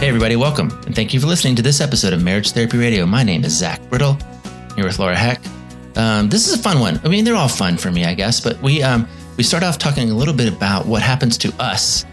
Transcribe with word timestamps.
Hey, 0.00 0.08
everybody, 0.08 0.34
welcome, 0.34 0.70
and 0.86 0.94
thank 0.94 1.12
you 1.12 1.20
for 1.20 1.26
listening 1.26 1.54
to 1.56 1.62
this 1.62 1.78
episode 1.78 2.14
of 2.14 2.22
Marriage 2.22 2.52
Therapy 2.52 2.78
Radio. 2.78 3.04
My 3.04 3.22
name 3.22 3.44
is 3.44 3.54
Zach 3.54 3.82
Brittle, 3.90 4.16
here 4.74 4.86
with 4.86 4.98
Laura 4.98 5.14
Heck. 5.14 5.42
Um, 5.94 6.30
this 6.30 6.48
is 6.48 6.58
a 6.58 6.62
fun 6.62 6.80
one. 6.80 6.98
I 7.04 7.08
mean, 7.08 7.22
they're 7.22 7.34
all 7.34 7.48
fun 7.48 7.76
for 7.76 7.90
me, 7.90 8.06
I 8.06 8.14
guess, 8.14 8.40
but 8.40 8.58
we 8.62 8.82
um, 8.82 9.06
we 9.36 9.42
start 9.42 9.62
off 9.62 9.76
talking 9.76 10.10
a 10.10 10.14
little 10.14 10.32
bit 10.32 10.50
about 10.50 10.86
what 10.86 11.02
happens 11.02 11.36
to 11.36 11.52
us 11.62 12.06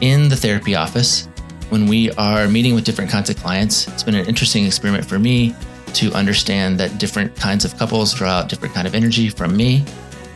in 0.00 0.28
the 0.28 0.36
therapy 0.36 0.76
office 0.76 1.26
when 1.70 1.88
we 1.88 2.12
are 2.12 2.46
meeting 2.46 2.76
with 2.76 2.84
different 2.84 3.10
kinds 3.10 3.28
of 3.28 3.36
clients. 3.38 3.88
It's 3.88 4.04
been 4.04 4.14
an 4.14 4.26
interesting 4.26 4.64
experiment 4.64 5.04
for 5.04 5.18
me 5.18 5.56
to 5.94 6.12
understand 6.12 6.78
that 6.78 6.98
different 6.98 7.34
kinds 7.34 7.64
of 7.64 7.76
couples 7.76 8.14
draw 8.14 8.28
out 8.28 8.50
different 8.50 8.72
kind 8.72 8.86
of 8.86 8.94
energy 8.94 9.28
from 9.28 9.56
me. 9.56 9.84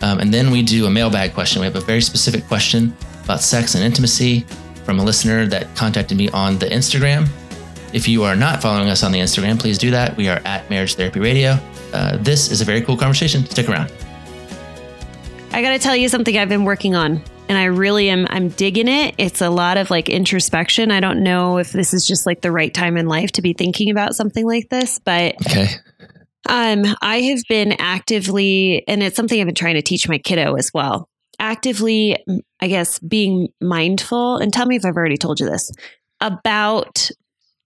Um, 0.03 0.19
and 0.19 0.35
then 0.35 0.51
we 0.51 0.61
do 0.61 0.87
a 0.87 0.91
mailbag 0.91 1.35
question. 1.35 1.61
We 1.61 1.67
have 1.67 1.77
a 1.77 1.81
very 1.83 2.03
specific 2.03 2.49
question 2.49 2.97
about 3.23 3.43
sex 3.43 3.77
and 3.77 3.85
intimacy 3.85 4.45
from 4.87 4.99
a 5.01 5.05
listener 5.05 5.45
that 5.47 5.75
contacted 5.77 6.17
me 6.17 6.31
on 6.31 6.59
the 6.59 6.67
Instagram. 6.67 7.29
If 7.93 8.09
you 8.09 8.23
are 8.23 8.37
not 8.37 8.63
following 8.63 8.89
us 8.89 9.03
on 9.03 9.13
the 9.13 9.19
Instagram, 9.19 9.59
please 9.61 9.77
do 9.79 9.91
that. 9.91 10.17
We 10.17 10.29
are 10.29 10.41
at 10.45 10.71
Marriage 10.71 10.95
Therapy 10.95 11.21
Radio. 11.21 11.59
Uh, 11.93 12.17
this 12.19 12.51
is 12.51 12.61
a 12.61 12.65
very 12.65 12.81
cool 12.81 12.97
conversation. 12.97 13.45
Stick 13.47 13.69
around. 13.69 13.93
I 15.53 15.63
got 15.63 15.71
to 15.71 15.79
tell 15.79 15.97
you 15.97 16.09
something 16.09 16.37
I've 16.39 16.49
been 16.49 16.65
working 16.65 16.95
on 16.95 17.23
and 17.49 17.57
I 17.57 17.65
really 17.65 18.11
am 18.11 18.27
I'm 18.31 18.49
digging 18.51 18.89
it. 18.89 19.15
It's 19.19 19.41
a 19.41 19.51
lot 19.51 19.77
of 19.77 19.91
like 19.91 20.09
introspection. 20.09 20.91
I 20.91 21.01
don't 21.01 21.23
know 21.23 21.59
if 21.59 21.73
this 21.73 21.95
is 21.95 22.07
just 22.07 22.27
like 22.27 22.43
the 22.43 22.53
right 22.53 22.73
time 22.73 22.97
in 22.97 23.07
life 23.07 23.33
to 23.33 23.43
be 23.43 23.53
thinking 23.55 23.91
about 23.91 24.15
something 24.15 24.47
like 24.47 24.69
this, 24.69 24.99
but 24.99 25.35
Okay. 25.47 25.69
um 26.49 26.85
I 27.01 27.21
have 27.23 27.41
been 27.49 27.73
actively 27.79 28.85
and 28.87 29.03
it's 29.03 29.17
something 29.17 29.41
I've 29.41 29.47
been 29.47 29.55
trying 29.55 29.77
to 29.77 29.83
teach 29.83 30.09
my 30.09 30.19
kiddo 30.19 30.55
as 30.57 30.71
well. 30.75 31.09
Actively 31.39 32.17
I 32.61 32.69
guess 32.69 32.99
being 32.99 33.49
mindful 33.61 34.39
and 34.39 34.53
tell 34.53 34.67
me 34.67 34.77
if 34.77 34.85
I've 34.85 34.97
already 34.97 35.17
told 35.17 35.41
you 35.41 35.47
this 35.47 35.71
about 36.21 37.11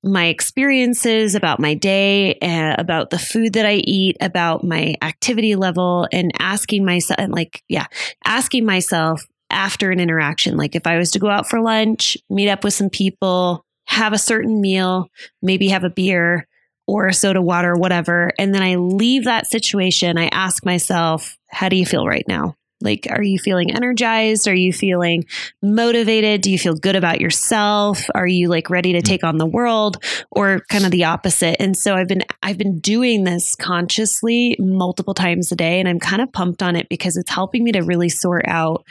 my 0.02 0.26
experiences, 0.26 1.34
about 1.34 1.60
my 1.60 1.74
day, 1.74 2.34
uh, 2.40 2.74
about 2.78 3.10
the 3.10 3.18
food 3.18 3.52
that 3.52 3.66
I 3.66 3.74
eat, 3.74 4.16
about 4.20 4.64
my 4.64 4.94
activity 5.02 5.56
level, 5.56 6.08
and 6.10 6.32
asking 6.38 6.84
myself, 6.84 7.20
like, 7.28 7.62
yeah, 7.68 7.86
asking 8.24 8.64
myself 8.64 9.22
after 9.50 9.90
an 9.90 10.00
interaction, 10.00 10.56
like 10.56 10.74
if 10.74 10.86
I 10.86 10.96
was 10.96 11.10
to 11.12 11.18
go 11.18 11.28
out 11.28 11.48
for 11.48 11.60
lunch, 11.60 12.16
meet 12.30 12.48
up 12.48 12.64
with 12.64 12.72
some 12.72 12.88
people, 12.88 13.64
have 13.86 14.12
a 14.12 14.18
certain 14.18 14.60
meal, 14.60 15.08
maybe 15.42 15.68
have 15.68 15.84
a 15.84 15.90
beer 15.90 16.46
or 16.86 17.06
a 17.06 17.14
soda 17.14 17.42
water, 17.42 17.74
whatever, 17.74 18.32
and 18.38 18.54
then 18.54 18.62
I 18.62 18.76
leave 18.76 19.24
that 19.24 19.48
situation, 19.48 20.16
I 20.16 20.28
ask 20.28 20.64
myself, 20.64 21.36
how 21.50 21.68
do 21.68 21.76
you 21.76 21.84
feel 21.84 22.06
right 22.06 22.24
now? 22.26 22.54
Like, 22.80 23.06
are 23.10 23.22
you 23.22 23.38
feeling 23.38 23.74
energized? 23.74 24.48
Are 24.48 24.54
you 24.54 24.72
feeling 24.72 25.26
motivated? 25.62 26.40
Do 26.40 26.50
you 26.50 26.58
feel 26.58 26.74
good 26.74 26.96
about 26.96 27.20
yourself? 27.20 28.06
Are 28.14 28.26
you 28.26 28.48
like 28.48 28.70
ready 28.70 28.94
to 28.94 29.02
take 29.02 29.24
on 29.24 29.36
the 29.36 29.46
world 29.46 30.02
or 30.30 30.60
kind 30.68 30.84
of 30.84 30.90
the 30.90 31.04
opposite? 31.04 31.60
And 31.60 31.76
so 31.76 31.94
I've 31.94 32.08
been, 32.08 32.22
I've 32.42 32.58
been 32.58 32.80
doing 32.80 33.24
this 33.24 33.54
consciously 33.56 34.56
multiple 34.58 35.14
times 35.14 35.52
a 35.52 35.56
day 35.56 35.78
and 35.78 35.88
I'm 35.88 36.00
kind 36.00 36.22
of 36.22 36.32
pumped 36.32 36.62
on 36.62 36.76
it 36.76 36.88
because 36.88 37.16
it's 37.16 37.30
helping 37.30 37.64
me 37.64 37.72
to 37.72 37.80
really 37.80 38.08
sort 38.08 38.44
out 38.46 38.84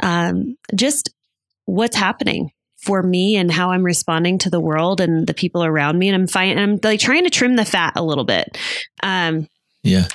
um, 0.00 0.56
just 0.74 1.10
what's 1.64 1.96
happening 1.96 2.50
for 2.84 3.02
me 3.02 3.36
and 3.36 3.50
how 3.50 3.70
I'm 3.70 3.82
responding 3.82 4.38
to 4.40 4.50
the 4.50 4.60
world 4.60 5.00
and 5.00 5.26
the 5.26 5.34
people 5.34 5.64
around 5.64 5.98
me. 5.98 6.08
And 6.08 6.14
I'm 6.14 6.26
fine. 6.26 6.58
I'm 6.58 6.78
like 6.82 7.00
trying 7.00 7.24
to 7.24 7.30
trim 7.30 7.56
the 7.56 7.64
fat 7.64 7.94
a 7.96 8.02
little 8.02 8.24
bit. 8.24 8.58
Um, 9.02 9.48
Yeah. 9.82 10.06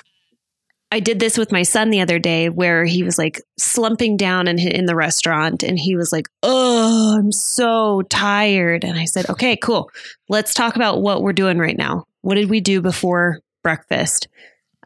I 0.91 0.99
did 0.99 1.19
this 1.19 1.37
with 1.37 1.51
my 1.51 1.63
son 1.63 1.91
the 1.91 2.01
other 2.01 2.17
day 2.17 2.49
where 2.49 2.83
he 2.83 3.03
was 3.03 3.17
like 3.17 3.41
slumping 3.57 4.17
down 4.17 4.47
in, 4.47 4.57
in 4.57 4.85
the 4.85 4.95
restaurant 4.95 5.61
and 5.61 5.77
he 5.77 5.95
was 5.95 6.11
like, 6.11 6.27
Oh, 6.41 7.17
I'm 7.19 7.31
so 7.31 8.01
tired. 8.09 8.83
And 8.83 8.97
I 8.97 9.05
said, 9.05 9.29
Okay, 9.29 9.55
cool. 9.55 9.91
Let's 10.29 10.53
talk 10.53 10.75
about 10.75 11.01
what 11.01 11.21
we're 11.21 11.33
doing 11.33 11.59
right 11.59 11.77
now. 11.77 12.05
What 12.21 12.35
did 12.35 12.49
we 12.49 12.59
do 12.59 12.81
before 12.81 13.39
breakfast? 13.63 14.27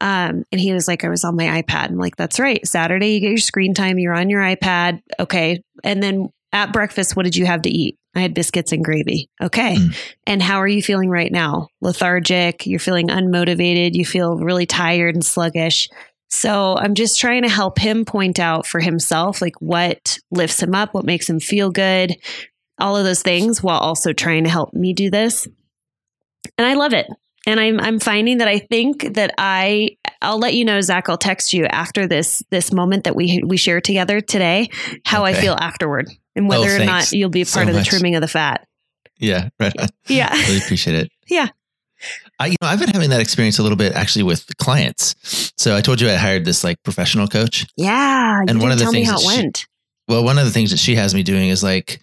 Um, 0.02 0.44
and 0.52 0.60
he 0.60 0.74
was 0.74 0.88
like, 0.88 1.06
I 1.06 1.10
was 1.10 1.24
on 1.24 1.38
my 1.38 1.62
iPad. 1.62 1.90
I'm 1.90 1.98
like, 1.98 2.18
That's 2.18 2.40
right. 2.40 2.66
Saturday, 2.68 3.14
you 3.14 3.20
get 3.22 3.30
your 3.30 3.38
screen 3.38 3.74
time, 3.74 3.98
you're 3.98 4.16
on 4.16 4.30
your 4.30 4.42
iPad. 4.42 5.02
Okay. 5.20 5.64
And 5.86 6.04
then 6.04 6.30
at 6.52 6.74
breakfast, 6.74 7.16
what 7.16 7.24
did 7.24 7.38
you 7.38 7.46
have 7.46 7.62
to 7.62 7.70
eat? 7.70 7.98
I 8.16 8.22
had 8.22 8.34
biscuits 8.34 8.72
and 8.72 8.84
gravy. 8.84 9.30
Okay. 9.42 9.76
Mm. 9.76 9.98
And 10.28 10.42
how 10.42 10.58
are 10.58 10.68
you 10.68 10.84
feeling 10.84 11.10
right 11.10 11.32
now? 11.32 11.70
Lethargic, 11.82 12.68
you're 12.68 12.80
feeling 12.80 13.08
unmotivated, 13.08 13.96
you 13.96 14.06
feel 14.06 14.38
really 14.38 14.66
tired 14.66 15.16
and 15.16 15.26
sluggish. 15.26 15.90
So 16.30 16.76
I'm 16.78 16.96
just 16.96 17.20
trying 17.20 17.44
to 17.44 17.50
help 17.50 17.78
him 17.78 18.06
point 18.06 18.40
out 18.40 18.66
for 18.66 18.80
himself 18.80 19.42
like 19.42 19.56
what 19.60 20.18
lifts 20.32 20.62
him 20.62 20.74
up, 20.74 20.94
what 20.94 21.06
makes 21.06 21.30
him 21.30 21.40
feel 21.40 21.70
good, 21.70 22.16
all 22.80 22.98
of 22.98 23.04
those 23.04 23.22
things 23.22 23.62
while 23.62 23.80
also 23.80 24.14
trying 24.14 24.44
to 24.44 24.50
help 24.50 24.74
me 24.74 24.94
do 24.94 25.12
this. 25.12 25.48
And 26.58 26.68
I 26.68 26.74
love 26.74 26.94
it. 26.94 27.08
And 27.46 27.60
I'm 27.60 27.80
I'm 27.80 28.00
finding 28.00 28.38
that 28.38 28.48
I 28.48 28.60
think 28.60 29.16
that 29.16 29.34
I 29.38 29.98
I'll 30.22 30.40
let 30.40 30.54
you 30.54 30.64
know, 30.64 30.80
Zach. 30.82 31.10
I'll 31.10 31.18
text 31.18 31.54
you 31.54 31.66
after 31.66 32.08
this 32.08 32.42
this 32.52 32.72
moment 32.72 33.04
that 33.04 33.16
we 33.16 33.44
we 33.46 33.58
share 33.58 33.82
together 33.82 34.22
today, 34.22 34.70
how 35.06 35.26
I 35.26 35.34
feel 35.34 35.54
afterward, 35.54 36.10
and 36.36 36.48
whether 36.50 36.76
or 36.76 36.86
not 36.86 37.12
you'll 37.12 37.30
be 37.30 37.42
a 37.42 37.46
so 37.46 37.56
part 37.60 37.68
of 37.70 37.74
the 37.74 37.82
much. 37.82 37.90
trimming 37.90 38.16
of 38.16 38.22
the 38.22 38.28
fat. 38.28 38.68
Yeah. 39.20 39.50
Right. 39.60 39.74
on. 39.80 39.88
Yeah. 40.08 40.32
really 40.34 40.58
appreciate 40.60 40.96
it. 40.96 41.12
Yeah. 41.28 41.48
I, 42.40 42.48
you 42.48 42.56
know, 42.62 42.68
I've 42.68 42.80
been 42.80 42.90
having 42.90 43.12
that 43.12 43.22
experience 43.22 43.60
a 43.60 43.64
little 43.64 43.78
bit 43.78 43.94
actually 43.94 44.24
with 44.24 44.46
clients. 44.58 45.16
So 45.58 45.76
I 45.76 45.80
told 45.82 46.02
you 46.02 46.10
I 46.10 46.16
hired 46.16 46.44
this 46.44 46.64
like 46.64 46.82
professional 46.84 47.28
coach. 47.28 47.66
Yeah. 47.78 48.42
And 48.48 48.60
one 48.62 48.72
of 48.72 48.80
the 48.80 48.88
things 48.88 49.08
how 49.08 49.18
that 49.18 49.24
it 49.24 49.30
she- 49.36 49.42
went. 49.42 49.66
Well, 50.10 50.24
one 50.26 50.38
of 50.38 50.44
the 50.44 50.52
things 50.52 50.72
that 50.72 50.80
she 50.80 50.96
has 50.96 51.16
me 51.16 51.24
doing 51.24 51.48
is 51.48 51.64
like, 51.64 52.02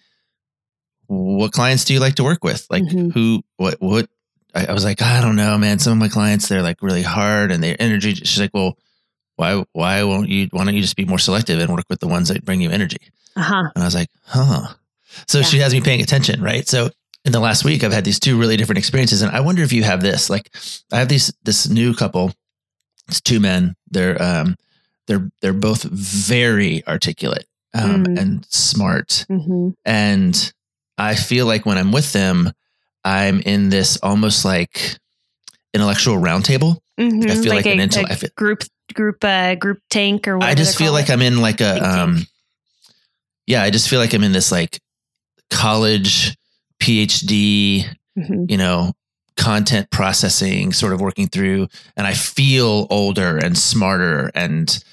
what 1.07 1.51
clients 1.51 1.85
do 1.85 1.93
you 1.93 1.99
like 1.99 2.15
to 2.15 2.23
work 2.23 2.43
with? 2.43 2.65
Like 2.69 2.83
Mhm. 2.83 3.13
who, 3.13 3.43
what, 3.57 3.75
what? 3.79 4.09
I, 4.55 4.67
I 4.67 4.73
was 4.73 4.83
like, 4.83 5.01
I 5.01 5.21
don't 5.21 5.35
know, 5.35 5.57
man. 5.57 5.77
Some 5.79 5.93
of 5.93 5.99
my 5.99 6.07
clients, 6.07 6.47
they're 6.49 6.63
like 6.63 6.81
really 6.81 7.03
hard 7.03 7.51
and 7.51 7.61
their 7.63 7.75
energy. 7.79 8.15
She's 8.15 8.39
like, 8.39 8.51
well, 8.53 8.77
why, 9.35 9.63
why 9.73 10.03
won't 10.03 10.29
you, 10.29 10.47
why 10.51 10.63
don't 10.65 10.73
you 10.75 10.81
just 10.81 10.95
be 10.95 11.05
more 11.05 11.19
selective 11.19 11.59
and 11.59 11.71
work 11.73 11.85
with 11.89 11.99
the 11.99 12.07
ones 12.07 12.27
that 12.29 12.43
bring 12.45 12.61
you 12.61 12.69
energy? 12.69 12.97
Uh 13.35 13.41
huh. 13.41 13.69
And 13.75 13.83
I 13.83 13.87
was 13.87 13.95
like, 13.95 14.09
huh. 14.25 14.73
So 15.27 15.39
Yeah. 15.39 15.45
she 15.45 15.59
has 15.59 15.73
me 15.73 15.81
paying 15.81 16.01
attention, 16.01 16.41
right? 16.41 16.67
So 16.67 16.89
in 17.25 17.31
the 17.31 17.39
last 17.39 17.63
week, 17.65 17.83
I've 17.83 17.93
had 17.93 18.05
these 18.05 18.19
two 18.19 18.39
really 18.39 18.57
different 18.57 18.79
experiences, 18.79 19.21
and 19.21 19.31
I 19.31 19.41
wonder 19.41 19.61
if 19.63 19.71
you 19.73 19.83
have 19.83 20.01
this. 20.01 20.29
Like, 20.29 20.49
I 20.91 20.97
have 20.99 21.07
these 21.09 21.31
this 21.43 21.69
new 21.69 21.93
couple. 21.93 22.33
It's 23.07 23.21
two 23.21 23.39
men. 23.39 23.75
They're 23.91 24.19
um, 24.21 24.55
they're 25.07 25.29
they're 25.41 25.53
both 25.53 25.83
very 25.83 26.85
articulate 26.87 27.45
um, 27.75 28.05
Mm. 28.05 28.19
and 28.19 28.45
smart, 28.49 29.25
hmm 29.29 29.69
and 29.85 30.53
I 30.97 31.13
feel 31.15 31.45
like 31.45 31.65
when 31.65 31.77
I'm 31.77 31.91
with 31.91 32.11
them, 32.13 32.51
I'm 33.05 33.39
in 33.41 33.69
this 33.69 33.97
almost 34.01 34.43
like 34.45 34.97
intellectual 35.73 36.15
roundtable. 36.17 36.77
Hmm 37.09 37.31
I 37.31 37.35
feel 37.35 37.53
like 37.53 37.65
an 37.65 37.79
a, 37.79 37.87
intel- 37.87 38.09
a 38.09 38.15
feel- 38.15 38.29
group 38.35 38.63
group 38.93 39.23
uh, 39.23 39.55
group 39.55 39.79
tank 39.89 40.27
or 40.27 40.37
whatever. 40.37 40.51
I 40.51 40.55
just 40.55 40.77
feel 40.77 40.91
like 40.91 41.09
I'm 41.09 41.21
in 41.21 41.41
like 41.41 41.61
a 41.61 41.77
um 41.83 42.25
yeah, 43.47 43.63
I 43.63 43.69
just 43.69 43.89
feel 43.89 43.99
like 43.99 44.13
I'm 44.13 44.23
in 44.23 44.31
this 44.31 44.51
like 44.51 44.79
college 45.49 46.35
PhD, 46.81 47.85
hmm 48.17 48.45
you 48.47 48.57
know, 48.57 48.91
content 49.37 49.89
processing 49.91 50.73
sort 50.73 50.93
of 50.93 50.99
working 51.01 51.27
through 51.27 51.67
and 51.95 52.05
I 52.05 52.13
feel 52.13 52.85
older 52.89 53.37
and 53.37 53.57
smarter 53.57 54.29
and 54.35 54.83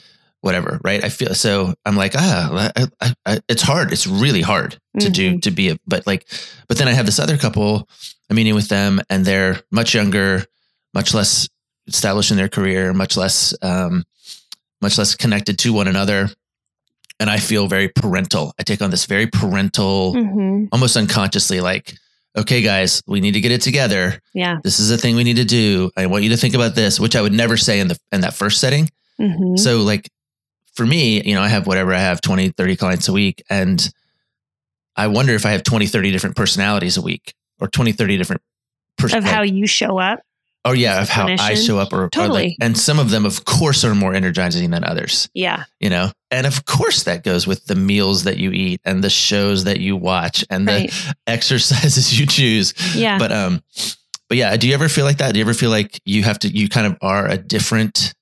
whatever, 0.41 0.81
right? 0.85 1.03
I 1.05 1.09
feel 1.09 1.35
so 1.35 1.75
I'm 1.85 1.97
like, 1.97 2.13
ah, 2.17 2.71
I, 2.77 2.87
I, 3.01 3.15
I, 3.27 3.41
it's 3.49 3.63
hard. 3.63 3.93
It's 3.93 4.07
really 4.07 4.41
hard 4.41 4.79
to 5.01 5.11
do 5.11 5.35
Mhm. 5.35 5.43
to 5.43 5.51
be 5.51 5.71
a 5.71 5.77
but 5.87 6.07
like 6.07 6.27
but 6.69 6.79
then 6.79 6.89
I 6.89 6.93
have 6.93 7.07
this 7.07 7.19
other 7.19 7.37
couple 7.37 7.89
I'm 8.31 8.37
meeting 8.37 8.55
with 8.55 8.69
them 8.69 9.01
and 9.11 9.25
they're 9.25 9.61
much 9.73 9.95
younger, 9.95 10.45
much 10.95 11.13
less 11.15 11.49
established 11.89 12.31
in 12.31 12.37
their 12.37 12.49
career, 12.49 12.93
much 12.93 13.17
less 13.17 13.55
um 13.63 14.05
much 14.81 14.97
less 14.99 15.15
connected 15.17 15.59
to 15.61 15.73
one 15.73 15.89
another. 15.89 16.29
And 17.21 17.29
I 17.29 17.39
feel 17.39 17.67
very 17.67 17.89
parental. 17.89 18.55
I 18.61 18.63
take 18.63 18.81
on 18.81 18.91
this 18.91 19.07
very 19.07 19.27
parental, 19.27 20.13
hmm 20.13 20.67
almost 20.71 20.97
unconsciously, 20.97 21.61
like, 21.61 21.95
okay, 22.37 22.61
guys, 22.63 23.03
we 23.07 23.21
need 23.21 23.33
to 23.33 23.41
get 23.41 23.53
it 23.53 23.63
together. 23.63 24.21
Yeah. 24.35 24.59
This 24.63 24.79
is 24.79 24.91
a 24.91 24.99
thing 24.99 25.17
we 25.17 25.25
need 25.25 25.37
to 25.37 25.45
do. 25.45 25.91
I 25.97 26.07
want 26.07 26.23
you 26.25 26.31
to 26.31 26.37
think 26.37 26.55
about 26.55 26.75
this, 26.75 27.01
which 27.01 27.17
I 27.17 27.23
would 27.23 27.33
never 27.33 27.57
say 27.57 27.81
in 27.81 27.89
the 27.89 27.99
in 28.13 28.21
that 28.21 28.35
first 28.35 28.61
setting. 28.61 28.89
hmm 29.19 29.57
So 29.57 29.79
like 29.83 30.09
for 30.75 30.87
me, 30.87 31.23
you 31.25 31.35
know, 31.35 31.43
I 31.43 31.49
have 31.49 31.67
whatever 31.67 31.93
I 31.93 31.99
have 31.99 32.21
20, 32.21 32.51
30 32.51 32.77
clients 32.77 33.09
a 33.09 33.13
week 33.13 33.43
and 33.51 33.91
I 34.95 35.09
wonder 35.09 35.33
if 35.35 35.45
I 35.47 35.51
have 35.51 35.63
20, 35.65 35.87
30 35.87 36.13
different 36.13 36.37
personalities 36.37 36.97
a 36.97 37.03
week 37.03 37.35
or 37.61 37.67
20, 37.69 37.93
30 37.93 38.17
different 38.17 38.43
pers- 38.97 39.15
of 39.15 39.25
how 39.25 39.43
you 39.43 39.67
show 39.67 39.99
up. 39.99 40.21
Oh 40.69 40.73
yeah, 40.73 41.01
of 41.01 41.09
how 41.09 41.27
clinician. 41.27 41.41
I 41.41 41.55
show 41.55 41.79
up, 41.79 41.93
or 41.93 42.11
totally. 42.11 42.41
Or 42.41 42.45
like, 42.49 42.57
and 42.61 42.77
some 42.77 42.99
of 42.99 43.11
them, 43.11 43.25
of 43.25 43.45
course, 43.45 43.85
are 43.85 43.95
more 43.95 44.15
energizing 44.15 44.71
than 44.71 44.85
others. 44.85 45.31
Yeah, 45.33 45.65
you 45.81 45.89
know, 45.89 46.11
and 46.31 46.47
of 46.47 46.67
course 46.67 47.05
that 47.05 47.25
goes 47.25 47.47
with 47.47 47.65
the 47.67 47.75
meals 47.75 48.25
that 48.25 48.37
you 48.37 48.51
eat 48.53 48.81
and 48.85 49.03
the 49.03 49.11
shows 49.11 49.65
that 49.65 49.81
you 49.81 49.97
watch 49.97 50.45
and 50.51 50.67
right. 50.67 50.91
the 50.91 51.15
exercises 51.27 52.19
you 52.19 52.27
choose. 52.27 52.75
Yeah, 52.95 53.19
but 53.19 53.33
um, 53.33 53.63
but 54.29 54.37
yeah, 54.37 54.57
do 54.57 54.69
you 54.69 54.75
ever 54.75 54.89
feel 54.89 55.05
like 55.05 55.19
that? 55.19 55.33
Do 55.33 55.39
you 55.39 55.45
ever 55.45 55.55
feel 55.55 55.71
like 55.71 56.01
you 56.05 56.23
have 56.23 56.39
to, 56.41 56.49
you 56.49 56.69
kind 56.69 56.87
of 56.87 56.99
are 57.01 57.27
a 57.27 57.39
different 57.39 58.15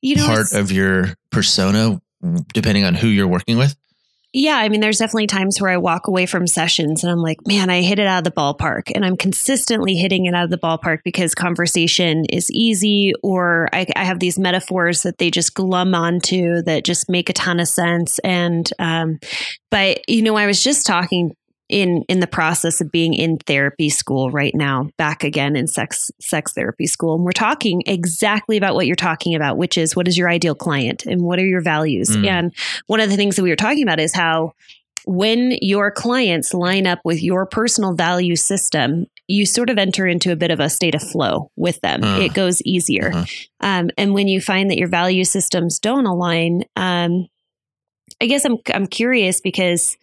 you 0.00 0.16
know, 0.16 0.26
part 0.26 0.52
of 0.54 0.72
your 0.72 1.14
persona 1.30 2.00
depending 2.52 2.84
on 2.84 2.94
who 2.94 3.08
you're 3.08 3.28
working 3.28 3.58
with? 3.58 3.76
Yeah, 4.32 4.58
I 4.58 4.68
mean, 4.68 4.80
there's 4.80 4.98
definitely 4.98 5.26
times 5.26 5.60
where 5.60 5.72
I 5.72 5.76
walk 5.76 6.06
away 6.06 6.24
from 6.24 6.46
sessions 6.46 7.02
and 7.02 7.10
I'm 7.10 7.18
like, 7.18 7.44
man, 7.48 7.68
I 7.68 7.82
hit 7.82 7.98
it 7.98 8.06
out 8.06 8.18
of 8.18 8.24
the 8.24 8.30
ballpark. 8.30 8.92
And 8.94 9.04
I'm 9.04 9.16
consistently 9.16 9.96
hitting 9.96 10.26
it 10.26 10.34
out 10.34 10.44
of 10.44 10.50
the 10.50 10.58
ballpark 10.58 10.98
because 11.04 11.34
conversation 11.34 12.24
is 12.26 12.48
easy, 12.52 13.12
or 13.24 13.68
I, 13.72 13.86
I 13.96 14.04
have 14.04 14.20
these 14.20 14.38
metaphors 14.38 15.02
that 15.02 15.18
they 15.18 15.32
just 15.32 15.54
glum 15.54 15.96
onto 15.96 16.62
that 16.62 16.84
just 16.84 17.10
make 17.10 17.28
a 17.28 17.32
ton 17.32 17.58
of 17.58 17.66
sense. 17.66 18.20
And, 18.20 18.70
um, 18.78 19.18
but, 19.68 20.08
you 20.08 20.22
know, 20.22 20.36
I 20.36 20.46
was 20.46 20.62
just 20.62 20.86
talking 20.86 21.34
in 21.70 22.02
in 22.08 22.20
the 22.20 22.26
process 22.26 22.80
of 22.80 22.90
being 22.90 23.14
in 23.14 23.38
therapy 23.38 23.88
school 23.88 24.30
right 24.30 24.54
now 24.54 24.90
back 24.96 25.24
again 25.24 25.56
in 25.56 25.66
sex 25.66 26.10
sex 26.20 26.52
therapy 26.52 26.86
school. 26.86 27.14
And 27.14 27.24
we're 27.24 27.32
talking 27.32 27.82
exactly 27.86 28.56
about 28.56 28.74
what 28.74 28.86
you're 28.86 28.96
talking 28.96 29.34
about 29.34 29.56
which 29.56 29.78
is 29.78 29.96
what 29.96 30.08
is 30.08 30.18
your 30.18 30.28
ideal 30.28 30.54
client 30.54 31.06
and 31.06 31.22
what 31.22 31.38
are 31.38 31.46
your 31.46 31.62
values? 31.62 32.10
Mm. 32.10 32.26
and 32.26 32.54
one 32.86 33.00
of 33.00 33.10
the 33.10 33.16
things 33.16 33.36
that 33.36 33.42
we 33.42 33.50
were 33.50 33.56
talking 33.56 33.82
about 33.82 34.00
is 34.00 34.14
how 34.14 34.52
when 35.06 35.56
your 35.62 35.90
clients 35.90 36.52
line 36.52 36.86
up 36.86 37.00
with 37.04 37.22
your 37.22 37.46
personal 37.46 37.94
value 37.94 38.36
system 38.36 39.06
you 39.28 39.46
sort 39.46 39.70
of 39.70 39.78
enter 39.78 40.06
into 40.06 40.32
a 40.32 40.36
bit 40.36 40.50
of 40.50 40.58
a 40.58 40.68
state 40.68 40.96
of 40.96 41.02
flow 41.02 41.52
with 41.54 41.80
them. 41.82 42.02
Uh, 42.02 42.18
it 42.18 42.34
goes 42.34 42.60
easier. 42.62 43.12
Uh-huh. 43.14 43.24
um, 43.60 43.90
and 43.96 44.12
when 44.12 44.26
you 44.26 44.40
find 44.40 44.70
that 44.70 44.76
your 44.76 44.88
value 44.88 45.24
systems 45.24 45.78
don't 45.78 46.06
align 46.06 46.64
um, 46.74 47.28
i 48.20 48.26
guess 48.26 48.44
i'm 48.44 48.58
i'm 48.74 48.86
curious 48.86 49.40
because 49.40 49.96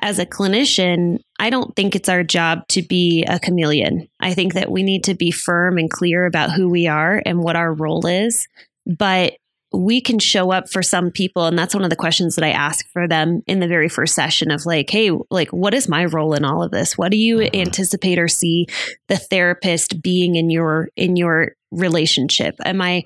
as 0.00 0.18
a 0.18 0.26
clinician, 0.26 1.20
I 1.38 1.50
don't 1.50 1.74
think 1.76 1.94
it's 1.94 2.08
our 2.08 2.22
job 2.22 2.66
to 2.68 2.82
be 2.82 3.24
a 3.24 3.38
chameleon. 3.38 4.08
I 4.20 4.34
think 4.34 4.54
that 4.54 4.70
we 4.70 4.82
need 4.82 5.04
to 5.04 5.14
be 5.14 5.30
firm 5.30 5.78
and 5.78 5.90
clear 5.90 6.26
about 6.26 6.52
who 6.52 6.68
we 6.68 6.86
are 6.86 7.22
and 7.24 7.40
what 7.40 7.56
our 7.56 7.72
role 7.72 8.06
is. 8.06 8.46
But 8.86 9.34
we 9.72 10.00
can 10.00 10.18
show 10.18 10.50
up 10.50 10.70
for 10.70 10.82
some 10.82 11.10
people 11.10 11.44
and 11.44 11.58
that's 11.58 11.74
one 11.74 11.84
of 11.84 11.90
the 11.90 11.96
questions 11.96 12.34
that 12.34 12.44
i 12.44 12.50
ask 12.50 12.88
for 12.90 13.06
them 13.06 13.42
in 13.46 13.60
the 13.60 13.68
very 13.68 13.88
first 13.88 14.14
session 14.14 14.50
of 14.50 14.64
like 14.64 14.88
hey 14.88 15.10
like 15.30 15.50
what 15.50 15.74
is 15.74 15.88
my 15.88 16.06
role 16.06 16.32
in 16.32 16.44
all 16.44 16.62
of 16.62 16.70
this 16.70 16.96
what 16.96 17.10
do 17.10 17.18
you 17.18 17.36
mm-hmm. 17.38 17.60
anticipate 17.60 18.18
or 18.18 18.28
see 18.28 18.66
the 19.08 19.16
therapist 19.16 20.00
being 20.00 20.36
in 20.36 20.48
your 20.48 20.88
in 20.96 21.16
your 21.16 21.52
relationship 21.70 22.54
am 22.64 22.80
i 22.80 23.04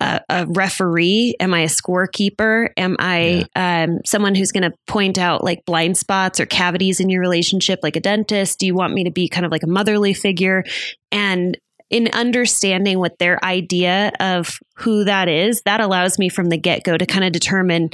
a, 0.00 0.20
a, 0.28 0.46
referee? 0.46 1.36
Am 1.40 1.54
I 1.54 1.60
a 1.60 1.66
scorekeeper? 1.66 2.68
Am 2.76 2.96
I 2.98 3.46
yeah. 3.56 3.84
um, 3.84 4.00
someone 4.04 4.34
who's 4.34 4.52
going 4.52 4.70
to 4.70 4.76
point 4.86 5.18
out 5.18 5.44
like 5.44 5.64
blind 5.64 5.96
spots 5.96 6.40
or 6.40 6.46
cavities 6.46 7.00
in 7.00 7.08
your 7.08 7.20
relationship, 7.20 7.80
like 7.82 7.96
a 7.96 8.00
dentist? 8.00 8.58
Do 8.58 8.66
you 8.66 8.74
want 8.74 8.94
me 8.94 9.04
to 9.04 9.10
be 9.10 9.28
kind 9.28 9.46
of 9.46 9.52
like 9.52 9.62
a 9.62 9.68
motherly 9.68 10.14
figure? 10.14 10.64
And 11.12 11.58
in 11.90 12.08
understanding 12.12 12.98
what 12.98 13.18
their 13.18 13.44
idea 13.44 14.10
of 14.20 14.58
who 14.76 15.04
that 15.04 15.28
is, 15.28 15.62
that 15.62 15.80
allows 15.80 16.18
me 16.18 16.28
from 16.28 16.48
the 16.48 16.56
get 16.56 16.82
go 16.82 16.96
to 16.96 17.06
kind 17.06 17.24
of 17.24 17.32
determine 17.32 17.90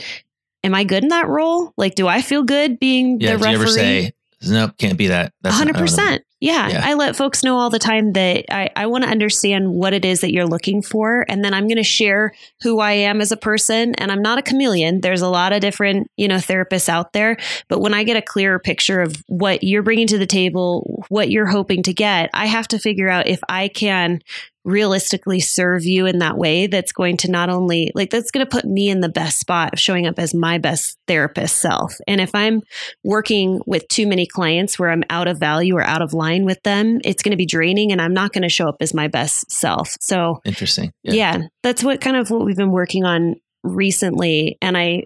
am 0.63 0.75
I 0.75 0.85
good 0.85 1.03
in 1.03 1.09
that 1.09 1.29
role? 1.29 1.73
Like, 1.77 1.95
do 1.95 2.07
I 2.07 2.23
feel 2.23 2.43
good 2.43 2.79
being 2.79 3.21
yeah, 3.21 3.33
the 3.33 3.39
referee? 3.39 3.53
Do 3.53 3.59
you 3.59 3.63
ever 3.63 3.67
say, 3.71 4.13
nope, 4.43 4.73
can't 4.79 4.99
be 4.99 5.09
that? 5.09 5.33
That's 5.43 5.59
100%. 5.59 6.21
Yeah, 6.41 6.69
yeah, 6.69 6.81
I 6.83 6.95
let 6.95 7.17
folks 7.17 7.45
know 7.45 7.59
all 7.59 7.69
the 7.69 7.79
time 7.79 8.15
that 8.15 8.47
I, 8.51 8.71
I 8.75 8.87
want 8.87 9.05
to 9.05 9.11
understand 9.11 9.75
what 9.75 9.93
it 9.93 10.07
is 10.07 10.23
that 10.23 10.33
you're 10.33 10.47
looking 10.47 10.81
for. 10.81 11.27
And 11.29 11.45
then 11.45 11.53
I'm 11.53 11.69
going 11.69 11.77
to 11.77 11.83
share 11.83 12.33
who 12.63 12.81
I 12.81 12.93
am 12.93 13.21
as 13.21 13.31
a 13.31 13.37
person. 13.37 13.95
And 13.97 14.11
I'm 14.11 14.23
not 14.23 14.39
a 14.39 14.43
chameleon. 14.43 15.03
There's 15.03 15.21
a 15.21 15.29
lot 15.29 15.53
of 15.53 15.61
different, 15.61 16.11
you 16.17 16.29
know, 16.29 16.37
therapists 16.37 16.89
out 16.89 17.13
there. 17.13 17.37
But 17.69 17.81
when 17.81 17.93
I 17.93 18.05
get 18.05 18.17
a 18.17 18.23
clearer 18.23 18.59
picture 18.59 19.03
of 19.03 19.23
what 19.27 19.63
you're 19.63 19.83
bringing 19.83 20.07
to 20.07 20.19
the 20.19 20.27
table, 20.27 21.05
what 21.11 21.31
you're 21.31 21.47
hoping 21.47 21.83
to 21.83 21.93
get, 21.93 22.31
I 22.33 22.47
have 22.47 22.69
to 22.69 22.79
figure 22.79 23.11
out 23.11 23.27
if 23.27 23.41
I 23.51 23.69
can 23.69 24.23
realistically 24.65 25.41
serve 25.41 25.85
you 25.85 26.07
in 26.07 26.19
that 26.19 26.37
way 26.37 26.67
that's 26.67 26.93
going 26.93 27.17
to 27.17 27.31
not 27.31 27.49
only 27.49 27.91
like 27.95 28.11
that's 28.11 28.31
going 28.31 28.45
to 28.45 28.51
put 28.51 28.65
me 28.65 28.91
in 28.91 29.01
the 29.01 29.09
best 29.09 29.39
spot 29.39 29.73
of 29.73 29.81
showing 29.81 30.07
up 30.07 30.19
as 30.19 30.35
my 30.35 30.59
best 30.59 30.99
therapist 31.07 31.57
self. 31.57 31.97
And 32.07 32.21
if 32.21 32.35
i'm 32.35 32.61
working 33.03 33.61
with 33.67 33.89
too 33.89 34.07
many 34.07 34.27
clients 34.27 34.79
where 34.79 34.91
i'm 34.91 35.03
out 35.09 35.29
of 35.29 35.39
value 35.39 35.77
or 35.77 35.83
out 35.83 36.03
of 36.03 36.13
line 36.13 36.45
with 36.45 36.63
them 36.63 37.01
it's 37.05 37.23
going 37.23 37.31
to 37.31 37.37
be 37.37 37.47
draining 37.47 37.91
and 37.91 38.03
i'm 38.03 38.13
not 38.13 38.33
going 38.33 38.43
to 38.43 38.49
show 38.49 38.69
up 38.69 38.77
as 38.81 38.93
my 38.93 39.09
best 39.09 39.51
self. 39.51 39.97
So 40.01 40.41
interesting. 40.45 40.93
Yeah. 41.03 41.13
yeah 41.13 41.43
that's 41.63 41.83
what 41.83 42.01
kind 42.01 42.17
of 42.17 42.31
what 42.31 42.45
we've 42.45 42.57
been 42.57 42.73
working 42.73 43.05
on 43.05 43.37
recently. 43.63 44.59
And 44.61 44.77
i 44.77 45.05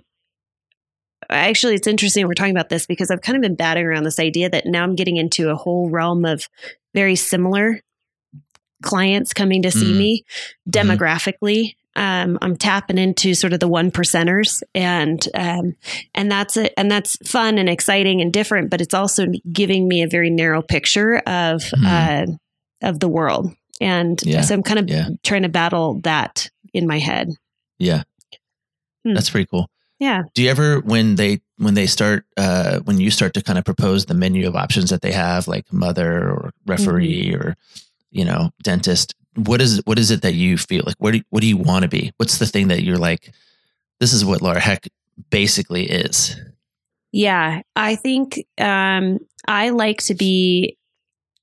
actually 1.30 1.74
it's 1.74 1.86
interesting 1.86 2.26
we're 2.26 2.34
talking 2.34 2.54
about 2.54 2.68
this 2.68 2.84
because 2.84 3.10
i've 3.10 3.22
kind 3.22 3.34
of 3.34 3.40
been 3.40 3.54
batting 3.54 3.86
around 3.86 4.04
this 4.04 4.18
idea 4.18 4.50
that 4.50 4.66
now 4.66 4.82
i'm 4.82 4.94
getting 4.94 5.16
into 5.16 5.48
a 5.48 5.54
whole 5.54 5.88
realm 5.88 6.26
of 6.26 6.46
very 6.94 7.16
similar 7.16 7.80
clients 8.84 9.32
coming 9.32 9.62
to 9.62 9.70
see 9.70 9.92
mm. 9.92 9.98
me 9.98 10.24
mm-hmm. 10.68 10.70
demographically. 10.70 11.74
Um, 11.96 12.38
I'm 12.42 12.56
tapping 12.56 12.98
into 12.98 13.34
sort 13.34 13.52
of 13.52 13.60
the 13.60 13.68
one 13.68 13.90
percenters, 13.92 14.62
and 14.74 15.26
um, 15.34 15.76
and 16.14 16.30
that's 16.30 16.56
it, 16.56 16.74
and 16.76 16.90
that's 16.90 17.16
fun 17.28 17.56
and 17.56 17.68
exciting 17.68 18.20
and 18.20 18.32
different. 18.32 18.70
But 18.70 18.80
it's 18.80 18.94
also 18.94 19.26
giving 19.52 19.86
me 19.86 20.02
a 20.02 20.08
very 20.08 20.30
narrow 20.30 20.60
picture 20.60 21.18
of 21.18 21.62
mm. 21.62 21.84
uh, 21.84 22.26
of 22.82 22.98
the 22.98 23.08
world, 23.08 23.54
and 23.80 24.20
yeah. 24.24 24.40
so 24.40 24.54
I'm 24.54 24.64
kind 24.64 24.80
of 24.80 24.88
yeah. 24.88 25.08
trying 25.22 25.42
to 25.42 25.48
battle 25.48 26.00
that 26.00 26.50
in 26.72 26.88
my 26.88 26.98
head. 26.98 27.30
Yeah, 27.78 28.02
hmm. 29.04 29.14
that's 29.14 29.30
pretty 29.30 29.46
cool. 29.46 29.70
Yeah. 30.00 30.24
Do 30.34 30.42
you 30.42 30.50
ever 30.50 30.80
when 30.80 31.14
they 31.14 31.40
when 31.58 31.74
they 31.74 31.86
start 31.86 32.26
uh, 32.36 32.80
when 32.80 32.98
you 32.98 33.10
start 33.10 33.34
to 33.34 33.42
kind 33.42 33.58
of 33.58 33.64
propose 33.64 34.06
the 34.06 34.14
menu 34.14 34.46
of 34.48 34.56
options 34.56 34.90
that 34.90 35.02
they 35.02 35.12
have, 35.12 35.46
like 35.48 35.72
mother 35.72 36.28
or 36.28 36.50
referee 36.66 37.30
mm-hmm. 37.30 37.48
or 37.48 37.56
you 38.14 38.24
know, 38.24 38.50
dentist, 38.62 39.14
what 39.36 39.60
is 39.60 39.82
what 39.84 39.98
is 39.98 40.10
it 40.10 40.22
that 40.22 40.34
you 40.34 40.56
feel 40.56 40.84
like? 40.86 40.96
What 40.98 41.12
do 41.12 41.20
what 41.30 41.40
do 41.40 41.48
you 41.48 41.56
want 41.56 41.82
to 41.82 41.88
be? 41.88 42.12
What's 42.16 42.38
the 42.38 42.46
thing 42.46 42.68
that 42.68 42.82
you're 42.82 42.98
like? 42.98 43.32
This 44.00 44.12
is 44.12 44.24
what 44.24 44.40
Laura 44.40 44.60
Heck 44.60 44.88
basically 45.30 45.84
is. 45.84 46.40
Yeah, 47.12 47.62
I 47.76 47.96
think 47.96 48.44
um, 48.58 49.18
I 49.46 49.70
like 49.70 49.98
to 50.04 50.14
be 50.14 50.78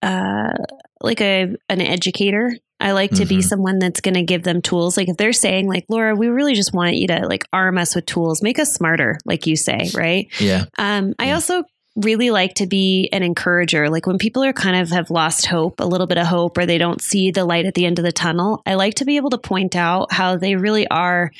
uh, 0.01 0.53
like 1.01 1.21
a 1.21 1.55
an 1.69 1.81
educator. 1.81 2.53
I 2.79 2.93
like 2.93 3.11
to 3.11 3.17
mm-hmm. 3.17 3.35
be 3.35 3.41
someone 3.43 3.77
that's 3.77 4.01
going 4.01 4.15
to 4.15 4.23
give 4.23 4.41
them 4.41 4.61
tools. 4.61 4.97
Like 4.97 5.07
if 5.07 5.15
they're 5.15 5.33
saying 5.33 5.67
like, 5.67 5.85
Laura, 5.87 6.15
we 6.15 6.29
really 6.29 6.55
just 6.55 6.73
want 6.73 6.95
you 6.95 7.05
to 7.07 7.27
like 7.27 7.43
arm 7.53 7.77
us 7.77 7.93
with 7.93 8.07
tools, 8.07 8.41
make 8.41 8.57
us 8.57 8.73
smarter, 8.73 9.19
like 9.23 9.45
you 9.45 9.55
say, 9.55 9.91
right? 9.95 10.27
Yeah. 10.39 10.65
Um, 10.79 11.13
I 11.19 11.33
also 11.33 11.63
really 11.95 12.31
like 12.31 12.55
to 12.55 12.67
be 12.67 13.09
an 13.11 13.23
encourager. 13.23 13.89
Like 13.89 14.07
when 14.07 14.17
people 14.17 14.43
are 14.43 14.53
kind 14.53 14.77
of 14.77 14.89
have 14.89 15.09
lost 15.09 15.45
hope, 15.45 15.79
a 15.79 15.85
little 15.85 16.07
bit 16.07 16.17
of 16.17 16.27
hope, 16.27 16.57
or 16.57 16.65
they 16.65 16.77
don't 16.77 17.01
see 17.01 17.31
the 17.31 17.45
light 17.45 17.65
at 17.65 17.73
the 17.73 17.85
end 17.85 17.99
of 17.99 18.05
the 18.05 18.11
tunnel, 18.11 18.61
I 18.65 18.75
like 18.75 18.95
to 18.95 19.05
be 19.05 19.17
able 19.17 19.31
to 19.31 19.37
point 19.37 19.75
out 19.75 20.11
how 20.11 20.37
they 20.37 20.55
really 20.55 20.87
are 20.87 21.31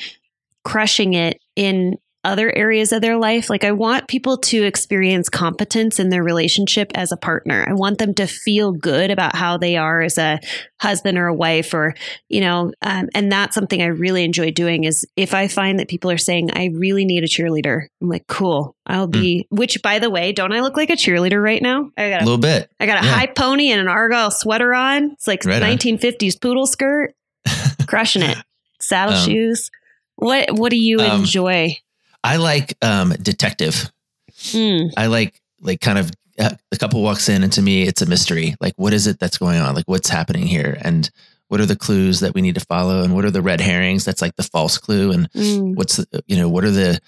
crushing 0.63 1.13
it 1.13 1.39
in 1.55 1.97
other 2.23 2.55
areas 2.55 2.91
of 2.91 3.01
their 3.01 3.17
life. 3.17 3.49
Like, 3.49 3.63
I 3.63 3.71
want 3.71 4.07
people 4.07 4.37
to 4.37 4.63
experience 4.63 5.29
competence 5.29 5.99
in 5.99 6.09
their 6.09 6.23
relationship 6.23 6.91
as 6.93 7.11
a 7.11 7.17
partner. 7.17 7.65
I 7.67 7.73
want 7.73 7.97
them 7.97 8.13
to 8.15 8.27
feel 8.27 8.71
good 8.71 9.09
about 9.09 9.35
how 9.35 9.57
they 9.57 9.75
are 9.75 10.01
as 10.01 10.17
a 10.17 10.39
husband 10.79 11.17
or 11.17 11.27
a 11.27 11.33
wife, 11.33 11.73
or, 11.73 11.95
you 12.29 12.41
know, 12.41 12.71
um, 12.81 13.09
and 13.15 13.31
that's 13.31 13.55
something 13.55 13.81
I 13.81 13.87
really 13.87 14.23
enjoy 14.23 14.51
doing 14.51 14.83
is 14.83 15.05
if 15.15 15.33
I 15.33 15.47
find 15.47 15.79
that 15.79 15.87
people 15.87 16.11
are 16.11 16.17
saying, 16.17 16.51
I 16.53 16.69
really 16.73 17.05
need 17.05 17.23
a 17.23 17.27
cheerleader, 17.27 17.87
I'm 18.01 18.09
like, 18.09 18.27
cool, 18.27 18.75
I'll 18.85 19.07
be, 19.07 19.47
mm. 19.51 19.57
which 19.57 19.81
by 19.81 19.99
the 19.99 20.09
way, 20.09 20.31
don't 20.31 20.53
I 20.53 20.61
look 20.61 20.77
like 20.77 20.89
a 20.89 20.93
cheerleader 20.93 21.41
right 21.41 21.61
now? 21.61 21.89
I 21.97 22.09
got 22.09 22.21
a, 22.21 22.25
little 22.25 22.37
bit. 22.37 22.69
I 22.79 22.85
got 22.85 23.03
a 23.03 23.05
yeah. 23.05 23.13
high 23.13 23.27
pony 23.27 23.71
and 23.71 23.81
an 23.81 23.87
Argyle 23.87 24.31
sweater 24.31 24.73
on. 24.73 25.11
It's 25.11 25.27
like 25.27 25.43
right 25.45 25.61
1950s 25.61 26.39
poodle 26.39 26.67
skirt, 26.67 27.15
crushing 27.87 28.21
it. 28.21 28.37
Saddle 28.79 29.15
um, 29.15 29.25
shoes. 29.25 29.69
What, 30.15 30.51
what 30.51 30.69
do 30.69 30.77
you 30.77 30.99
um, 30.99 31.21
enjoy? 31.21 31.77
I 32.23 32.37
like 32.37 32.75
um, 32.81 33.13
detective. 33.21 33.91
Mm. 34.31 34.91
I 34.97 35.07
like 35.07 35.39
like 35.59 35.81
kind 35.81 35.97
of 35.97 36.11
uh, 36.39 36.55
the 36.69 36.77
couple 36.77 37.01
walks 37.01 37.29
in, 37.29 37.43
and 37.43 37.53
to 37.53 37.61
me, 37.61 37.83
it's 37.83 38.01
a 38.01 38.05
mystery. 38.05 38.55
Like, 38.59 38.73
what 38.77 38.93
is 38.93 39.07
it 39.07 39.19
that's 39.19 39.37
going 39.37 39.59
on? 39.59 39.75
Like, 39.75 39.87
what's 39.87 40.09
happening 40.09 40.47
here? 40.47 40.77
And 40.81 41.09
what 41.47 41.59
are 41.59 41.65
the 41.65 41.75
clues 41.75 42.21
that 42.21 42.33
we 42.33 42.41
need 42.41 42.55
to 42.55 42.65
follow? 42.65 43.03
And 43.03 43.13
what 43.13 43.25
are 43.25 43.31
the 43.31 43.41
red 43.41 43.59
herrings? 43.59 44.05
That's 44.05 44.21
like 44.21 44.35
the 44.37 44.43
false 44.43 44.77
clue. 44.77 45.11
And 45.11 45.31
mm. 45.33 45.75
what's 45.75 45.97
the, 45.97 46.23
you 46.25 46.37
know, 46.37 46.47
what 46.47 46.63
are 46.63 46.71
the 46.71 46.99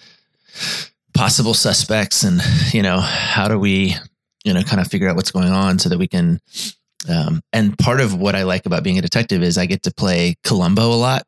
possible 1.14 1.54
suspects? 1.54 2.24
And 2.24 2.42
you 2.74 2.82
know, 2.82 3.00
how 3.00 3.48
do 3.48 3.58
we, 3.58 3.96
you 4.44 4.54
know, 4.54 4.62
kind 4.64 4.82
of 4.82 4.88
figure 4.88 5.08
out 5.08 5.16
what's 5.16 5.32
going 5.32 5.50
on 5.50 5.80
so 5.80 5.90
that 5.90 5.98
we 5.98 6.08
can. 6.08 6.40
Um, 7.10 7.42
and 7.52 7.78
part 7.78 8.00
of 8.00 8.16
what 8.16 8.36
I 8.36 8.44
like 8.44 8.66
about 8.66 8.84
being 8.84 8.98
a 8.98 9.02
detective 9.02 9.44
is 9.44 9.58
I 9.58 9.66
get 9.66 9.84
to 9.84 9.94
play 9.94 10.36
Columbo 10.44 10.94
a 10.94 10.96
lot. 10.96 11.24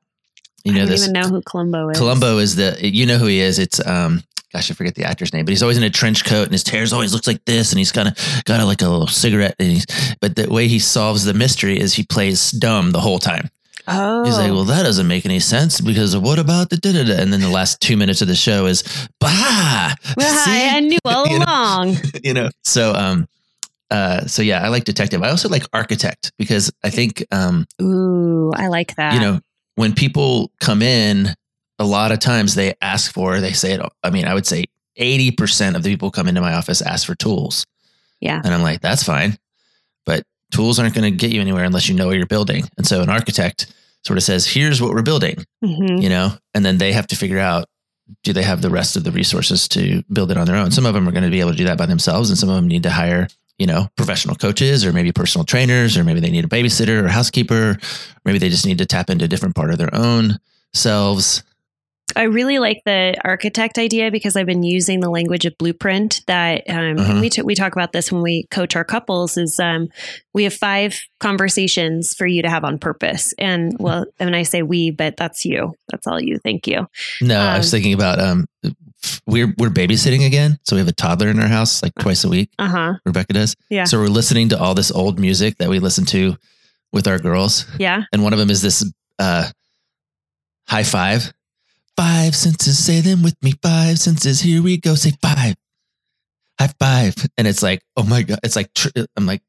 You 0.65 0.73
know, 0.73 0.79
I 0.79 0.81
don't 0.85 0.91
this, 0.91 1.03
even 1.03 1.13
know 1.13 1.27
who 1.29 1.41
Columbo 1.43 1.89
is. 1.89 1.97
Columbo 1.97 2.37
is 2.39 2.55
the, 2.55 2.77
you 2.81 3.05
know 3.05 3.17
who 3.17 3.27
he 3.27 3.39
is. 3.39 3.59
It's, 3.59 3.85
um, 3.85 4.23
gosh, 4.51 4.71
I 4.71 4.73
forget 4.73 4.95
the 4.95 5.03
actor's 5.03 5.31
name, 5.31 5.45
but 5.45 5.51
he's 5.51 5.61
always 5.61 5.77
in 5.77 5.83
a 5.83 5.89
trench 5.89 6.25
coat 6.25 6.43
and 6.43 6.51
his 6.51 6.67
hair 6.67 6.85
always 6.91 7.13
looks 7.13 7.27
like 7.27 7.43
this, 7.45 7.71
and 7.71 7.79
he's 7.79 7.91
got 7.91 8.07
a 8.07 8.43
got 8.45 8.59
a, 8.59 8.65
like 8.65 8.81
a 8.81 8.89
little 8.89 9.07
cigarette. 9.07 9.55
And 9.59 9.69
he's, 9.71 9.85
but 10.19 10.35
the 10.35 10.49
way 10.49 10.67
he 10.67 10.79
solves 10.79 11.23
the 11.23 11.33
mystery 11.33 11.79
is 11.79 11.93
he 11.93 12.03
plays 12.03 12.51
dumb 12.51 12.91
the 12.91 12.99
whole 13.01 13.19
time. 13.19 13.49
Oh, 13.87 14.23
He's 14.25 14.37
like, 14.37 14.51
well, 14.51 14.63
that 14.63 14.81
doesn't 14.83 15.07
make 15.07 15.25
any 15.27 15.39
sense 15.39 15.79
because 15.79 16.17
what 16.17 16.39
about 16.39 16.71
the 16.71 16.77
da 16.77 16.91
da 16.91 17.03
da? 17.03 17.21
And 17.21 17.31
then 17.31 17.41
the 17.41 17.49
last 17.49 17.81
two 17.81 17.97
minutes 17.97 18.21
of 18.23 18.27
the 18.27 18.35
show 18.35 18.65
is, 18.65 18.81
bah, 19.19 19.93
see? 20.19 20.67
I 20.69 20.79
knew 20.79 20.97
all 21.05 21.27
You 21.29 21.37
know? 21.39 21.45
along. 21.45 21.97
you 22.23 22.33
know. 22.33 22.49
So, 22.63 22.93
um, 22.93 23.27
uh, 23.91 24.25
so 24.25 24.41
yeah, 24.41 24.63
I 24.63 24.69
like 24.69 24.85
detective. 24.85 25.21
I 25.21 25.29
also 25.29 25.49
like 25.49 25.63
architect 25.71 26.31
because 26.39 26.71
I 26.83 26.89
think, 26.89 27.23
um, 27.31 27.67
Ooh, 27.79 28.51
I 28.55 28.67
like 28.69 28.95
that. 28.95 29.13
you 29.13 29.19
know, 29.19 29.39
when 29.75 29.93
people 29.93 30.51
come 30.59 30.81
in, 30.81 31.33
a 31.79 31.85
lot 31.85 32.11
of 32.11 32.19
times 32.19 32.55
they 32.55 32.73
ask 32.81 33.11
for, 33.13 33.39
they 33.41 33.53
say 33.53 33.73
it. 33.73 33.81
I 34.03 34.09
mean, 34.09 34.25
I 34.25 34.33
would 34.33 34.45
say 34.45 34.65
80% 34.99 35.75
of 35.75 35.83
the 35.83 35.89
people 35.91 36.11
come 36.11 36.27
into 36.27 36.41
my 36.41 36.53
office 36.53 36.81
ask 36.81 37.05
for 37.05 37.15
tools. 37.15 37.65
Yeah. 38.21 38.41
And 38.43 38.53
I'm 38.53 38.61
like, 38.61 38.81
that's 38.81 39.03
fine. 39.03 39.37
But 40.05 40.23
tools 40.51 40.79
aren't 40.79 40.95
going 40.95 41.11
to 41.11 41.17
get 41.17 41.31
you 41.33 41.41
anywhere 41.41 41.65
unless 41.65 41.89
you 41.89 41.95
know 41.95 42.07
what 42.07 42.15
you're 42.17 42.25
building. 42.25 42.63
And 42.77 42.87
so 42.87 43.01
an 43.01 43.09
architect 43.09 43.73
sort 44.05 44.17
of 44.17 44.23
says, 44.23 44.47
here's 44.47 44.81
what 44.81 44.91
we're 44.91 45.01
building, 45.01 45.43
Mhm. 45.63 46.01
you 46.01 46.09
know, 46.09 46.31
and 46.53 46.63
then 46.65 46.77
they 46.77 46.93
have 46.93 47.07
to 47.07 47.15
figure 47.15 47.39
out, 47.39 47.65
do 48.23 48.31
they 48.33 48.43
have 48.43 48.61
the 48.61 48.69
rest 48.69 48.95
of 48.95 49.03
the 49.03 49.11
resources 49.11 49.67
to 49.69 50.03
build 50.13 50.31
it 50.31 50.37
on 50.37 50.45
their 50.45 50.55
own? 50.55 50.69
Some 50.71 50.85
of 50.85 50.93
them 50.93 51.07
are 51.09 51.11
going 51.11 51.23
to 51.23 51.29
be 51.31 51.39
able 51.39 51.51
to 51.51 51.57
do 51.57 51.65
that 51.65 51.77
by 51.77 51.87
themselves. 51.87 52.29
And 52.29 52.37
some 52.37 52.49
of 52.49 52.55
them 52.55 52.67
need 52.67 52.83
to 52.83 52.91
hire, 52.91 53.27
you 53.57 53.65
know, 53.67 53.87
professional 53.95 54.35
coaches 54.35 54.85
or 54.85 54.91
maybe 54.93 55.11
personal 55.11 55.45
trainers, 55.45 55.97
or 55.97 56.03
maybe 56.03 56.19
they 56.19 56.29
need 56.29 56.45
a 56.45 56.49
babysitter 56.49 57.03
or 57.03 57.07
housekeeper. 57.07 57.77
Maybe 58.25 58.37
they 58.37 58.49
just 58.49 58.65
need 58.65 58.77
to 58.79 58.85
tap 58.85 59.09
into 59.09 59.25
a 59.25 59.27
different 59.27 59.55
part 59.55 59.71
of 59.71 59.77
their 59.77 59.93
own 59.95 60.39
selves. 60.73 61.43
I 62.15 62.23
really 62.23 62.59
like 62.59 62.81
the 62.85 63.15
architect 63.25 63.77
idea 63.79 64.11
because 64.11 64.35
I've 64.35 64.45
been 64.45 64.61
using 64.63 64.99
the 64.99 65.09
language 65.09 65.45
of 65.45 65.57
blueprint. 65.57 66.21
That 66.27 66.63
um, 66.69 66.99
Uh-huh. 66.99 67.19
we 67.19 67.29
t- 67.31 67.41
we 67.41 67.55
talk 67.55 67.73
about 67.73 67.93
this 67.93 68.11
when 68.11 68.21
we 68.21 68.45
coach 68.51 68.75
our 68.75 68.83
couples. 68.83 69.37
Is 69.37 69.59
um, 69.59 69.87
we 70.33 70.43
have 70.43 70.53
five 70.53 70.97
conversations 71.19 72.13
for 72.13 72.27
you 72.27 72.41
to 72.43 72.49
have 72.49 72.63
on 72.63 72.77
purpose, 72.77 73.33
and 73.39 73.75
well, 73.79 74.05
when 74.17 74.35
I 74.35 74.43
say 74.43 74.61
we, 74.61 74.91
but 74.91 75.17
that's 75.17 75.45
you. 75.45 75.73
That's 75.89 76.05
all 76.07 76.21
you. 76.21 76.37
Thank 76.39 76.67
you. 76.67 76.87
No, 77.21 77.39
I 77.39 77.57
was 77.57 77.67
Um, 77.67 77.71
thinking 77.77 77.93
about 77.93 78.19
um, 78.19 78.45
we're 79.27 79.53
we're 79.57 79.69
babysitting 79.69 80.25
again, 80.25 80.57
so 80.63 80.75
we 80.75 80.79
have 80.79 80.87
a 80.87 80.93
toddler 80.93 81.29
in 81.29 81.39
our 81.39 81.47
house 81.47 81.81
like 81.83 81.93
twice 81.99 82.23
a 82.23 82.29
week. 82.29 82.49
Uh 82.59 82.67
huh. 82.67 82.93
Rebecca 83.05 83.33
does. 83.33 83.55
Yeah. 83.69 83.85
So 83.85 83.99
we're 83.99 84.07
listening 84.07 84.49
to 84.49 84.59
all 84.59 84.73
this 84.75 84.91
old 84.91 85.19
music 85.19 85.57
that 85.57 85.69
we 85.69 85.79
listen 85.79 86.05
to 86.05 86.35
with 86.93 87.07
our 87.07 87.19
girls, 87.19 87.65
Yeah. 87.79 88.03
and 88.13 88.23
one 88.23 88.33
of 88.33 88.39
them 88.39 88.49
is 88.49 88.61
this 88.61 88.85
uh, 89.19 89.49
high 90.67 90.83
five. 90.83 91.31
Five 91.97 92.35
senses, 92.35 92.83
say 92.83 92.99
them 92.99 93.23
with 93.23 93.35
me. 93.41 93.53
Five 93.61 93.97
senses, 93.99 94.41
here 94.41 94.61
we 94.61 94.77
go. 94.77 94.95
Say 94.95 95.11
five. 95.21 95.55
High 96.59 96.71
five, 96.79 97.15
and 97.37 97.47
it's 97.47 97.61
like, 97.63 97.81
oh 97.97 98.03
my 98.03 98.21
god, 98.23 98.39
it's 98.43 98.55
like 98.55 98.73
tr- 98.73 98.89
I'm 99.17 99.25
like 99.25 99.41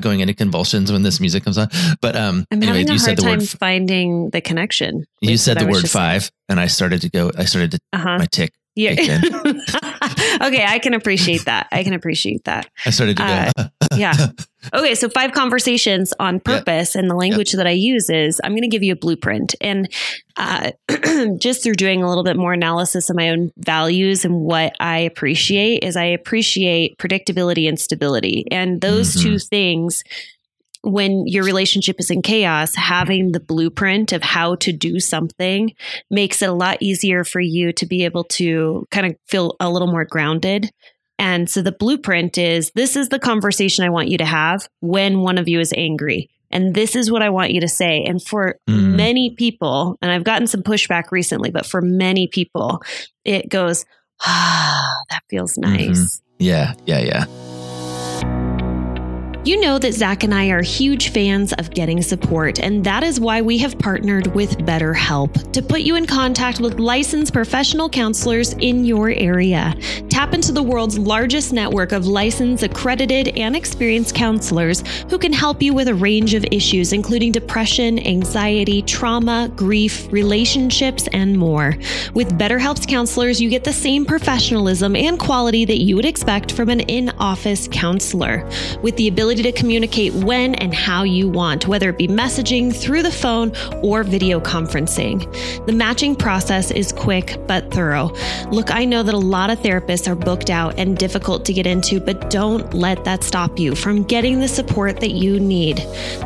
going 0.00 0.20
into 0.20 0.32
convulsions 0.34 0.90
when 0.92 1.02
this 1.02 1.18
music 1.20 1.42
comes 1.44 1.58
on. 1.58 1.68
But 2.00 2.14
um, 2.16 2.44
I'm 2.52 2.58
anyway, 2.62 2.66
having 2.66 2.90
a 2.90 2.92
you 2.94 2.98
hard 2.98 3.00
said 3.00 3.18
the 3.18 3.22
time 3.22 3.38
word. 3.40 3.48
finding 3.48 4.30
the 4.30 4.40
connection. 4.40 5.04
You 5.20 5.36
said 5.36 5.58
the 5.58 5.64
word 5.66 5.80
just 5.82 5.92
saying. 5.92 6.20
five, 6.20 6.30
and 6.48 6.58
I 6.60 6.66
started 6.68 7.00
to 7.02 7.10
go. 7.10 7.30
I 7.36 7.44
started 7.46 7.72
to 7.72 7.78
Uh-huh. 7.92 8.18
my 8.18 8.26
tick. 8.26 8.52
Yeah. 8.74 8.92
okay, 10.42 10.64
I 10.64 10.78
can 10.82 10.94
appreciate 10.94 11.44
that. 11.44 11.68
I 11.72 11.84
can 11.84 11.92
appreciate 11.92 12.44
that. 12.44 12.68
I 12.86 12.90
started 12.90 13.16
to 13.18 13.50
go. 13.54 13.64
yeah. 13.96 14.28
Okay, 14.72 14.94
so 14.94 15.08
five 15.08 15.32
conversations 15.32 16.14
on 16.18 16.40
purpose, 16.40 16.94
and 16.94 17.10
the 17.10 17.14
language 17.14 17.52
that 17.52 17.66
I 17.66 17.72
use 17.72 18.08
is 18.08 18.40
I'm 18.42 18.52
going 18.52 18.62
to 18.62 18.68
give 18.68 18.82
you 18.82 18.92
a 18.92 18.96
blueprint, 18.96 19.54
and 19.60 19.92
uh, 20.36 20.70
just 21.38 21.62
through 21.62 21.74
doing 21.74 22.02
a 22.02 22.08
little 22.08 22.24
bit 22.24 22.36
more 22.36 22.52
analysis 22.52 23.10
of 23.10 23.16
my 23.16 23.28
own 23.30 23.50
values 23.58 24.24
and 24.24 24.36
what 24.40 24.74
I 24.80 24.98
appreciate 24.98 25.82
is 25.82 25.96
I 25.96 26.04
appreciate 26.04 26.96
predictability 26.98 27.68
and 27.68 27.78
stability, 27.78 28.46
and 28.50 28.80
those 28.80 29.16
Mhm. 29.16 29.22
two 29.22 29.38
things. 29.38 30.02
When 30.84 31.26
your 31.26 31.44
relationship 31.44 31.96
is 32.00 32.10
in 32.10 32.22
chaos, 32.22 32.74
having 32.74 33.32
the 33.32 33.40
blueprint 33.40 34.12
of 34.12 34.22
how 34.22 34.56
to 34.56 34.72
do 34.72 34.98
something 35.00 35.74
makes 36.10 36.42
it 36.42 36.48
a 36.48 36.52
lot 36.52 36.78
easier 36.80 37.24
for 37.24 37.40
you 37.40 37.72
to 37.74 37.86
be 37.86 38.04
able 38.04 38.24
to 38.24 38.86
kind 38.90 39.06
of 39.06 39.16
feel 39.28 39.56
a 39.60 39.70
little 39.70 39.88
more 39.88 40.04
grounded 40.04 40.70
and 41.22 41.48
so 41.48 41.62
the 41.62 41.70
blueprint 41.70 42.36
is 42.36 42.72
this 42.74 42.96
is 42.96 43.08
the 43.08 43.18
conversation 43.20 43.84
I 43.84 43.90
want 43.90 44.08
you 44.08 44.18
to 44.18 44.24
have 44.24 44.68
when 44.80 45.20
one 45.20 45.38
of 45.38 45.48
you 45.48 45.60
is 45.60 45.72
angry. 45.76 46.28
And 46.50 46.74
this 46.74 46.96
is 46.96 47.12
what 47.12 47.22
I 47.22 47.30
want 47.30 47.52
you 47.52 47.60
to 47.60 47.68
say. 47.68 48.02
And 48.04 48.20
for 48.20 48.58
Mm. 48.68 48.96
many 48.96 49.30
people, 49.30 49.96
and 50.02 50.10
I've 50.10 50.24
gotten 50.24 50.48
some 50.48 50.64
pushback 50.64 51.12
recently, 51.12 51.50
but 51.50 51.64
for 51.64 51.80
many 51.80 52.26
people, 52.26 52.82
it 53.24 53.48
goes, 53.48 53.84
ah, 54.26 54.84
that 55.10 55.22
feels 55.30 55.56
nice. 55.56 56.20
yeah, 56.38 56.74
yeah, 56.86 56.98
yeah. 56.98 58.51
You 59.44 59.60
know 59.60 59.76
that 59.80 59.92
Zach 59.92 60.22
and 60.22 60.32
I 60.32 60.50
are 60.50 60.62
huge 60.62 61.08
fans 61.08 61.52
of 61.54 61.70
getting 61.70 62.00
support, 62.00 62.60
and 62.60 62.84
that 62.84 63.02
is 63.02 63.18
why 63.18 63.42
we 63.42 63.58
have 63.58 63.76
partnered 63.76 64.28
with 64.36 64.56
BetterHelp 64.58 65.50
to 65.50 65.60
put 65.60 65.80
you 65.80 65.96
in 65.96 66.06
contact 66.06 66.60
with 66.60 66.78
licensed 66.78 67.32
professional 67.32 67.88
counselors 67.88 68.52
in 68.60 68.84
your 68.84 69.10
area. 69.10 69.74
Tap 70.08 70.32
into 70.32 70.52
the 70.52 70.62
world's 70.62 70.96
largest 70.96 71.52
network 71.52 71.90
of 71.90 72.06
licensed, 72.06 72.62
accredited, 72.62 73.36
and 73.36 73.56
experienced 73.56 74.14
counselors 74.14 74.84
who 75.10 75.18
can 75.18 75.32
help 75.32 75.60
you 75.60 75.74
with 75.74 75.88
a 75.88 75.94
range 75.94 76.34
of 76.34 76.46
issues, 76.52 76.92
including 76.92 77.32
depression, 77.32 77.98
anxiety, 78.06 78.80
trauma, 78.82 79.50
grief, 79.56 80.06
relationships, 80.12 81.08
and 81.12 81.36
more. 81.36 81.74
With 82.14 82.38
BetterHelp's 82.38 82.86
counselors, 82.86 83.40
you 83.40 83.50
get 83.50 83.64
the 83.64 83.72
same 83.72 84.04
professionalism 84.04 84.94
and 84.94 85.18
quality 85.18 85.64
that 85.64 85.80
you 85.80 85.96
would 85.96 86.06
expect 86.06 86.52
from 86.52 86.68
an 86.68 86.78
in 86.78 87.10
office 87.18 87.66
counselor, 87.66 88.48
with 88.82 88.96
the 88.96 89.08
ability 89.08 89.31
to 89.40 89.52
communicate 89.52 90.12
when 90.14 90.54
and 90.56 90.74
how 90.74 91.02
you 91.02 91.28
want, 91.28 91.68
whether 91.68 91.90
it 91.90 91.98
be 91.98 92.08
messaging, 92.08 92.74
through 92.74 93.02
the 93.02 93.10
phone, 93.10 93.52
or 93.82 94.02
video 94.02 94.40
conferencing. 94.40 95.22
The 95.66 95.72
matching 95.72 96.16
process 96.16 96.70
is 96.70 96.92
quick 96.92 97.38
but 97.46 97.72
thorough. 97.72 98.12
Look, 98.50 98.74
I 98.74 98.84
know 98.84 99.02
that 99.02 99.14
a 99.14 99.18
lot 99.18 99.50
of 99.50 99.60
therapists 99.60 100.08
are 100.08 100.14
booked 100.14 100.50
out 100.50 100.78
and 100.78 100.96
difficult 100.98 101.44
to 101.46 101.52
get 101.52 101.66
into, 101.66 102.00
but 102.00 102.30
don't 102.30 102.74
let 102.74 103.04
that 103.04 103.22
stop 103.22 103.58
you 103.58 103.74
from 103.74 104.02
getting 104.02 104.40
the 104.40 104.48
support 104.48 105.00
that 105.00 105.12
you 105.12 105.38
need. 105.38 105.76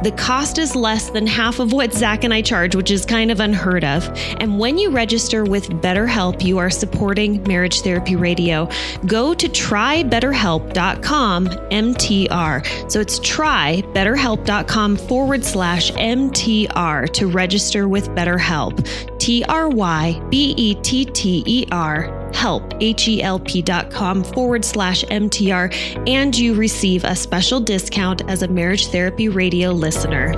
The 0.02 0.14
cost 0.16 0.58
is 0.58 0.74
less 0.74 1.10
than 1.10 1.26
half 1.26 1.58
of 1.60 1.72
what 1.72 1.92
Zach 1.92 2.24
and 2.24 2.32
I 2.32 2.42
charge, 2.42 2.74
which 2.74 2.90
is 2.90 3.04
kind 3.04 3.30
of 3.30 3.40
unheard 3.40 3.84
of. 3.84 4.08
And 4.40 4.58
when 4.58 4.78
you 4.78 4.90
register 4.90 5.44
with 5.44 5.68
BetterHelp, 5.68 6.44
you 6.44 6.58
are 6.58 6.70
supporting 6.70 7.42
Marriage 7.44 7.80
Therapy 7.82 8.16
Radio. 8.16 8.68
Go 9.06 9.34
to 9.34 9.48
trybetterhelp.com 9.48 11.46
MTR. 11.46 12.90
So 12.90 12.95
it's 13.00 13.18
trybetterhelp.com 13.20 14.96
forward 14.96 15.44
slash 15.44 15.90
MTR 15.92 17.12
to 17.12 17.26
register 17.26 17.88
with 17.88 18.08
BetterHelp. 18.10 19.18
T 19.18 19.44
R 19.44 19.68
Y 19.68 20.20
B 20.30 20.54
E 20.56 20.74
T 20.82 21.04
T 21.04 21.42
E 21.46 21.66
R 21.72 22.26
help, 22.36 22.74
H-E-L-P 22.80 23.62
dot 23.62 23.90
com 23.90 24.22
forward 24.22 24.64
slash 24.64 25.04
MTR, 25.04 26.08
and 26.08 26.36
you 26.36 26.54
receive 26.54 27.04
a 27.04 27.16
special 27.16 27.60
discount 27.60 28.28
as 28.28 28.42
a 28.42 28.48
marriage 28.48 28.86
therapy 28.88 29.28
radio 29.28 29.70
listener. 29.70 30.32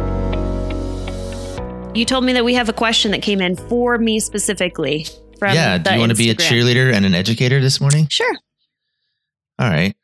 You 1.94 2.04
told 2.04 2.24
me 2.24 2.32
that 2.34 2.44
we 2.44 2.54
have 2.54 2.68
a 2.68 2.72
question 2.72 3.10
that 3.10 3.22
came 3.22 3.40
in 3.40 3.56
for 3.56 3.98
me 3.98 4.20
specifically. 4.20 5.06
From 5.38 5.54
yeah. 5.54 5.78
Do 5.78 5.92
you 5.92 6.00
want 6.00 6.10
to 6.10 6.16
be 6.16 6.30
a 6.30 6.34
cheerleader 6.34 6.92
and 6.92 7.04
an 7.04 7.14
educator 7.14 7.60
this 7.60 7.80
morning? 7.80 8.08
Sure. 8.08 8.34
All 9.58 9.68
right. 9.68 9.94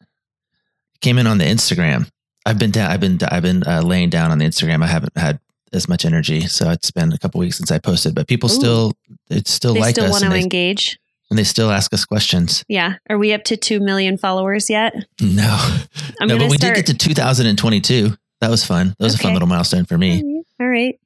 Came 1.00 1.18
in 1.18 1.26
on 1.26 1.38
the 1.38 1.44
Instagram. 1.44 2.08
I've 2.46 2.58
been 2.58 2.70
down. 2.70 2.90
I've 2.90 3.00
been. 3.00 3.18
I've 3.30 3.42
been 3.42 3.62
uh, 3.66 3.82
laying 3.82 4.10
down 4.10 4.30
on 4.30 4.38
the 4.38 4.44
Instagram. 4.44 4.82
I 4.82 4.86
haven't 4.86 5.16
had 5.16 5.40
as 5.72 5.88
much 5.88 6.04
energy, 6.04 6.42
so 6.42 6.70
it's 6.70 6.90
been 6.90 7.12
a 7.12 7.18
couple 7.18 7.40
weeks 7.40 7.56
since 7.56 7.70
I 7.72 7.78
posted. 7.78 8.14
But 8.14 8.28
people 8.28 8.50
Ooh. 8.50 8.54
still, 8.54 8.92
it's 9.30 9.50
still 9.50 9.74
They 9.74 9.80
like 9.80 9.94
still 9.94 10.04
us, 10.06 10.10
want 10.12 10.24
and 10.24 10.32
to 10.32 10.36
they, 10.38 10.42
engage. 10.42 10.98
and 11.30 11.38
they 11.38 11.44
still 11.44 11.70
ask 11.70 11.92
us 11.94 12.04
questions. 12.04 12.64
Yeah. 12.68 12.94
Are 13.10 13.18
we 13.18 13.32
up 13.32 13.44
to 13.44 13.56
2 13.56 13.80
million 13.80 14.16
followers 14.18 14.68
yet? 14.70 14.94
No, 15.20 15.56
I'm 16.20 16.28
no, 16.28 16.38
but 16.38 16.50
we 16.50 16.58
start- 16.58 16.76
did 16.76 16.86
get 16.86 16.98
to 16.98 17.08
2022. 17.08 18.10
That 18.40 18.50
was 18.50 18.64
fun. 18.64 18.94
That 18.98 19.04
was 19.04 19.14
a 19.14 19.18
fun 19.18 19.32
little 19.32 19.48
milestone 19.48 19.84
for 19.86 19.96
me. 19.98 20.44
All 20.60 20.68
right. 20.68 20.98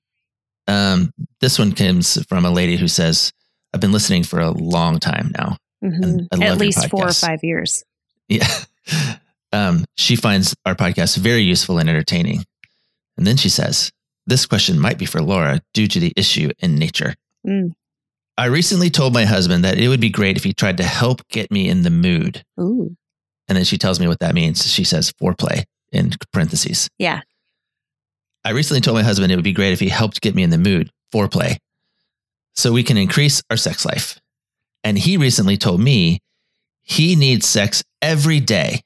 Um, 0.66 1.12
this 1.40 1.58
one 1.58 1.72
comes 1.72 2.22
from 2.26 2.44
a 2.44 2.50
lady 2.50 2.76
who 2.76 2.88
says, 2.88 3.32
"I've 3.72 3.80
been 3.80 3.92
listening 3.92 4.24
for 4.24 4.40
a 4.40 4.50
long 4.50 4.98
time 4.98 5.32
now. 5.38 5.56
Mhm. 5.84 6.26
Your 6.36 6.42
At 6.50 6.58
least 6.58 6.88
four 6.90 7.06
or 7.08 7.12
five 7.12 7.44
years. 7.44 7.84
Yeah. 8.28 8.46
Um, 9.52 9.84
she 9.96 10.16
finds 10.16 10.54
our 10.66 10.74
podcast 10.74 11.16
very 11.16 11.42
useful 11.42 11.78
and 11.78 11.88
entertaining. 11.88 12.44
And 13.16 13.26
then 13.26 13.36
she 13.36 13.48
says, 13.48 13.90
This 14.26 14.46
question 14.46 14.78
might 14.78 14.98
be 14.98 15.06
for 15.06 15.22
Laura 15.22 15.60
due 15.74 15.88
to 15.88 16.00
the 16.00 16.12
issue 16.16 16.50
in 16.58 16.76
nature. 16.76 17.14
Mm. 17.46 17.72
I 18.36 18.46
recently 18.46 18.90
told 18.90 19.14
my 19.14 19.24
husband 19.24 19.64
that 19.64 19.78
it 19.78 19.88
would 19.88 20.00
be 20.00 20.10
great 20.10 20.36
if 20.36 20.44
he 20.44 20.52
tried 20.52 20.76
to 20.76 20.84
help 20.84 21.26
get 21.28 21.50
me 21.50 21.68
in 21.68 21.82
the 21.82 21.90
mood. 21.90 22.44
Ooh. 22.60 22.96
And 23.48 23.56
then 23.56 23.64
she 23.64 23.78
tells 23.78 23.98
me 23.98 24.06
what 24.06 24.20
that 24.20 24.34
means. 24.34 24.70
She 24.70 24.84
says 24.84 25.12
foreplay 25.20 25.64
in 25.90 26.12
parentheses. 26.32 26.88
Yeah. 26.98 27.22
I 28.44 28.50
recently 28.50 28.80
told 28.80 28.96
my 28.96 29.02
husband 29.02 29.32
it 29.32 29.36
would 29.36 29.44
be 29.44 29.52
great 29.52 29.72
if 29.72 29.80
he 29.80 29.88
helped 29.88 30.20
get 30.20 30.34
me 30.34 30.42
in 30.42 30.50
the 30.50 30.58
mood, 30.58 30.90
foreplay, 31.12 31.56
so 32.54 32.72
we 32.72 32.82
can 32.82 32.96
increase 32.96 33.42
our 33.50 33.56
sex 33.56 33.84
life. 33.84 34.20
And 34.84 34.96
he 34.96 35.16
recently 35.16 35.56
told 35.56 35.80
me 35.80 36.20
he 36.82 37.16
needs 37.16 37.46
sex 37.46 37.82
every 38.00 38.40
day, 38.40 38.82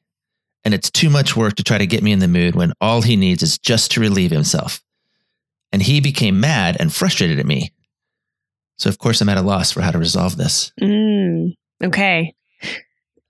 and 0.65 0.75
it's 0.75 0.91
too 0.91 1.11
much 1.11 1.37
work 1.37 1.55
to 1.57 1.65
try 1.65 1.79
to 1.79 1.87
get 1.87 2.03
me 2.03 2.13
in 2.13 2.19
the 2.19 2.29
mood 2.29 2.55
when 2.55 2.73
all 2.81 3.03
he 3.03 3.17
needs 3.17 3.43
is 3.43 3.59
just 3.59 3.91
to 3.93 4.01
relieve 4.01 4.31
himself. 4.31 4.83
And 5.73 5.83
he 5.83 6.01
became 6.01 6.41
mad 6.41 6.77
and 6.79 6.93
frustrated 6.93 7.39
at 7.39 7.47
me. 7.47 7.73
So, 8.83 8.89
of 8.89 8.99
course, 8.99 9.21
I'm 9.21 9.29
at 9.29 9.39
a 9.39 9.43
loss 9.43 9.71
for 9.71 9.81
how 9.81 9.93
to 9.93 9.99
resolve 9.99 10.37
this. 10.37 10.73
Mm, 10.81 11.55
okay. 11.85 12.35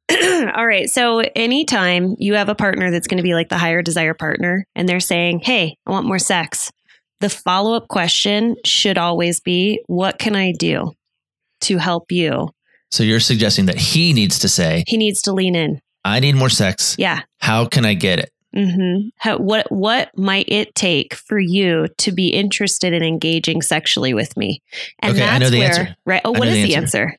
All 0.11 0.67
right. 0.67 0.89
So, 0.89 1.21
anytime 1.37 2.17
you 2.19 2.35
have 2.37 2.49
a 2.49 2.55
partner 2.55 2.91
that's 2.91 3.07
going 3.07 3.19
to 3.19 3.23
be 3.23 3.35
like 3.35 3.51
the 3.51 3.59
higher 3.59 3.83
desire 3.83 4.15
partner 4.15 4.67
and 4.75 4.89
they're 4.89 4.99
saying, 4.99 5.41
Hey, 5.41 5.77
I 5.87 5.91
want 5.91 6.07
more 6.07 6.19
sex, 6.19 6.73
the 7.21 7.29
follow 7.29 7.75
up 7.75 7.89
question 7.89 8.57
should 8.65 8.97
always 8.97 9.41
be, 9.41 9.83
What 9.89 10.19
can 10.19 10.35
I 10.35 10.53
do 10.53 10.93
to 11.63 11.77
help 11.77 12.11
you? 12.11 12.49
So, 12.91 13.03
you're 13.03 13.21
suggesting 13.21 13.67
that 13.67 13.79
he 13.79 14.15
needs 14.15 14.39
to 14.39 14.49
say, 14.49 14.85
He 14.87 14.97
needs 14.97 15.21
to 15.23 15.33
lean 15.33 15.55
in. 15.55 15.82
I 16.05 16.21
need 16.21 16.35
more 16.37 16.49
sex. 16.49 16.97
Yeah. 16.99 17.23
How 17.39 17.65
can 17.67 17.85
I 17.85 17.95
get 17.95 18.19
it? 18.19 18.31
Mm-hmm. 18.55 19.09
How, 19.17 19.39
what 19.39 19.71
what 19.73 20.11
might 20.19 20.45
it 20.49 20.75
take 20.75 21.15
for 21.15 21.39
you 21.39 21.87
to 21.99 22.13
be 22.13 22.29
interested 22.29 22.93
in 22.93 23.03
engaging 23.03 23.63
sexually 23.63 24.13
with 24.13 24.37
me? 24.37 24.61
And 24.99 25.15
Okay, 25.15 25.27
I 25.27 25.39
know 25.39 25.49
the 25.49 25.61
where, 25.61 25.69
answer. 25.69 25.97
right? 26.05 26.21
Oh, 26.25 26.35
I 26.35 26.39
what 26.39 26.49
is 26.49 26.55
the 26.57 26.65
the 26.65 26.75
answer. 26.77 26.99
answer? 27.05 27.19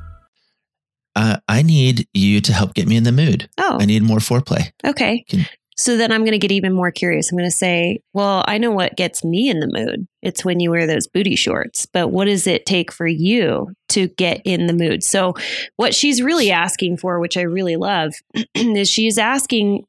Uh, 1.15 1.37
I 1.47 1.61
need 1.61 2.07
you 2.13 2.39
to 2.41 2.53
help 2.53 2.73
get 2.73 2.87
me 2.87 2.95
in 2.95 3.03
the 3.03 3.11
mood. 3.11 3.49
Oh, 3.57 3.77
I 3.79 3.85
need 3.85 4.03
more 4.03 4.19
foreplay. 4.19 4.71
okay. 4.85 5.23
Can- 5.29 5.45
So 5.77 5.97
then 5.97 6.11
I'm 6.11 6.21
going 6.21 6.33
to 6.33 6.37
get 6.37 6.51
even 6.51 6.73
more 6.73 6.91
curious. 6.91 7.31
I'm 7.31 7.37
going 7.37 7.49
to 7.49 7.55
say, 7.55 8.01
well, 8.13 8.43
I 8.47 8.59
know 8.59 8.69
what 8.71 8.95
gets 8.97 9.23
me 9.23 9.49
in 9.49 9.59
the 9.61 9.67
mood. 9.71 10.05
It's 10.21 10.45
when 10.45 10.59
you 10.59 10.69
wear 10.69 10.85
those 10.85 11.07
booty 11.07 11.35
shorts. 11.35 11.87
But 11.91 12.09
what 12.09 12.25
does 12.25 12.45
it 12.45 12.65
take 12.67 12.91
for 12.91 13.07
you 13.07 13.73
to 13.89 14.07
get 14.09 14.41
in 14.45 14.67
the 14.67 14.73
mood? 14.73 15.03
So, 15.03 15.33
what 15.77 15.95
she's 15.95 16.21
really 16.21 16.51
asking 16.51 16.97
for, 16.97 17.19
which 17.19 17.35
I 17.35 17.41
really 17.41 17.77
love, 17.77 18.13
is 18.55 18.89
she's 18.89 19.17
asking 19.17 19.83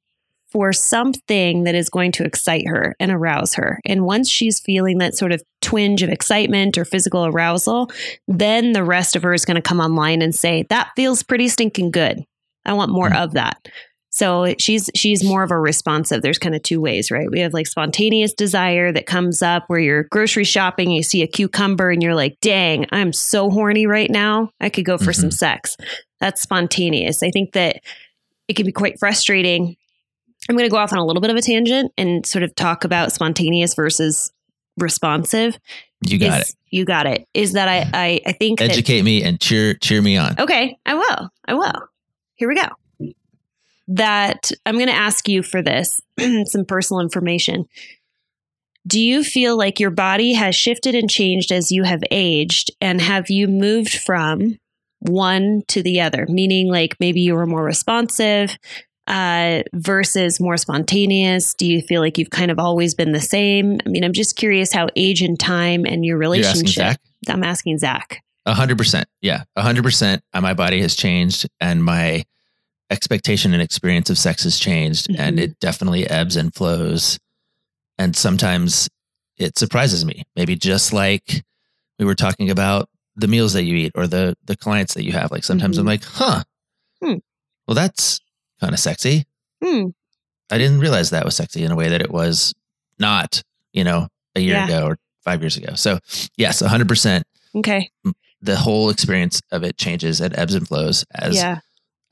for 0.52 0.72
something 0.72 1.64
that 1.64 1.74
is 1.74 1.88
going 1.88 2.12
to 2.12 2.24
excite 2.24 2.66
her 2.66 2.94
and 3.00 3.10
arouse 3.10 3.54
her. 3.54 3.80
And 3.86 4.04
once 4.04 4.28
she's 4.28 4.60
feeling 4.60 4.98
that 4.98 5.16
sort 5.16 5.32
of 5.32 5.42
twinge 5.60 6.02
of 6.02 6.10
excitement 6.10 6.76
or 6.76 6.84
physical 6.84 7.26
arousal, 7.26 7.90
then 8.28 8.72
the 8.72 8.84
rest 8.84 9.16
of 9.16 9.22
her 9.22 9.32
is 9.32 9.44
going 9.44 9.56
to 9.56 9.62
come 9.62 9.80
online 9.80 10.22
and 10.22 10.34
say, 10.34 10.64
that 10.68 10.90
feels 10.94 11.22
pretty 11.22 11.48
stinking 11.48 11.90
good. 11.90 12.22
I 12.64 12.74
want 12.74 12.92
more 12.92 13.10
hmm. 13.10 13.16
of 13.16 13.32
that. 13.32 13.66
So 14.14 14.54
she's 14.58 14.90
she's 14.94 15.24
more 15.24 15.42
of 15.42 15.50
a 15.50 15.58
responsive. 15.58 16.20
There's 16.20 16.38
kind 16.38 16.54
of 16.54 16.62
two 16.62 16.82
ways, 16.82 17.10
right? 17.10 17.30
We 17.30 17.40
have 17.40 17.54
like 17.54 17.66
spontaneous 17.66 18.34
desire 18.34 18.92
that 18.92 19.06
comes 19.06 19.40
up 19.40 19.64
where 19.68 19.80
you're 19.80 20.04
grocery 20.04 20.44
shopping 20.44 20.88
and 20.88 20.96
you 20.96 21.02
see 21.02 21.22
a 21.22 21.26
cucumber 21.26 21.90
and 21.90 22.02
you're 22.02 22.14
like, 22.14 22.36
"Dang, 22.42 22.84
I'm 22.92 23.14
so 23.14 23.48
horny 23.48 23.86
right 23.86 24.10
now. 24.10 24.50
I 24.60 24.68
could 24.68 24.84
go 24.84 24.98
for 24.98 25.14
some 25.14 25.30
mm-hmm. 25.30 25.36
sex." 25.36 25.78
That's 26.20 26.42
spontaneous. 26.42 27.22
I 27.22 27.30
think 27.30 27.52
that 27.52 27.80
it 28.48 28.54
can 28.54 28.66
be 28.66 28.72
quite 28.72 28.98
frustrating. 28.98 29.76
I'm 30.48 30.56
going 30.56 30.68
to 30.68 30.70
go 30.70 30.78
off 30.78 30.92
on 30.92 30.98
a 30.98 31.04
little 31.04 31.20
bit 31.20 31.30
of 31.30 31.36
a 31.36 31.42
tangent 31.42 31.92
and 31.96 32.26
sort 32.26 32.42
of 32.42 32.54
talk 32.54 32.84
about 32.84 33.12
spontaneous 33.12 33.74
versus 33.74 34.32
responsive. 34.76 35.58
You 36.02 36.18
got 36.18 36.40
Is- 36.40 36.50
it. 36.50 36.56
You 36.70 36.86
got 36.86 37.06
it. 37.06 37.28
Is 37.34 37.52
that 37.52 37.68
I 37.68 37.90
I, 37.92 38.20
I 38.26 38.32
think 38.32 38.58
that 38.58 38.70
Educate 38.70 39.02
me 39.02 39.22
and 39.22 39.38
cheer 39.38 39.74
cheer 39.74 40.00
me 40.00 40.16
on. 40.16 40.40
Okay, 40.40 40.78
I 40.86 40.94
will. 40.94 41.28
I 41.46 41.52
will. 41.52 41.88
Here 42.34 42.48
we 42.48 42.54
go. 42.54 43.12
That 43.88 44.50
I'm 44.64 44.76
going 44.76 44.86
to 44.86 44.94
ask 44.94 45.28
you 45.28 45.42
for 45.42 45.60
this 45.60 46.00
some 46.46 46.64
personal 46.64 47.00
information. 47.00 47.66
Do 48.86 48.98
you 48.98 49.22
feel 49.22 49.56
like 49.56 49.80
your 49.80 49.90
body 49.90 50.32
has 50.32 50.56
shifted 50.56 50.94
and 50.94 51.10
changed 51.10 51.52
as 51.52 51.70
you 51.70 51.82
have 51.82 52.02
aged? 52.10 52.70
And 52.80 53.00
have 53.02 53.28
you 53.28 53.46
moved 53.46 53.98
from 53.98 54.58
one 55.00 55.62
to 55.68 55.82
the 55.82 56.00
other? 56.00 56.26
Meaning, 56.26 56.68
like 56.68 56.96
maybe 56.98 57.20
you 57.20 57.34
were 57.34 57.46
more 57.46 57.62
responsive 57.62 58.56
uh, 59.06 59.62
versus 59.74 60.38
more 60.40 60.56
spontaneous? 60.56 61.54
Do 61.54 61.66
you 61.66 61.82
feel 61.82 62.00
like 62.00 62.18
you've 62.18 62.30
kind 62.30 62.50
of 62.50 62.58
always 62.58 62.94
been 62.94 63.12
the 63.12 63.20
same? 63.20 63.80
I 63.84 63.88
mean, 63.88 64.04
I'm 64.04 64.12
just 64.12 64.36
curious 64.36 64.72
how 64.72 64.88
age 64.96 65.22
and 65.22 65.38
time 65.38 65.84
and 65.86 66.04
your 66.04 66.16
asking 66.22 66.30
relationship. 66.42 66.74
Zach? 66.74 67.00
I'm 67.28 67.44
asking 67.44 67.78
Zach. 67.78 68.22
A 68.46 68.54
hundred 68.54 68.78
percent. 68.78 69.06
Yeah. 69.20 69.44
A 69.56 69.62
hundred 69.62 69.84
percent. 69.84 70.22
Uh, 70.32 70.40
My 70.40 70.54
body 70.54 70.80
has 70.80 70.96
changed 70.96 71.48
and 71.60 71.84
my 71.84 72.24
expectation 72.90 73.52
and 73.54 73.62
experience 73.62 74.10
of 74.10 74.18
sex 74.18 74.44
has 74.44 74.58
changed 74.58 75.08
and 75.16 75.38
Mhm. 75.38 75.42
it 75.42 75.60
definitely 75.60 76.06
ebbs 76.08 76.36
and 76.36 76.52
flows. 76.54 77.18
And 77.98 78.14
sometimes 78.16 78.88
it 79.38 79.58
surprises 79.58 80.04
me. 80.04 80.24
Maybe 80.36 80.56
just 80.56 80.92
like 80.92 81.44
we 81.98 82.04
were 82.04 82.14
talking 82.16 82.50
about 82.50 82.88
the 83.14 83.28
meals 83.28 83.52
that 83.52 83.62
you 83.64 83.76
eat 83.76 83.92
or 83.94 84.06
the 84.06 84.34
the 84.44 84.56
clients 84.56 84.94
that 84.94 85.04
you 85.04 85.12
have. 85.12 85.30
Like 85.30 85.44
sometimes 85.44 85.78
I'm 85.78 85.84
Mhm. 85.84 85.88
like, 85.88 86.04
huh. 86.04 86.42
Hmm. 87.02 87.14
Well, 87.68 87.74
that's 87.76 88.18
kind 88.62 88.72
of 88.72 88.78
sexy. 88.80 89.24
Hmm. 89.62 89.88
I 90.50 90.56
didn't 90.58 90.78
realize 90.80 91.10
that 91.10 91.24
was 91.24 91.34
sexy 91.36 91.64
in 91.64 91.72
a 91.72 91.76
way 91.76 91.88
that 91.88 92.00
it 92.00 92.10
was 92.10 92.54
not, 92.98 93.42
you 93.72 93.82
know, 93.84 94.06
a 94.36 94.40
year 94.40 94.54
Yeah. 94.54 94.64
ago 94.66 94.86
or 94.86 94.98
five 95.24 95.40
years 95.42 95.56
ago. 95.56 95.74
So 95.74 95.98
yes, 96.36 96.62
a 96.62 96.68
hundred 96.68 96.88
percent 96.88 97.24
Okay. 97.56 97.90
the 98.40 98.56
whole 98.56 98.88
experience 98.90 99.40
of 99.50 99.62
it 99.64 99.76
changes 99.76 100.20
and 100.20 100.36
ebbs 100.38 100.54
and 100.54 100.66
flows 100.66 101.04
as 101.14 101.36
yeah. 101.36 101.58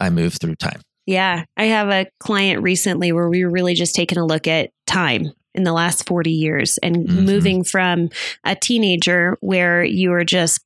I 0.00 0.10
move 0.10 0.34
through 0.34 0.56
time. 0.56 0.80
Yeah. 1.06 1.44
I 1.56 1.64
have 1.64 1.88
a 1.88 2.06
client 2.18 2.62
recently 2.62 3.12
where 3.12 3.28
we 3.28 3.44
were 3.44 3.50
really 3.50 3.74
just 3.74 3.94
taking 3.94 4.18
a 4.18 4.24
look 4.26 4.46
at 4.48 4.70
time 4.86 5.30
in 5.54 5.64
the 5.64 5.72
last 5.72 6.06
40 6.06 6.30
years 6.30 6.78
and 6.78 6.96
Mhm. 7.08 7.24
moving 7.26 7.64
from 7.64 8.08
a 8.44 8.54
teenager 8.54 9.36
where 9.40 9.82
you 9.84 10.10
were 10.10 10.24
just 10.24 10.60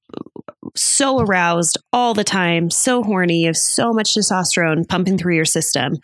so 0.77 1.21
aroused 1.21 1.79
all 1.93 2.15
the 2.15 2.25
time, 2.25 2.71
so 2.71 3.03
horny, 3.03 3.41
you 3.41 3.47
have 3.47 3.57
so 3.57 3.93
much 3.93 4.15
testosterone 4.15 4.89
pumping 4.89 5.17
through 5.19 5.37
your 5.37 5.45
system. 5.45 5.95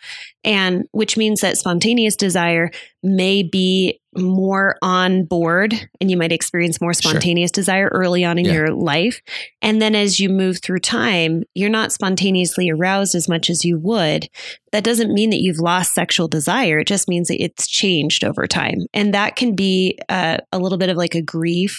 And 0.43 0.85
which 0.91 1.17
means 1.17 1.41
that 1.41 1.57
spontaneous 1.57 2.15
desire 2.15 2.71
may 3.03 3.43
be 3.43 3.99
more 4.17 4.75
on 4.81 5.23
board 5.25 5.73
and 6.01 6.09
you 6.09 6.17
might 6.17 6.31
experience 6.31 6.81
more 6.81 6.93
Sure. 6.93 7.11
spontaneous 7.11 7.51
desire 7.51 7.89
early 7.91 8.25
on 8.25 8.37
in 8.37 8.45
Yeah. 8.45 8.53
your 8.53 8.73
life. 8.73 9.21
And 9.61 9.81
then 9.81 9.93
as 9.95 10.19
you 10.19 10.29
move 10.29 10.59
through 10.61 10.79
time, 10.79 11.43
you're 11.53 11.69
not 11.69 11.91
spontaneously 11.93 12.69
aroused 12.69 13.13
as 13.15 13.29
much 13.29 13.49
as 13.49 13.63
you 13.63 13.77
would. 13.79 14.27
That 14.71 14.83
doesn't 14.83 15.13
mean 15.13 15.29
that 15.29 15.41
you've 15.41 15.59
lost 15.59 15.93
sexual 15.93 16.27
desire. 16.27 16.79
It 16.79 16.87
just 16.87 17.07
means 17.07 17.27
that 17.27 17.41
it's 17.41 17.67
changed 17.67 18.23
over 18.23 18.47
time. 18.47 18.79
And 18.93 19.13
that 19.13 19.35
can 19.35 19.55
be 19.55 19.97
uh, 20.09 20.37
a 20.51 20.59
little 20.59 20.77
bit 20.77 20.89
of 20.89 20.97
like 20.97 21.15
a 21.15 21.21
grief 21.21 21.77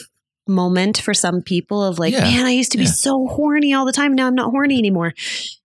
moment 0.48 0.98
for 0.98 1.14
some 1.14 1.40
people 1.42 1.83
of 1.83 1.98
like, 1.98 2.12
Yeah. 2.12 2.20
man, 2.20 2.46
I 2.46 2.50
used 2.50 2.72
to 2.72 2.78
be 2.78 2.85
Yeah. 2.85 2.90
so 2.90 3.26
horny 3.28 3.72
all 3.72 3.85
the 3.87 3.92
time. 3.92 4.14
Now 4.14 4.26
I'm 4.26 4.35
not 4.35 4.50
horny 4.50 4.78
anymore. 4.78 5.14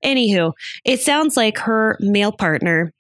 Anywho, 0.04 0.54
it 0.86 1.02
sounds 1.02 1.36
like 1.36 1.58
her 1.60 1.98
male 2.00 2.32
partner 2.32 2.94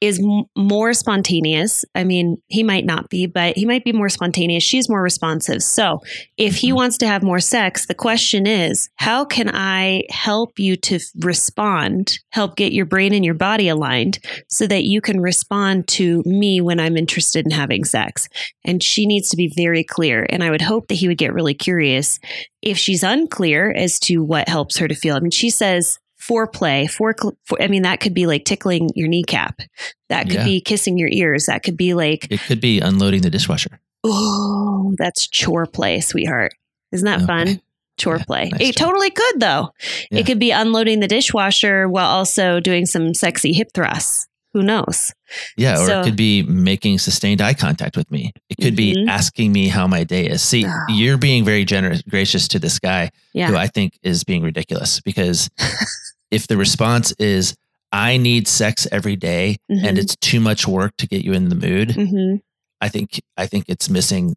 is 0.00 0.18
m- 0.18 0.44
more 0.56 0.92
spontaneous. 0.92 1.84
I 1.94 2.04
mean, 2.04 2.36
he 2.48 2.62
might 2.62 2.84
not 2.84 3.08
be, 3.08 3.26
but 3.26 3.56
he 3.56 3.66
might 3.66 3.84
be 3.84 3.92
more 3.92 4.08
spontaneous. 4.08 4.62
She's 4.62 4.88
more 4.88 5.02
responsive. 5.02 5.62
So, 5.62 6.00
if 6.36 6.56
he 6.56 6.70
Mhm. 6.70 6.74
wants 6.74 6.98
to 6.98 7.06
have 7.06 7.22
more 7.22 7.40
sex, 7.40 7.86
the 7.86 7.94
question 7.94 8.46
is, 8.46 8.88
how 8.96 9.24
can 9.24 9.50
I 9.52 10.02
help 10.10 10.58
you 10.58 10.76
to 10.76 10.96
f- 10.96 11.02
respond, 11.20 12.18
help 12.30 12.56
get 12.56 12.72
your 12.72 12.86
brain 12.86 13.12
and 13.14 13.24
your 13.24 13.34
body 13.34 13.68
aligned 13.68 14.18
so 14.48 14.66
that 14.66 14.84
you 14.84 15.00
can 15.00 15.20
respond 15.20 15.88
to 15.88 16.22
me 16.26 16.60
when 16.60 16.78
I'm 16.80 16.96
interested 16.96 17.44
in 17.44 17.50
having 17.50 17.84
sex? 17.84 18.28
And 18.64 18.82
she 18.82 19.06
needs 19.06 19.30
to 19.30 19.36
be 19.36 19.52
very 19.56 19.84
clear. 19.84 20.26
And 20.28 20.42
I 20.44 20.50
would 20.50 20.62
hope 20.62 20.88
that 20.88 20.94
he 20.94 21.08
would 21.08 21.18
get 21.18 21.32
really 21.34 21.54
curious 21.54 22.18
if 22.62 22.76
she's 22.78 23.02
unclear 23.02 23.70
as 23.70 23.98
to 24.00 24.18
what 24.22 24.48
helps 24.48 24.76
her 24.78 24.88
to 24.88 24.94
feel. 24.94 25.16
I 25.16 25.20
mean, 25.20 25.30
she 25.30 25.50
says, 25.50 25.98
Foreplay, 26.30 26.88
fore, 26.88 27.14
for, 27.44 27.60
I 27.60 27.66
mean, 27.66 27.82
that 27.82 27.98
could 28.00 28.14
be 28.14 28.26
like 28.26 28.44
tickling 28.44 28.88
your 28.94 29.08
kneecap. 29.08 29.60
That 30.08 30.24
could 30.26 30.34
Yeah. 30.34 30.44
be 30.44 30.60
kissing 30.60 30.96
your 30.96 31.08
ears. 31.10 31.46
That 31.46 31.62
could 31.64 31.76
be 31.76 31.92
like, 31.94 32.28
It 32.30 32.40
could 32.40 32.60
be 32.60 32.78
unloading 32.80 33.22
the 33.22 33.30
dishwasher. 33.30 33.80
oh, 34.04 34.94
that's 34.96 35.26
chore 35.26 35.66
play, 35.66 36.00
sweetheart. 36.00 36.52
Isn't 36.92 37.04
that 37.06 37.16
Okay. 37.22 37.26
fun? 37.26 37.60
Chore 37.98 38.16
Yeah, 38.18 38.24
play. 38.24 38.48
nice 38.50 38.60
it 38.60 38.76
job. 38.76 38.86
totally 38.86 39.10
could, 39.10 39.40
though. 39.40 39.70
Yeah. 40.10 40.20
It 40.20 40.26
could 40.26 40.38
be 40.38 40.52
unloading 40.52 41.00
the 41.00 41.08
dishwasher 41.08 41.88
while 41.88 42.06
also 42.08 42.60
doing 42.60 42.86
some 42.86 43.12
sexy 43.14 43.52
hip 43.52 43.68
thrusts. 43.74 44.26
Who 44.54 44.62
knows? 44.64 45.12
Yeah, 45.56 45.74
or 45.80 45.86
So- 45.86 46.00
it 46.00 46.04
could 46.04 46.16
be 46.16 46.42
making 46.42 46.98
sustained 46.98 47.40
eye 47.40 47.54
contact 47.54 47.96
with 47.96 48.10
me. 48.10 48.32
It 48.48 48.56
could 48.60 48.72
Mhm. 48.74 48.76
be 48.76 49.06
asking 49.08 49.52
me 49.52 49.68
how 49.68 49.86
my 49.86 50.02
day 50.02 50.26
is. 50.26 50.42
See, 50.42 50.64
Ah. 50.66 50.86
you're 50.88 51.18
being 51.18 51.44
very 51.44 51.64
generous, 51.64 52.02
gracious 52.02 52.48
to 52.48 52.58
this 52.58 52.80
guy 52.80 53.10
Yeah. 53.32 53.46
who 53.48 53.56
I 53.56 53.68
think 53.68 53.92
is 54.02 54.24
being 54.24 54.42
ridiculous 54.42 55.00
because 55.00 55.48
if 56.30 56.46
the 56.46 56.56
response 56.56 57.12
is 57.18 57.54
I 57.92 58.16
need 58.18 58.46
sex 58.46 58.86
every 58.92 59.16
day 59.16 59.56
Mhm. 59.70 59.84
and 59.84 59.98
it's 59.98 60.14
too 60.16 60.40
much 60.40 60.66
work 60.68 60.96
to 60.98 61.06
get 61.08 61.24
you 61.24 61.32
in 61.32 61.48
the 61.48 61.54
mood, 61.56 61.92
hmm 61.92 62.36
I 62.80 62.88
think 62.88 63.20
I 63.36 63.46
think 63.46 63.64
it's 63.68 63.90
missing 63.90 64.36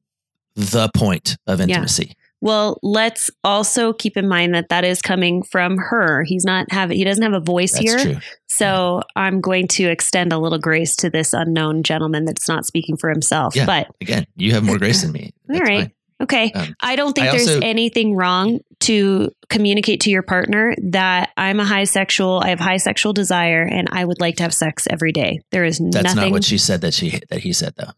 the 0.56 0.90
point 0.96 1.38
of 1.48 1.60
Yeah. 1.60 1.66
intimacy. 1.66 2.14
Well, 2.42 2.78
let's 2.84 3.32
also 3.46 3.94
keep 3.94 4.18
in 4.18 4.28
mind 4.28 4.54
that 4.54 4.68
that 4.68 4.84
is 4.84 5.02
coming 5.02 5.44
from 5.44 5.78
her. 5.78 6.24
He's 6.26 6.44
not 6.44 6.70
having, 6.74 6.98
he 6.98 7.06
doesn't 7.06 7.24
have 7.24 7.32
a 7.32 7.40
voice 7.40 7.72
That's 7.72 7.86
here. 7.86 8.00
true. 8.14 8.18
So 8.50 9.02
I'm 9.16 9.40
going 9.40 9.70
to 9.70 9.86
extend 9.86 10.34
a 10.34 10.38
little 10.38 10.60
grace 10.60 10.98
to 10.98 11.10
this 11.10 11.32
unknown 11.34 11.84
gentleman 11.84 12.26
that's 12.26 12.50
not 12.50 12.66
speaking 12.66 12.98
for 12.98 13.10
himself. 13.10 13.56
Yeah. 13.56 13.66
But 13.66 13.88
Again, 14.02 14.26
you 14.36 14.52
have 14.52 14.64
more 14.66 14.78
grace 14.78 15.04
than 15.04 15.14
me. 15.14 15.32
all 15.50 15.56
That's 15.56 15.70
right. 15.70 15.80
fine. 15.84 15.92
Okay. 16.24 16.52
Um, 16.54 16.76
I 16.82 16.96
don't 16.96 17.14
think 17.14 17.28
I 17.28 17.32
there's 17.32 17.48
also- 17.48 17.60
anything 17.62 18.16
wrong 18.16 18.60
to 18.82 19.32
communicate 19.50 20.02
to 20.02 20.10
your 20.10 20.24
partner 20.24 20.76
that 20.92 21.30
I'm 21.38 21.60
a 21.60 21.66
high 21.66 21.84
sexual, 21.86 22.42
I 22.44 22.50
have 22.50 22.60
high 22.60 22.78
sexual 22.78 23.14
desire 23.14 23.62
and 23.64 23.88
I 23.92 24.04
would 24.04 24.20
like 24.20 24.38
to 24.38 24.44
have 24.44 24.54
sex 24.54 24.88
every 24.90 25.12
day. 25.12 25.40
There 25.52 25.64
is 25.64 25.80
nothing. 25.80 25.92
That's 26.04 26.16
nothing 26.16 26.32
not 26.32 26.36
what 26.38 26.44
she 26.44 26.58
said 26.58 26.82
that 26.82 26.94
she 26.94 27.20
that 27.30 27.40
he 27.42 27.54
said 27.54 27.74
though. 27.78 27.92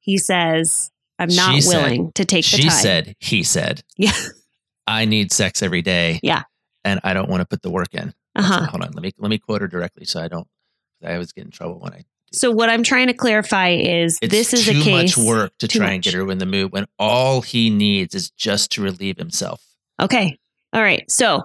he 0.00 0.18
says, 0.18 0.90
I'm 1.18 1.28
not 1.28 1.54
She 1.54 1.60
said- 1.60 1.82
willing 1.84 2.12
to 2.12 2.24
take 2.24 2.44
the 2.44 2.56
She 2.56 2.62
time. 2.62 2.70
said, 2.70 3.14
he 3.20 3.42
said, 3.42 3.82
Yeah. 3.96 4.12
I 4.86 5.04
need 5.04 5.32
sex 5.32 5.62
every 5.62 5.82
day. 5.82 6.18
Yeah. 6.22 6.42
And 6.84 6.98
I 7.04 7.12
don't 7.14 7.28
want 7.30 7.40
to 7.42 7.46
put 7.46 7.62
the 7.62 7.70
work 7.70 7.94
in. 7.94 8.12
Uh-huh. 8.34 8.66
Hold 8.66 8.82
on. 8.82 8.90
Let 8.92 9.02
me 9.02 9.12
let 9.18 9.28
me 9.30 9.38
quote 9.38 9.60
her 9.60 9.68
directly 9.68 10.04
so 10.04 10.20
I 10.20 10.26
don't 10.28 10.48
I 11.04 11.12
always 11.12 11.32
get 11.32 11.44
in 11.44 11.50
trouble 11.52 11.78
when 11.80 11.92
I 11.92 12.04
So 12.32 12.50
what 12.50 12.70
I'm 12.70 12.82
trying 12.82 13.08
to 13.08 13.14
clarify 13.14 13.70
is 13.70 14.18
it's 14.22 14.30
this 14.30 14.54
is 14.54 14.64
too 14.66 14.80
a 14.80 14.82
case. 14.82 15.16
much 15.16 15.26
work 15.26 15.52
to 15.58 15.68
try 15.68 15.92
and 15.92 16.02
get 16.02 16.14
her 16.14 16.30
in 16.30 16.38
the 16.38 16.46
mood 16.46 16.72
when 16.72 16.86
all 16.98 17.42
he 17.42 17.70
needs 17.70 18.14
is 18.14 18.30
just 18.30 18.72
to 18.72 18.82
relieve 18.82 19.18
himself. 19.18 19.62
Okay. 20.00 20.38
All 20.72 20.82
right. 20.82 21.08
So 21.10 21.44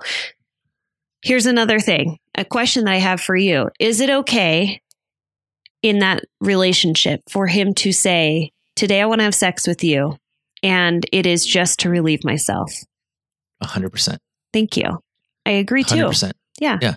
here's 1.22 1.46
another 1.46 1.80
thing 1.80 2.18
a 2.36 2.46
question 2.46 2.86
that 2.86 2.94
I 2.94 2.98
have 2.98 3.20
for 3.20 3.36
you. 3.36 3.70
Is 3.80 4.00
it 4.00 4.10
okay 4.10 4.82
in 5.82 6.00
that 6.00 6.24
relationship 6.40 7.22
for 7.30 7.48
him 7.48 7.74
to 7.76 7.92
say, 7.92 8.52
Today 8.76 9.02
I 9.02 9.06
want 9.08 9.20
to 9.20 9.24
have 9.24 9.34
sex 9.34 9.66
with 9.66 9.84
you, 9.84 10.18
and 10.62 11.04
it 11.12 11.26
is 11.26 11.46
just 11.46 11.80
to 11.80 11.90
relieve 11.90 12.24
myself? 12.24 12.72
hundred 13.64 13.90
percent. 13.90 14.22
Thank 14.54 14.78
you. 14.78 15.00
I 15.46 15.52
agree 15.52 15.84
too. 15.84 15.96
Hundred 15.96 16.10
percent. 16.10 16.38
Yeah. 16.60 16.78
Yeah. 16.80 16.96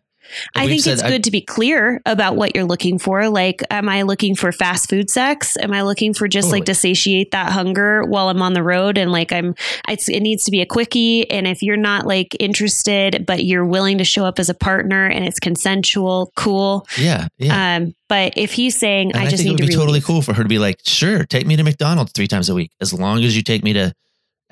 I 0.55 0.67
think 0.67 0.87
it's 0.87 1.03
I- 1.03 1.09
good 1.09 1.25
to 1.25 1.31
be 1.31 1.41
clear 1.41 2.01
about 2.07 2.37
what 2.37 2.55
you're 2.55 2.65
looking 2.65 2.99
for. 2.99 3.29
Like, 3.29 3.63
am 3.71 3.89
I 3.89 4.03
looking 4.03 4.35
for 4.35 4.53
fast 4.53 4.89
food 4.89 5.11
sex? 5.11 5.57
Am 5.57 5.73
I 5.73 5.83
looking 5.83 6.15
for 6.15 6.29
just 6.29 6.51
like 6.51 6.65
to 6.67 6.75
satiate 6.75 7.31
that 7.33 7.53
hunger 7.53 8.05
while 8.05 8.29
I'm 8.29 8.43
on 8.43 8.53
the 8.53 8.63
road? 8.63 8.99
And 8.99 9.13
like, 9.13 9.33
I'm, 9.33 9.55
it's, 9.89 10.09
it 10.09 10.21
needs 10.21 10.45
to 10.45 10.51
be 10.51 10.61
a 10.61 10.67
quickie. 10.67 11.31
And 11.31 11.47
if 11.47 11.63
you're 11.63 11.77
not 11.77 12.07
like 12.07 12.37
interested, 12.39 13.25
but 13.27 13.45
you're 13.45 13.65
willing 13.65 13.99
to 13.99 14.05
show 14.05 14.25
up 14.25 14.39
as 14.39 14.49
a 14.49 14.55
partner 14.55 15.07
and 15.07 15.25
it's 15.25 15.41
consensual, 15.41 16.33
cool. 16.37 16.87
Yeah. 16.99 17.29
Yeah. 17.39 17.77
Um, 17.77 17.95
but 18.09 18.35
if 18.37 18.53
he's 18.53 18.77
saying, 18.77 19.15
I 19.15 19.23
I, 19.23 19.27
just 19.27 19.37
think 19.37 19.41
it 19.41 19.45
need 19.45 19.53
would 19.53 19.67
to 19.67 19.69
be 19.69 19.75
totally 19.75 20.01
cool 20.01 20.23
for 20.23 20.35
her 20.35 20.43
to 20.43 20.49
be 20.49 20.59
like, 20.59 20.81
sure, 20.85 21.25
take 21.25 21.47
me 21.47 21.57
to 21.57 21.63
McDonald's 21.63 22.13
three 22.13 22.27
times 22.27 22.49
a 22.49 22.55
week, 22.55 22.73
as 22.81 22.93
long 22.93 23.23
as 23.23 23.37
you 23.37 23.43
take 23.43 23.63
me 23.63 23.73
to 23.75 23.95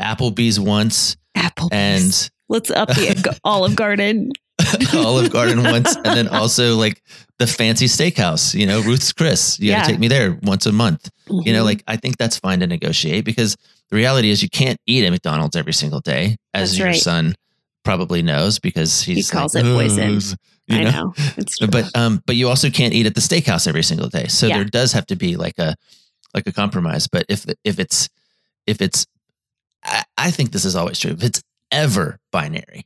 Applebee's 0.00 0.60
once 0.60 1.16
Apple 1.34 1.68
and 1.72 2.30
let's 2.48 2.70
up 2.70 2.88
the 2.88 3.38
Olive 3.44 3.76
Garden. 3.76 4.32
Olive 4.94 5.30
Garden 5.32 5.62
once, 5.62 5.94
and 5.96 6.04
then 6.06 6.28
also 6.28 6.76
like 6.76 7.02
the 7.38 7.46
fancy 7.46 7.86
steakhouse, 7.86 8.54
you 8.54 8.66
know, 8.66 8.80
Ruth's 8.82 9.12
Chris. 9.12 9.58
You 9.60 9.70
got 9.72 9.84
to 9.84 9.90
take 9.92 10.00
me 10.00 10.08
there 10.08 10.38
once 10.42 10.66
a 10.66 10.72
month. 10.72 11.10
You 11.28 11.52
know, 11.52 11.62
Mhm. 11.62 11.66
like 11.66 11.84
I 11.86 11.96
think 11.96 12.16
that's 12.16 12.38
fine 12.38 12.60
to 12.60 12.66
negotiate 12.66 13.24
because 13.24 13.56
the 13.90 13.96
reality 13.96 14.30
is 14.30 14.42
you 14.42 14.48
can't 14.48 14.78
eat 14.86 15.04
at 15.04 15.10
McDonald's 15.10 15.56
every 15.56 15.72
single 15.74 16.00
day, 16.00 16.36
as 16.54 16.70
That's 16.70 16.78
your 16.78 16.88
right. 16.88 16.96
son 17.00 17.34
probably 17.84 18.22
knows 18.22 18.58
because 18.58 19.02
he's 19.02 19.30
calls 19.30 19.54
like, 19.54 19.64
it 19.64 19.72
poison. 19.74 20.20
You 20.66 20.76
I 20.80 20.84
know? 20.84 20.90
know. 20.90 21.12
It's 21.38 21.56
true. 21.58 21.68
but 21.68 21.94
um 21.96 22.22
but 22.26 22.36
you 22.36 22.48
also 22.48 22.68
can't 22.70 22.92
eat 22.92 23.06
at 23.06 23.14
the 23.14 23.20
steakhouse 23.22 23.66
every 23.66 23.82
single 23.82 24.08
day 24.10 24.26
so 24.26 24.46
Yeah. 24.46 24.56
there 24.56 24.64
does 24.66 24.92
have 24.92 25.06
to 25.06 25.16
be 25.16 25.36
like 25.36 25.58
a 25.58 25.74
like 26.34 26.46
a 26.46 26.52
compromise 26.52 27.06
but 27.08 27.24
if 27.30 27.46
if 27.64 27.78
it's 27.78 28.08
if 28.66 28.82
it's 28.82 29.06
I, 29.82 30.04
I 30.18 30.30
think 30.30 30.50
this 30.52 30.66
is 30.66 30.76
always 30.76 30.98
true 30.98 31.12
if 31.12 31.22
it's 31.24 31.42
ever 31.70 32.18
binary 32.32 32.84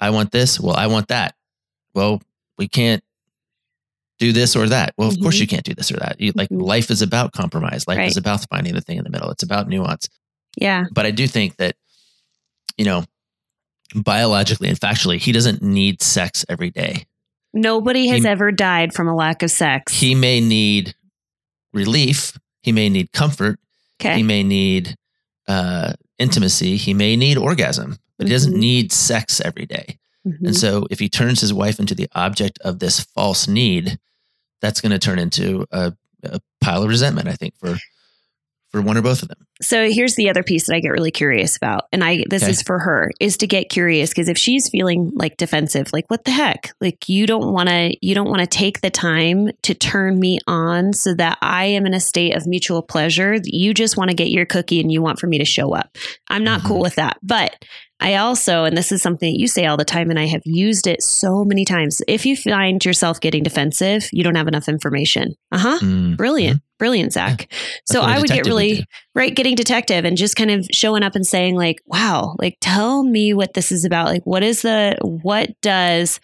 i 0.00 0.10
want 0.10 0.30
this 0.32 0.58
well 0.60 0.76
i 0.76 0.86
want 0.86 1.08
that 1.08 1.34
well 1.94 2.20
we 2.58 2.66
can't 2.68 3.02
do 4.18 4.32
this 4.32 4.54
or 4.56 4.68
that 4.68 4.92
well 4.98 5.08
of 5.08 5.18
course 5.20 5.36
Mhm. 5.36 5.40
you 5.40 5.46
can't 5.46 5.64
do 5.64 5.74
this 5.74 5.90
or 5.90 5.96
that 5.96 6.20
you, 6.20 6.32
like 6.34 6.48
Mhm. 6.50 6.62
life 6.62 6.90
is 6.90 7.00
about 7.02 7.32
compromise 7.32 7.86
life 7.88 7.98
Right. 7.98 8.08
is 8.10 8.16
about 8.16 8.44
finding 8.50 8.74
the 8.74 8.80
thing 8.80 8.98
in 8.98 9.04
the 9.04 9.10
middle 9.10 9.30
it's 9.30 9.42
about 9.42 9.68
nuance 9.68 10.08
yeah. 10.56 10.84
but 10.92 11.06
i 11.06 11.10
do 11.10 11.26
think 11.26 11.56
that 11.56 11.74
you 12.76 12.84
know 12.84 13.04
biologically 13.94 14.68
and 14.68 14.78
factually 14.78 15.18
he 15.18 15.32
doesn't 15.32 15.62
need 15.62 16.02
sex 16.02 16.44
every 16.48 16.70
day 16.70 17.04
Nobody 17.52 18.06
has 18.06 18.22
He- 18.22 18.28
ever 18.28 18.52
died 18.52 18.94
from 18.94 19.08
a 19.08 19.14
lack 19.14 19.42
of 19.42 19.50
sex. 19.50 19.92
he 19.98 20.14
may 20.14 20.40
need 20.40 20.94
relief 21.72 22.38
he 22.62 22.72
may 22.72 22.88
need 22.88 23.10
comfort 23.12 23.58
okay. 24.00 24.16
he 24.18 24.22
may 24.22 24.42
need 24.42 24.94
uh, 25.48 25.94
intimacy 26.18 26.76
he 26.76 26.94
may 26.94 27.16
need 27.16 27.36
orgasm 27.38 27.96
but 28.20 28.28
he 28.28 28.32
doesn't 28.32 28.54
Mhm. 28.54 28.58
need 28.58 28.92
sex 28.92 29.40
every 29.40 29.66
day. 29.66 29.96
Mhm. 30.28 30.48
and 30.48 30.56
so 30.56 30.86
if 30.90 30.98
he 30.98 31.08
turns 31.08 31.40
his 31.40 31.52
wife 31.54 31.80
into 31.80 31.94
the 31.94 32.06
object 32.14 32.58
of 32.62 32.78
this 32.78 33.00
false 33.00 33.48
need 33.48 33.98
that's 34.60 34.82
going 34.82 34.92
to 34.92 34.98
turn 34.98 35.18
into 35.18 35.64
a, 35.72 35.94
a 36.24 36.38
pile 36.60 36.82
of 36.82 36.90
resentment 36.90 37.26
i 37.26 37.32
think 37.32 37.54
for 37.58 37.78
for 38.70 38.82
one 38.82 38.98
or 38.98 39.02
both 39.02 39.22
of 39.22 39.28
them 39.28 39.38
So 39.62 39.90
here's 39.90 40.14
the 40.16 40.28
other 40.30 40.42
piece 40.42 40.66
that 40.66 40.74
I 40.76 40.80
get 40.80 40.90
really 40.90 41.10
curious 41.10 41.56
about, 41.56 41.82
and 41.92 42.02
I 42.04 42.24
this 42.30 42.42
Okay. 42.44 42.52
is 42.52 42.62
for 42.62 42.78
her 42.78 43.10
is 43.18 43.36
to 43.38 43.46
get 43.46 43.68
curious 43.68 44.10
because 44.10 44.28
if 44.28 44.38
she's 44.38 44.68
feeling 44.70 45.10
like 45.14 45.36
defensive, 45.38 45.88
like 45.92 46.04
what 46.08 46.24
the 46.24 46.30
heck, 46.30 46.72
like 46.80 47.08
you 47.08 47.26
don't 47.26 47.52
want 47.52 47.68
to 47.68 47.94
you 48.00 48.14
don't 48.14 48.28
want 48.30 48.40
to 48.40 48.46
take 48.46 48.80
the 48.80 48.88
time 48.90 49.50
to 49.64 49.74
turn 49.74 50.18
me 50.20 50.38
on 50.46 50.92
so 50.94 51.12
that 51.14 51.36
I 51.42 51.64
am 51.76 51.84
in 51.84 51.92
a 51.94 52.00
state 52.00 52.34
of 52.36 52.46
mutual 52.46 52.80
pleasure. 52.80 53.36
You 53.44 53.74
just 53.74 53.96
want 53.98 54.08
to 54.10 54.16
get 54.16 54.28
your 54.30 54.46
cookie 54.46 54.80
and 54.80 54.90
you 54.92 55.02
want 55.02 55.18
for 55.18 55.26
me 55.26 55.38
to 55.38 55.44
show 55.44 55.74
up. 55.74 55.98
I'm 56.28 56.44
not 56.44 56.60
Mhm. 56.60 56.66
cool 56.66 56.80
with 56.80 56.94
that, 56.96 57.16
but. 57.22 57.56
I 58.00 58.14
also, 58.14 58.64
and 58.64 58.76
this 58.76 58.90
is 58.90 59.02
something 59.02 59.32
that 59.32 59.38
you 59.38 59.46
say 59.46 59.66
all 59.66 59.76
the 59.76 59.84
time, 59.84 60.10
and 60.10 60.18
I 60.18 60.26
have 60.26 60.42
used 60.44 60.86
it 60.86 61.02
so 61.02 61.44
many 61.44 61.64
times. 61.64 62.00
If 62.08 62.24
you 62.24 62.36
find 62.36 62.82
yourself 62.84 63.20
getting 63.20 63.42
defensive, 63.42 64.08
you 64.12 64.24
don't 64.24 64.34
have 64.36 64.48
enough 64.48 64.68
information. 64.68 65.34
Uh 65.52 65.58
huh. 65.58 65.78
Mm, 65.80 66.16
Brilliant. 66.16 66.62
Brilliant, 66.78 67.12
Zach. 67.12 67.46
That's 67.50 67.60
So 67.84 68.00
I 68.00 68.18
would 68.18 68.28
get 68.30 68.46
really 68.46 68.76
do. 68.76 68.82
right 69.14 69.34
getting 69.34 69.54
detective 69.54 70.06
and 70.06 70.16
just 70.16 70.34
kind 70.34 70.50
of 70.50 70.66
showing 70.72 71.02
up 71.02 71.14
and 71.14 71.26
saying 71.26 71.54
like 71.54 71.82
wow 71.84 72.36
like 72.38 72.56
tell 72.62 73.02
me 73.04 73.34
what 73.34 73.52
this 73.52 73.70
is 73.70 73.84
about 73.84 74.06
like 74.06 74.22
what 74.24 74.42
is 74.42 74.62
the 74.62 74.96
what 75.02 75.50
does 75.60 76.20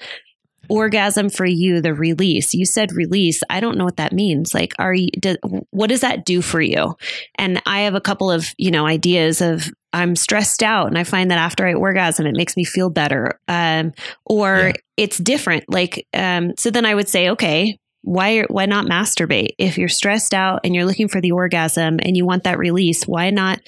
orgasm 0.69 1.29
for 1.31 1.45
you 1.47 1.81
the 1.81 1.95
release 1.95 2.53
you 2.55 2.65
said 2.65 2.91
release 2.93 3.43
i 3.51 3.61
don't 3.61 3.77
know 3.79 3.85
what 3.85 3.99
that 3.99 4.13
means 4.13 4.53
like 4.53 4.73
are 4.79 4.95
you 4.95 5.09
do, 5.21 5.37
what 5.71 5.89
does 5.89 6.01
that 6.01 6.25
do 6.25 6.43
for 6.43 6.61
you 6.61 6.97
and 7.37 7.63
i 7.67 7.81
have 7.81 7.95
a 7.95 8.01
couple 8.01 8.31
of 8.31 8.49
you 8.59 8.71
know 8.71 8.85
ideas 8.87 9.41
of 9.41 9.71
i'm 9.97 10.15
stressed 10.17 10.63
out 10.63 10.87
and 10.89 10.99
i 10.99 11.05
find 11.05 11.31
that 11.31 11.39
after 11.39 11.67
i 11.67 11.75
orgasm 11.75 12.27
it 12.27 12.37
makes 12.37 12.57
me 12.57 12.65
feel 12.65 12.91
better. 12.91 13.41
Um, 13.49 13.93
or 14.25 14.69
Yeah. 14.69 14.73
it's 14.97 15.19
different. 15.19 15.65
Like 15.69 16.07
um, 16.15 16.53
so 16.59 16.71
then 16.71 16.85
i 16.87 16.95
would 16.95 17.09
say 17.09 17.31
okay 17.31 17.79
why 18.03 18.43
why 18.43 18.67
not 18.67 18.87
masturbate? 18.87 19.51
If 19.59 19.77
you're 19.79 19.89
stressed 19.89 20.33
out 20.33 20.61
and 20.63 20.75
you're 20.75 20.85
looking 20.85 21.09
for 21.09 21.21
the 21.21 21.33
orgasm 21.33 21.99
and 22.03 22.17
you 22.17 22.25
want 22.25 22.45
that 22.45 22.59
release 22.59 23.03
why 23.05 23.31
not 23.31 23.59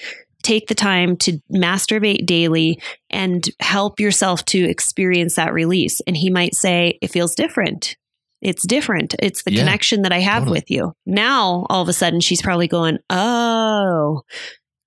take 0.43 0.67
the 0.67 0.75
time 0.75 1.17
to 1.17 1.39
masturbate 1.53 2.25
daily 2.25 2.81
and 3.09 3.43
help 3.59 3.99
yourself 3.99 4.45
to 4.45 4.59
experience 4.63 5.35
that 5.35 5.51
release? 5.53 5.99
And 6.07 6.15
he 6.15 6.29
might 6.29 6.55
say 6.55 6.97
it 7.01 7.11
feels 7.11 7.35
different. 7.35 7.97
It's 8.41 8.65
different. 8.65 9.15
It's 9.19 9.43
the 9.43 9.51
Yeah, 9.51 9.59
connection 9.63 10.03
that 10.03 10.13
i 10.13 10.19
have 10.19 10.43
totally. 10.43 10.59
with 10.59 10.71
you. 10.71 10.93
Now 11.05 11.65
all 11.69 11.81
of 11.81 11.89
a 11.89 11.93
sudden 11.93 12.21
she's 12.21 12.41
probably 12.41 12.69
going 12.69 12.99
oh 13.09 14.21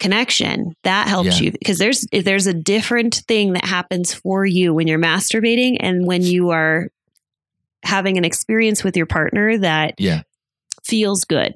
connection 0.02 0.74
that 0.82 1.08
helps 1.08 1.40
Yeah. 1.40 1.46
you 1.46 1.52
because 1.52 1.78
there's 1.78 2.06
there's 2.12 2.46
a 2.46 2.52
different 2.54 3.14
thing 3.28 3.52
that 3.54 3.64
happens 3.64 4.12
for 4.12 4.44
you 4.44 4.74
when 4.74 4.86
you're 4.88 4.98
masturbating 4.98 5.76
and 5.80 6.06
when 6.06 6.22
you 6.22 6.50
are 6.50 6.88
having 7.84 8.18
an 8.18 8.24
experience 8.24 8.84
with 8.84 8.96
your 8.96 9.06
partner 9.06 9.56
that 9.58 9.94
Yeah. 9.98 10.22
feels 10.84 11.24
good 11.24 11.54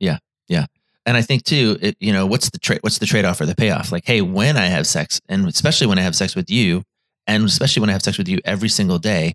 Yeah. 0.00 0.18
Yeah. 0.48 0.66
and 1.06 1.16
I 1.16 1.22
think 1.22 1.44
too, 1.44 1.78
it, 1.80 1.96
you 2.00 2.12
know, 2.12 2.26
what's 2.26 2.50
the 2.50 2.58
trade? 2.58 2.80
What's 2.82 2.98
the 2.98 3.06
trade 3.06 3.24
off 3.24 3.40
or 3.40 3.46
the 3.46 3.54
payoff? 3.54 3.92
Like, 3.92 4.04
hey, 4.06 4.20
when 4.22 4.56
I 4.56 4.66
have 4.66 4.86
sex, 4.86 5.20
and 5.28 5.46
especially 5.46 5.86
when 5.86 5.98
I 5.98 6.02
have 6.02 6.16
sex 6.16 6.34
with 6.34 6.50
you, 6.50 6.82
and 7.28 7.44
especially 7.44 7.80
when 7.80 7.90
I 7.90 7.92
have 7.92 8.02
sex 8.02 8.18
with 8.18 8.28
you 8.28 8.38
every 8.44 8.68
single 8.68 8.98
day, 8.98 9.34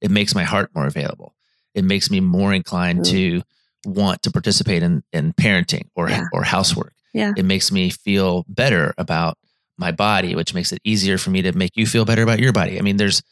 it 0.00 0.10
makes 0.10 0.34
my 0.34 0.42
heart 0.44 0.70
more 0.74 0.86
available. 0.86 1.34
It 1.74 1.84
makes 1.84 2.10
me 2.10 2.20
more 2.20 2.52
inclined 2.54 3.00
Mm. 3.00 3.10
to 3.10 3.42
want 3.84 4.22
to 4.22 4.30
participate 4.30 4.82
in 4.82 5.02
in 5.12 5.32
parenting 5.34 5.88
or 5.94 6.08
Yeah. 6.08 6.24
or 6.32 6.44
housework. 6.44 6.94
Yeah. 7.12 7.32
It 7.36 7.44
makes 7.44 7.70
me 7.70 7.90
feel 7.90 8.44
better 8.48 8.94
about 8.98 9.36
my 9.78 9.92
body, 9.92 10.34
which 10.34 10.54
makes 10.54 10.72
it 10.72 10.80
easier 10.84 11.18
for 11.18 11.30
me 11.30 11.42
to 11.42 11.52
make 11.52 11.76
you 11.76 11.86
feel 11.86 12.04
better 12.04 12.22
about 12.22 12.38
your 12.38 12.52
body. 12.52 12.78
I 12.78 12.82
mean, 12.82 12.96
there's 12.96 13.22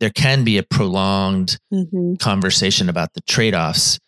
there 0.00 0.10
can 0.10 0.44
be 0.44 0.56
a 0.56 0.62
prolonged 0.62 1.58
mm-hmm. 1.72 2.14
conversation 2.14 2.88
about 2.88 3.12
the 3.12 3.20
trade-offs. 3.22 3.98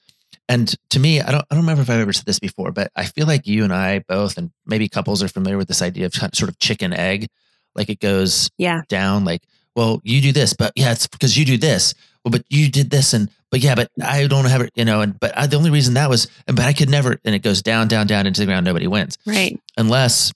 And 0.48 0.74
to 0.90 0.98
me, 0.98 1.20
I 1.20 1.30
don't 1.30 1.44
I 1.50 1.54
don't 1.54 1.64
remember 1.64 1.82
if 1.82 1.90
I've 1.90 2.00
ever 2.00 2.12
said 2.12 2.26
this 2.26 2.38
before, 2.38 2.72
but 2.72 2.90
I 2.96 3.04
feel 3.04 3.26
like 3.26 3.46
you 3.46 3.64
and 3.64 3.72
I 3.72 4.00
both 4.08 4.38
and 4.38 4.50
maybe 4.66 4.88
couples 4.88 5.22
are 5.22 5.28
familiar 5.28 5.58
with 5.58 5.68
this 5.68 5.82
idea 5.82 6.06
of 6.06 6.14
of- 6.22 6.34
sort 6.34 6.48
of 6.48 6.58
chicken 6.58 6.92
egg. 6.92 7.28
Like 7.74 7.88
it 7.88 8.00
goes 8.00 8.50
yeah 8.58 8.82
down 8.88 9.24
like 9.24 9.42
well, 9.74 10.00
you 10.04 10.20
do 10.20 10.32
this, 10.32 10.52
but 10.52 10.72
yeah, 10.76 10.92
it's 10.92 11.06
because 11.06 11.36
you 11.38 11.44
do 11.44 11.56
this. 11.56 11.94
Well, 12.24 12.32
but 12.32 12.44
you 12.50 12.70
did 12.70 12.90
this, 12.90 13.14
and 13.14 13.30
but 13.52 13.60
yeah, 13.60 13.76
but 13.76 13.88
I 14.02 14.26
don't 14.26 14.46
have 14.46 14.62
it, 14.62 14.70
you 14.74 14.84
know. 14.84 15.00
And 15.02 15.18
but 15.20 15.38
I, 15.38 15.46
the 15.46 15.56
only 15.56 15.70
reason 15.70 15.94
that 15.94 16.10
was, 16.10 16.26
but 16.46 16.58
I 16.60 16.72
could 16.72 16.90
never. 16.90 17.20
And 17.24 17.34
it 17.36 17.40
goes 17.40 17.62
down, 17.62 17.86
down, 17.86 18.08
down 18.08 18.26
into 18.26 18.40
the 18.40 18.46
ground. 18.46 18.64
Nobody 18.64 18.88
wins 18.88 19.16
Right. 19.24 19.56
unless 19.76 20.32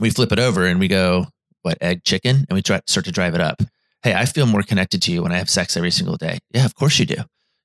we 0.00 0.10
flip 0.10 0.32
it 0.32 0.40
over 0.40 0.66
and 0.66 0.80
we 0.80 0.88
go 0.88 1.26
what 1.62 1.78
egg 1.80 2.02
chicken, 2.02 2.44
and 2.48 2.56
we 2.56 2.62
try, 2.62 2.80
start 2.88 3.04
to 3.04 3.12
drive 3.12 3.36
it 3.36 3.40
up. 3.40 3.62
Hey, 4.02 4.14
I 4.14 4.24
feel 4.24 4.46
more 4.46 4.62
connected 4.64 5.00
to 5.02 5.12
you 5.12 5.22
when 5.22 5.30
I 5.30 5.36
have 5.38 5.48
sex 5.48 5.76
every 5.76 5.92
single 5.92 6.16
day. 6.16 6.38
Yeah, 6.52 6.64
of 6.64 6.74
course 6.74 6.98
you 6.98 7.06
do. 7.06 7.18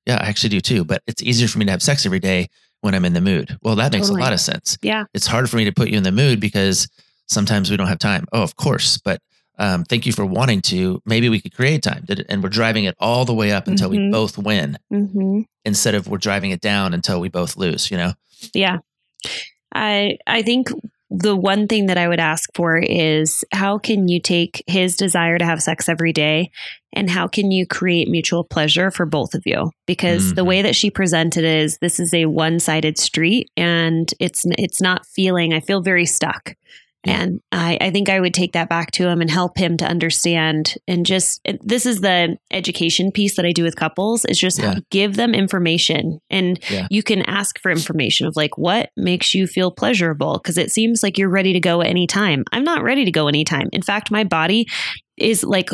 Yeah, 0.06 0.18
I 0.22 0.28
actually 0.28 0.50
do 0.50 0.60
too. 0.60 0.84
But 0.84 1.02
it's 1.08 1.20
easier 1.22 1.48
for 1.48 1.58
me 1.58 1.64
to 1.64 1.72
have 1.72 1.82
sex 1.82 2.06
every 2.06 2.20
day 2.20 2.46
when 2.82 2.94
I'm 2.94 3.04
in 3.04 3.12
the 3.14 3.20
mood. 3.20 3.58
Well, 3.62 3.74
that 3.74 3.90
makes 3.90 4.06
Totally. 4.06 4.20
a 4.20 4.24
lot 4.24 4.32
of 4.32 4.38
sense 4.40 4.78
Yeah. 4.82 5.04
it's 5.14 5.26
hard 5.26 5.50
for 5.50 5.56
me 5.56 5.64
to 5.64 5.72
put 5.72 5.88
you 5.88 5.96
in 5.96 6.04
the 6.04 6.12
mood 6.12 6.38
because 6.38 6.86
sometimes 7.26 7.70
we 7.72 7.76
don't 7.76 7.88
have 7.88 7.98
time. 7.98 8.24
Oh, 8.32 8.42
of 8.42 8.54
course. 8.54 8.98
But 8.98 9.20
um, 9.58 9.84
thank 9.84 10.06
you 10.06 10.12
for 10.12 10.24
wanting 10.24 10.60
to. 10.62 11.00
Maybe 11.04 11.28
we 11.28 11.40
could 11.40 11.54
create 11.54 11.82
time. 11.82 12.04
And 12.28 12.42
we're 12.42 12.48
driving 12.48 12.84
it 12.84 12.94
all 12.98 13.24
the 13.24 13.34
way 13.34 13.52
up 13.52 13.66
until 13.68 13.90
we 13.90 13.98
Mhm. 13.98 14.12
both 14.12 14.38
win 14.38 14.78
hmm 14.90 15.40
instead 15.64 15.94
of 15.94 16.08
we're 16.08 16.16
driving 16.18 16.50
it 16.50 16.60
down 16.62 16.94
until 16.94 17.20
we 17.20 17.28
both 17.28 17.56
lose, 17.56 17.90
you 17.90 17.96
know? 17.96 18.12
Yeah. 18.54 18.78
I 19.74 20.16
I 20.26 20.42
think 20.42 20.68
the 21.10 21.34
one 21.36 21.66
thing 21.68 21.86
that 21.86 21.96
I 21.98 22.06
would 22.08 22.20
ask 22.20 22.48
for 22.54 22.76
is 22.78 23.42
how 23.52 23.78
can 23.78 24.08
you 24.08 24.20
take 24.20 24.62
his 24.66 24.94
desire 24.96 25.38
to 25.38 25.44
have 25.44 25.62
sex 25.62 25.88
every 25.88 26.12
day 26.12 26.50
and 26.92 27.08
how 27.10 27.26
can 27.26 27.50
you 27.50 27.66
create 27.66 28.08
mutual 28.08 28.44
pleasure 28.44 28.90
for 28.90 29.06
both 29.06 29.34
of 29.34 29.42
you? 29.46 29.70
Because 29.86 30.34
the 30.34 30.42
Mhm. 30.42 30.46
way 30.46 30.62
that 30.62 30.76
she 30.76 30.90
presented 30.90 31.44
is 31.44 31.78
this 31.80 31.98
is 31.98 32.12
a 32.12 32.26
one-sided 32.26 32.98
street 32.98 33.50
and 33.56 34.12
it's 34.20 34.44
it's 34.58 34.80
not 34.80 35.06
feeling 35.06 35.52
I 35.54 35.60
feel 35.60 35.80
very 35.82 36.06
stuck. 36.06 36.54
Yeah. 37.06 37.22
And 37.22 37.40
I, 37.52 37.78
I 37.80 37.90
think 37.90 38.08
I 38.08 38.18
would 38.18 38.34
take 38.34 38.52
that 38.52 38.68
back 38.68 38.90
to 38.92 39.08
him 39.08 39.20
and 39.20 39.30
help 39.30 39.56
him 39.56 39.76
to 39.78 39.86
understand. 39.86 40.74
And 40.88 41.06
just 41.06 41.40
this 41.62 41.86
is 41.86 42.00
the 42.00 42.36
education 42.50 43.12
piece 43.12 43.36
that 43.36 43.46
I 43.46 43.52
do 43.52 43.62
with 43.62 43.76
couples 43.76 44.24
is 44.24 44.38
just 44.38 44.58
Yeah. 44.58 44.74
give 44.90 45.14
them 45.16 45.32
information. 45.34 46.18
And 46.28 46.58
Yeah. 46.70 46.88
you 46.90 47.02
can 47.04 47.22
ask 47.22 47.58
for 47.60 47.70
information 47.70 48.26
of 48.26 48.34
like, 48.36 48.58
what 48.58 48.90
makes 48.96 49.32
you 49.32 49.46
feel 49.46 49.70
pleasurable? 49.70 50.40
Because 50.42 50.58
it 50.58 50.72
seems 50.72 51.02
like 51.02 51.18
you're 51.18 51.28
ready 51.30 51.52
to 51.52 51.60
go 51.60 51.80
any 51.80 52.06
time. 52.08 52.44
I'm 52.52 52.64
not 52.64 52.82
ready 52.82 53.04
to 53.04 53.12
go 53.12 53.28
anytime. 53.28 53.68
In 53.72 53.82
fact, 53.82 54.10
my 54.10 54.24
body 54.24 54.66
is 55.16 55.44
like, 55.44 55.70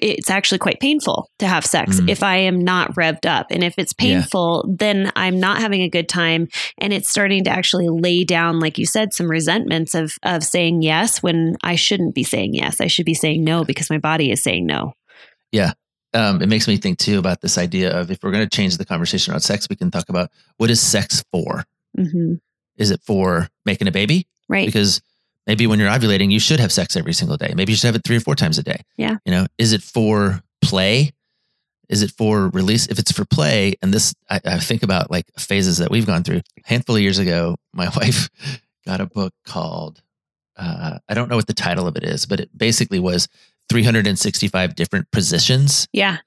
it's 0.00 0.30
actually 0.30 0.58
quite 0.58 0.78
painful 0.80 1.28
to 1.40 1.46
have 1.48 1.66
sex 1.66 2.00
Mm. 2.00 2.08
if 2.08 2.22
I 2.22 2.36
am 2.36 2.60
not 2.62 2.94
revved 2.94 3.26
up. 3.26 3.48
And 3.50 3.64
if 3.64 3.74
it's 3.76 3.92
Yeah. 3.98 4.20
painful, 4.20 4.72
then 4.78 5.10
I'm 5.16 5.40
not 5.40 5.58
having 5.60 5.82
a 5.82 5.88
good 5.88 6.08
time. 6.08 6.48
And 6.78 6.92
it's 6.92 7.08
starting 7.10 7.44
to 7.44 7.50
actually 7.50 7.88
lay 7.88 8.24
down, 8.24 8.60
like 8.60 8.78
you 8.78 8.86
said, 8.86 9.12
some 9.12 9.28
resentments 9.30 9.94
of 9.94 10.12
of 10.22 10.44
saying 10.44 10.82
yes 10.82 11.22
when 11.22 11.56
I 11.62 11.74
shouldn't 11.74 12.14
be 12.14 12.22
saying 12.24 12.54
yes. 12.54 12.80
I 12.80 12.86
should 12.86 13.06
be 13.06 13.14
saying 13.14 13.42
no 13.44 13.64
because 13.64 13.90
my 13.90 13.98
body 13.98 14.30
is 14.30 14.42
saying 14.42 14.66
no. 14.66 14.92
Yeah. 15.52 15.72
Um, 16.14 16.42
it 16.42 16.48
makes 16.48 16.66
me 16.66 16.76
think 16.76 16.98
too 16.98 17.18
about 17.18 17.40
this 17.40 17.56
idea 17.58 17.90
of 17.96 18.10
if 18.10 18.22
we're 18.22 18.32
going 18.32 18.48
to 18.48 18.56
change 18.56 18.76
the 18.78 18.84
conversation 18.84 19.32
around 19.32 19.40
sex, 19.42 19.66
we 19.70 19.76
can 19.76 19.90
talk 19.90 20.08
about 20.08 20.30
what 20.56 20.70
is 20.70 20.80
sex 20.80 21.22
for? 21.32 21.64
hmm 21.96 22.34
Is 22.76 22.90
it 22.90 23.00
for 23.06 23.48
making 23.66 23.86
a 23.88 23.92
baby? 23.92 24.26
Right. 24.48 24.66
Because 24.66 25.00
maybe 25.46 25.66
when 25.66 25.78
you're 25.78 25.90
ovulating, 25.90 26.30
you 26.30 26.40
should 26.40 26.60
have 26.60 26.72
sex 26.72 26.96
every 26.96 27.12
single 27.12 27.36
day. 27.36 27.52
Maybe 27.56 27.72
you 27.72 27.76
should 27.76 27.86
have 27.88 27.96
it 27.96 28.02
three 28.04 28.16
or 28.16 28.20
four 28.20 28.34
times 28.34 28.58
a 28.58 28.62
day. 28.62 28.80
Yeah. 28.96 29.16
You 29.24 29.32
know, 29.32 29.46
is 29.58 29.72
it 29.72 29.82
for 29.82 30.42
play? 30.62 31.12
Is 31.88 32.02
it 32.02 32.12
for 32.12 32.48
release? 32.50 32.86
If 32.86 32.98
it's 33.00 33.10
for 33.10 33.24
play, 33.24 33.74
and 33.82 33.92
this, 33.92 34.14
I, 34.28 34.40
I 34.44 34.58
think 34.58 34.82
about 34.84 35.10
like 35.10 35.26
phases 35.38 35.78
that 35.78 35.90
we've 35.90 36.06
gone 36.06 36.22
through. 36.22 36.36
A 36.38 36.42
handful 36.68 36.94
of 36.96 37.02
years 37.02 37.18
ago, 37.18 37.56
my 37.72 37.88
wife 37.96 38.28
got 38.86 39.00
a 39.00 39.06
book 39.06 39.32
called, 39.44 40.00
uh, 40.56 40.98
I 41.08 41.14
don't 41.14 41.28
know 41.28 41.36
what 41.36 41.48
the 41.48 41.54
title 41.54 41.88
of 41.88 41.96
it 41.96 42.04
is, 42.04 42.26
but 42.26 42.38
it 42.38 42.56
basically 42.56 43.00
was 43.00 43.26
365 43.70 44.74
different 44.74 45.10
positions. 45.10 45.88
yeah. 45.92 46.18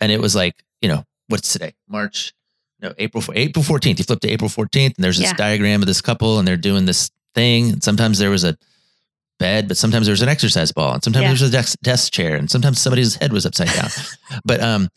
And 0.00 0.10
it 0.10 0.20
was 0.20 0.34
like, 0.34 0.62
you 0.82 0.88
know, 0.88 1.04
what's 1.28 1.52
today? 1.52 1.72
March, 1.88 2.34
no, 2.80 2.92
April, 2.98 3.22
April 3.34 3.64
14th. 3.64 3.98
You 3.98 4.04
flip 4.04 4.20
to 4.20 4.28
April 4.28 4.50
14th, 4.50 4.96
and 4.96 5.04
there's 5.04 5.18
this 5.18 5.28
Yeah. 5.30 5.34
diagram 5.36 5.80
of 5.82 5.86
this 5.86 6.00
couple, 6.02 6.38
and 6.38 6.46
they're 6.46 6.56
doing 6.56 6.84
this 6.84 7.10
thing. 7.34 7.70
And 7.72 7.82
sometimes 7.82 8.18
there 8.18 8.30
was 8.30 8.44
a 8.44 8.56
bed, 9.38 9.68
but 9.68 9.76
sometimes 9.76 10.06
there 10.06 10.12
was 10.12 10.22
an 10.22 10.28
exercise 10.28 10.72
ball, 10.72 10.94
and 10.94 11.02
sometimes 11.04 11.22
Yeah. 11.22 11.28
there 11.28 11.32
was 11.34 11.42
a 11.42 11.50
desk, 11.50 11.78
desk 11.82 12.12
chair, 12.12 12.36
and 12.36 12.50
sometimes 12.50 12.80
somebody's 12.80 13.16
head 13.16 13.32
was 13.32 13.44
upside 13.46 13.68
down. 13.68 13.88
but, 14.44 14.60
um, 14.60 14.88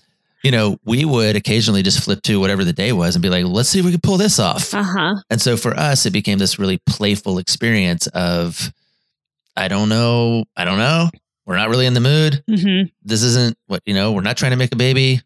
you 0.44 0.52
know, 0.52 0.78
we 0.86 1.04
would 1.06 1.36
occasionally 1.36 1.82
just 1.82 2.04
flip 2.04 2.22
to 2.24 2.40
whatever 2.40 2.64
the 2.64 2.72
day 2.74 2.94
was 2.94 3.16
and 3.16 3.24
be 3.24 3.30
like, 3.30 3.46
let's 3.46 3.70
see 3.70 3.80
if 3.80 3.86
we 3.86 3.92
can 3.92 4.00
pull 4.02 4.18
this 4.18 4.40
off. 4.40 4.74
Uh 4.74 4.84
huh. 4.84 5.16
And 5.30 5.42
so 5.42 5.58
for 5.58 5.76
us, 5.76 6.06
it 6.06 6.12
became 6.14 6.38
this 6.38 6.60
really 6.60 6.80
playful 6.86 7.40
experience 7.40 8.06
of, 8.08 8.72
I 9.56 9.68
don't 9.68 9.90
know, 9.90 10.46
I 10.56 10.64
don't 10.66 10.78
know. 10.78 11.10
We're 11.48 11.58
not 11.58 11.70
really 11.70 11.86
in 11.86 11.94
the 11.94 12.02
mood 12.02 12.44
hmm 12.48 12.82
this 13.04 13.24
isn't 13.24 13.58
what 13.68 13.82
you 13.86 13.94
know 13.94 14.12
we're 14.12 14.20
not 14.22 14.36
trying 14.36 14.52
to 14.52 14.58
make 14.58 14.74
a 14.74 14.76
baby 14.76 15.22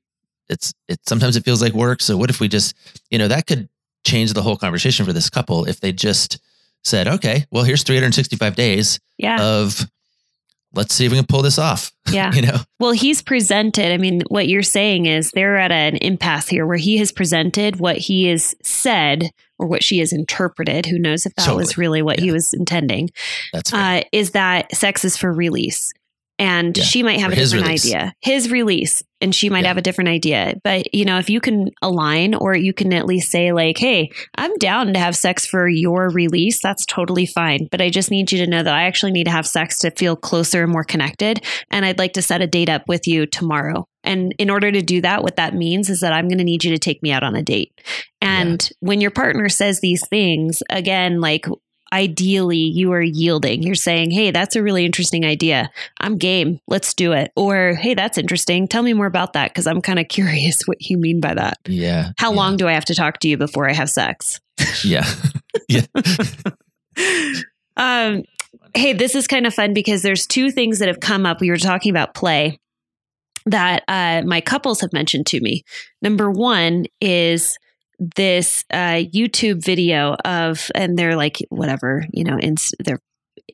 it's 0.49 0.71
it 0.87 0.99
sometimes 1.09 1.35
it 1.35 1.43
feels 1.43 1.63
like 1.63 1.73
work 1.73 1.99
so 1.99 2.15
what 2.15 2.29
if 2.29 2.39
we 2.39 2.47
just 2.47 2.75
you 3.09 3.17
know 3.17 3.27
that 3.27 3.47
could 3.47 3.67
change 4.05 4.31
the 4.33 4.41
whole 4.43 4.55
conversation 4.55 5.03
for 5.03 5.13
this 5.13 5.31
couple 5.31 5.65
if 5.65 5.79
they 5.79 5.91
just 5.91 6.39
said 6.83 7.07
okay 7.07 7.45
well 7.51 7.63
here's 7.63 7.83
365 7.83 8.55
days 8.55 8.99
Yeah. 9.17 9.41
of 9.41 9.85
let's 10.73 10.93
see 10.93 11.05
if 11.05 11.11
we 11.11 11.17
can 11.17 11.25
pull 11.27 11.41
this 11.41 11.57
off 11.59 11.91
yeah. 12.11 12.33
you 12.33 12.41
know 12.41 12.57
Well, 12.79 12.91
he's 12.93 13.21
presented. 13.21 13.91
I 13.91 13.97
mean, 13.97 14.21
what 14.29 14.47
you're 14.47 14.63
saying 14.63 15.05
is 15.05 15.29
they're 15.31 15.57
at 15.57 15.71
an 15.71 15.97
impasse 15.97 16.47
here 16.47 16.65
where 16.65 16.77
he 16.77 16.97
has 16.97 17.11
presented 17.11 17.75
what 17.79 17.97
he 17.97 18.25
has 18.25 18.55
said 18.63 19.29
or 19.59 19.67
what 19.67 19.83
she 19.83 19.99
has 19.99 20.11
interpreted. 20.11 20.87
Who 20.87 20.97
knows 20.97 21.27
if 21.27 21.35
that 21.35 21.55
was 21.55 21.77
really 21.77 22.01
what 22.01 22.19
he 22.19 22.31
was 22.31 22.53
intending? 22.55 23.09
that's. 23.53 23.71
Uh, 23.71 24.01
is 24.11 24.31
that 24.31 24.73
sex 24.75 25.05
is 25.05 25.15
for 25.15 25.31
release. 25.31 25.93
And 26.39 26.75
Yeah. 26.75 26.83
she 26.83 27.03
might 27.03 27.19
have 27.19 27.29
Or 27.29 27.33
a 27.33 27.35
different 27.35 27.65
release. 27.67 27.85
idea. 27.85 28.13
His 28.21 28.49
release. 28.49 29.03
And 29.21 29.33
she 29.35 29.49
might 29.49 29.61
Yeah. 29.61 29.69
have 29.69 29.77
a 29.77 29.81
different 29.81 30.09
idea. 30.09 30.55
But, 30.63 30.93
you 30.93 31.05
know, 31.05 31.19
if 31.19 31.29
you 31.29 31.39
can 31.39 31.69
align 31.81 32.33
or 32.33 32.55
you 32.55 32.73
can 32.73 32.91
at 32.93 33.05
least 33.05 33.31
say, 33.31 33.51
like, 33.53 33.77
hey, 33.77 34.09
I'm 34.35 34.55
down 34.57 34.93
to 34.93 34.99
have 34.99 35.15
sex 35.15 35.45
for 35.45 35.67
your 35.67 36.09
release, 36.09 36.59
that's 36.61 36.85
totally 36.85 37.25
fine. 37.25 37.67
But 37.69 37.81
I 37.81 37.89
just 37.89 38.09
need 38.11 38.31
you 38.31 38.43
to 38.43 38.49
know 38.49 38.63
that 38.63 38.73
I 38.73 38.83
actually 38.83 39.11
need 39.11 39.25
to 39.25 39.31
have 39.31 39.47
sex 39.47 39.79
to 39.79 39.91
feel 39.91 40.15
closer 40.15 40.63
and 40.63 40.71
more 40.71 40.83
connected. 40.83 41.45
And 41.69 41.85
I'd 41.85 41.99
like 41.99 42.13
to 42.13 42.21
set 42.21 42.41
a 42.41 42.47
date 42.47 42.69
up 42.69 42.87
with 42.87 43.07
you 43.07 43.25
tomorrow. 43.25 43.85
And 44.03 44.33
in 44.39 44.49
order 44.49 44.71
to 44.71 44.81
do 44.81 45.01
that, 45.01 45.21
what 45.21 45.35
that 45.35 45.53
means 45.53 45.89
is 45.89 45.99
that 45.99 46.13
I'm 46.13 46.27
going 46.27 46.39
to 46.39 46.43
need 46.43 46.63
you 46.63 46.71
to 46.71 46.79
take 46.79 47.03
me 47.03 47.11
out 47.11 47.21
on 47.21 47.35
a 47.35 47.43
date. 47.43 47.79
And 48.19 48.67
when 48.79 48.99
your 49.01 49.11
partner 49.11 49.47
says 49.49 49.79
these 49.79 50.07
things, 50.07 50.63
again, 50.69 51.21
like 51.21 51.45
ideally 51.93 52.57
you 52.57 52.91
are 52.93 53.01
yielding. 53.01 53.63
You're 53.63 53.75
saying, 53.75 54.11
hey, 54.11 54.31
that's 54.31 54.55
a 54.55 54.63
really 54.63 54.85
interesting 54.85 55.25
idea. 55.25 55.69
I'm 55.99 56.17
game. 56.17 56.59
Let's 56.67 56.93
do 56.93 57.11
it. 57.11 57.31
Or, 57.35 57.73
hey, 57.75 57.93
that's 57.93 58.17
interesting. 58.17 58.67
Tell 58.67 58.83
me 58.83 58.93
more 58.93 59.05
about 59.05 59.33
that 59.33 59.49
because 59.51 59.67
I'm 59.67 59.81
kind 59.81 59.99
of 59.99 60.07
curious 60.07 60.61
what 60.67 60.81
you 60.89 60.97
mean 60.97 61.19
by 61.19 61.33
that. 61.33 61.57
yeah 61.67 62.11
How 62.17 62.31
yeah, 62.31 62.37
long 62.37 62.57
do 62.57 62.67
I 62.67 62.73
have 62.73 62.85
to 62.85 62.95
talk 62.95 63.19
to 63.19 63.27
you 63.27 63.37
before 63.37 63.69
I 63.69 63.73
have 63.73 63.89
sex? 63.89 64.39
yeah 64.83 65.05
yeah 65.69 65.85
Um, 67.77 68.23
hey, 68.73 68.93
this 68.93 69.15
is 69.15 69.27
kind 69.27 69.47
of 69.47 69.53
fun 69.53 69.73
because 69.73 70.01
there's 70.01 70.27
two 70.27 70.51
things 70.51 70.79
that 70.79 70.87
have 70.87 70.99
come 70.99 71.25
up. 71.25 71.39
We 71.41 71.49
were 71.49 71.57
talking 71.57 71.89
about 71.89 72.13
play 72.13 72.59
that 73.45 73.83
uh, 73.87 74.21
my 74.25 74.41
couples 74.41 74.81
have 74.81 74.93
mentioned 74.93 75.25
to 75.27 75.39
me. 75.41 75.63
Number 76.01 76.29
one 76.29 76.85
is 76.99 77.57
this 78.15 78.65
uh, 78.71 79.03
YouTube 79.13 79.63
video 79.63 80.15
of, 80.25 80.69
and 80.75 80.97
they're 80.97 81.15
like, 81.15 81.37
whatever, 81.49 82.05
you 82.11 82.23
know, 82.23 82.37
ins- 82.39 82.73
they're 82.79 82.99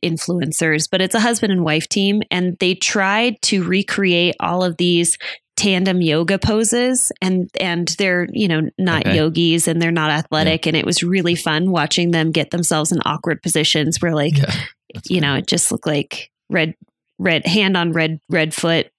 influencers, 0.02 0.88
but 0.90 1.00
it's 1.00 1.14
a 1.14 1.20
husband 1.20 1.52
and 1.52 1.64
wife 1.64 1.88
team. 1.88 2.22
And 2.30 2.56
they 2.58 2.74
tried 2.74 3.40
to 3.42 3.62
recreate 3.62 4.36
all 4.40 4.64
of 4.64 4.76
these 4.76 5.18
tandem 5.56 6.00
yoga 6.00 6.38
poses 6.38 7.10
and 7.20 7.50
and 7.58 7.88
they're 7.98 8.28
you 8.30 8.46
know 8.46 8.60
not 8.78 9.04
Okay. 9.04 9.16
yogis 9.16 9.66
and 9.66 9.82
they're 9.82 9.90
not 9.90 10.08
athletic 10.12 10.66
and 10.68 10.76
it 10.76 10.86
was 10.86 11.02
really 11.02 11.34
fun 11.34 11.72
watching 11.72 12.12
them 12.12 12.30
get 12.30 12.52
themselves 12.52 12.92
in 12.92 13.00
awkward 13.04 13.42
positions 13.42 14.00
where 14.00 14.14
like 14.14 14.38
yeah 14.38 14.54
you 14.94 15.00
funny. 15.00 15.20
know, 15.20 15.34
it 15.34 15.46
just 15.46 15.70
looked 15.72 15.86
like 15.86 16.30
red, 16.48 16.74
red 17.18 17.44
hand 17.46 17.76
on 17.76 17.92
red, 17.92 18.20
red 18.30 18.54
foot, 18.54 18.90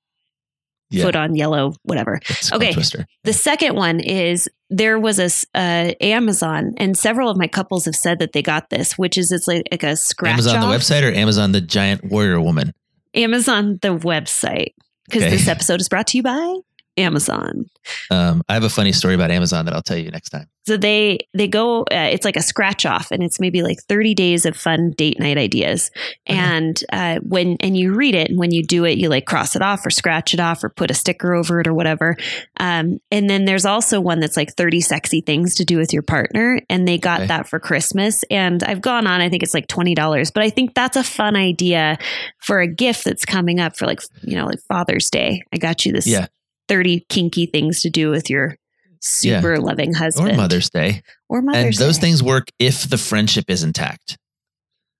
Yeah. 0.91 1.03
foot 1.05 1.15
on 1.15 1.35
yellow, 1.35 1.73
whatever. 1.83 2.19
It's 2.29 2.51
okay. 2.51 2.73
twister 2.73 3.05
The 3.23 3.33
second 3.33 3.75
one 3.75 3.99
is 3.99 4.49
there 4.71 4.99
was 4.99 5.19
a 5.19 5.29
uh, 5.57 5.93
Amazon, 6.01 6.73
and 6.77 6.97
several 6.97 7.29
of 7.29 7.37
my 7.37 7.47
couples 7.47 7.85
have 7.85 7.95
said 7.95 8.19
that 8.19 8.33
they 8.33 8.41
got 8.41 8.69
this, 8.69 8.97
which 8.97 9.17
is 9.17 9.31
it's 9.31 9.47
like, 9.47 9.63
like 9.71 9.83
a 9.83 9.95
scratch 9.95 10.33
amazon 10.33 10.61
the 10.61 10.67
website 10.75 11.03
or 11.03 11.13
amazon 11.13 11.51
the 11.51 11.61
giant 11.61 12.03
warrior 12.05 12.41
woman 12.41 12.73
Amazon 13.15 13.79
the 13.81 13.89
website, 13.97 14.73
because 15.05 15.23
Okay. 15.23 15.31
this 15.31 15.47
episode 15.47 15.81
is 15.81 15.89
brought 15.89 16.07
to 16.07 16.17
you 16.17 16.23
by 16.23 16.55
Amazon. 16.99 17.65
Um, 18.11 18.43
I 18.49 18.53
have 18.53 18.63
a 18.63 18.69
funny 18.69 18.91
story 18.91 19.15
about 19.15 19.31
Amazon 19.31 19.65
that 19.65 19.73
I'll 19.73 19.81
tell 19.81 19.97
you 19.97 20.11
next 20.11 20.29
time. 20.29 20.47
So 20.67 20.77
they 20.77 21.19
they 21.33 21.47
go. 21.47 21.81
Uh, 21.83 22.09
it's 22.11 22.25
like 22.25 22.35
a 22.35 22.41
scratch 22.43 22.85
off, 22.85 23.09
and 23.11 23.23
it's 23.23 23.39
maybe 23.39 23.63
like 23.63 23.79
thirty 23.87 24.13
days 24.13 24.45
of 24.45 24.55
fun 24.55 24.91
date 24.91 25.19
night 25.19 25.37
ideas. 25.37 25.89
And 26.27 26.79
uh, 26.93 27.19
when 27.23 27.57
and 27.61 27.75
you 27.75 27.95
read 27.95 28.13
it, 28.13 28.29
and 28.29 28.37
when 28.37 28.51
you 28.51 28.63
do 28.63 28.85
it, 28.85 28.99
you 28.99 29.09
like 29.09 29.25
cross 29.25 29.55
it 29.55 29.63
off 29.63 29.83
or 29.85 29.89
scratch 29.89 30.33
it 30.35 30.39
off 30.39 30.63
or 30.63 30.69
put 30.69 30.91
a 30.91 30.93
sticker 30.93 31.33
over 31.33 31.59
it 31.59 31.67
or 31.67 31.73
whatever. 31.73 32.15
Um, 32.59 32.99
and 33.09 33.27
then 33.29 33.45
there's 33.45 33.65
also 33.65 33.99
one 33.99 34.19
that's 34.19 34.37
like 34.37 34.53
thirty 34.55 34.81
sexy 34.81 35.21
things 35.21 35.55
to 35.55 35.65
do 35.65 35.77
with 35.77 35.91
your 35.91 36.03
partner, 36.03 36.61
and 36.69 36.87
they 36.87 36.97
got 36.99 37.21
Okay. 37.21 37.27
that 37.27 37.47
for 37.47 37.59
Christmas. 37.59 38.23
And 38.29 38.63
I've 38.63 38.81
gone 38.81 39.07
on. 39.07 39.21
I 39.21 39.29
think 39.29 39.41
it's 39.41 39.55
like 39.55 39.67
twenty 39.67 39.95
dollars, 39.95 40.29
but 40.29 40.43
I 40.43 40.51
think 40.51 40.75
that's 40.75 40.97
a 40.97 41.03
fun 41.03 41.35
idea 41.35 41.97
for 42.39 42.59
a 42.59 42.67
gift 42.67 43.05
that's 43.05 43.25
coming 43.25 43.59
up 43.59 43.75
for 43.75 43.87
like 43.87 44.01
you 44.21 44.35
know 44.35 44.45
like 44.45 44.59
Father's 44.67 45.09
Day. 45.09 45.41
I 45.51 45.57
got 45.57 45.83
you 45.85 45.93
this 45.93 46.05
Yeah. 46.05 46.27
Thirty 46.69 47.05
kinky 47.09 47.45
things 47.45 47.81
to 47.81 47.89
do 47.89 48.09
with 48.09 48.29
your 48.29 48.55
super 49.01 49.59
loving 49.59 49.93
husband 49.93 50.31
Or 50.31 50.35
Mother's 50.35 50.69
Day. 50.69 51.01
or 51.27 51.39
and 51.39 51.47
Mother's 51.47 51.77
those 51.77 51.97
things 51.97 52.23
work 52.23 52.47
if 52.59 52.89
the 52.89 52.97
friendship 52.97 53.45
is 53.49 53.63
intact. 53.63 54.17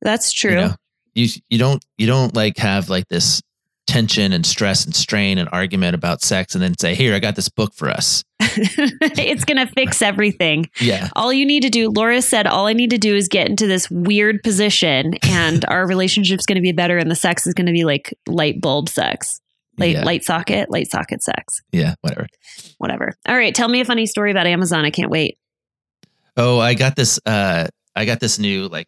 That's 0.01 0.31
true. 0.31 0.51
You, 0.51 0.57
know? 0.57 0.75
you 1.15 1.27
you 1.49 1.57
don't 1.57 1.83
you 1.97 2.07
don't 2.07 2.35
like 2.35 2.57
have 2.57 2.89
like 2.89 3.07
this 3.07 3.41
tension 3.89 4.33
and 4.33 4.45
stress 4.45 4.85
and 4.85 4.95
strain 4.95 5.39
and 5.39 5.49
argument 5.51 5.95
about 5.95 6.21
sex 6.21 6.53
and 6.53 6.63
then 6.63 6.77
say, 6.77 6.93
Here, 6.93 7.15
I 7.15 7.19
got 7.19 7.35
this 7.35 7.49
book 7.49 7.73
for 7.73 7.89
us. 7.89 8.23
it's 8.39 9.45
going 9.45 9.57
to 9.57 9.71
fix 9.73 10.01
everything. 10.03 10.69
Yeah. 10.79 11.09
All 11.15 11.33
you 11.33 11.45
need 11.45 11.63
to 11.63 11.69
do, 11.69 11.89
Laura 11.89 12.21
said, 12.21 12.45
all 12.45 12.67
I 12.67 12.73
need 12.73 12.91
to 12.91 12.97
do 12.97 13.15
is 13.15 13.27
get 13.27 13.49
into 13.49 13.67
this 13.67 13.89
weird 13.89 14.43
position 14.43 15.15
and 15.23 15.65
our 15.67 15.87
relationship's 15.87 16.45
going 16.45 16.57
to 16.57 16.61
be 16.61 16.71
better 16.71 16.97
and 16.97 17.09
the 17.09 17.15
sex 17.15 17.47
is 17.47 17.53
going 17.53 17.65
to 17.65 17.73
be 17.73 17.83
like 17.83 18.13
light 18.27 18.61
bulb 18.61 18.89
sex. 18.89 19.41
Like 19.79 19.93
yeah. 19.93 20.03
light 20.03 20.23
socket, 20.23 20.69
light 20.69 20.89
socket 20.91 21.23
sex, 21.23 21.61
yeah, 21.71 21.95
whatever. 22.01 22.27
whatever. 22.77 23.13
All 23.27 23.35
right, 23.35 23.53
tell 23.55 23.67
me 23.67 23.81
a 23.81 23.85
funny 23.85 24.05
story 24.05 24.31
about 24.31 24.47
Amazon. 24.47 24.85
I 24.85 24.89
can't 24.91 25.09
wait. 25.11 25.37
Oh, 26.37 26.59
I 26.59 26.73
got 26.73 26.95
this 26.95 27.19
uh 27.25 27.67
I 27.95 28.05
got 28.05 28.19
this 28.19 28.39
new 28.39 28.67
like 28.67 28.87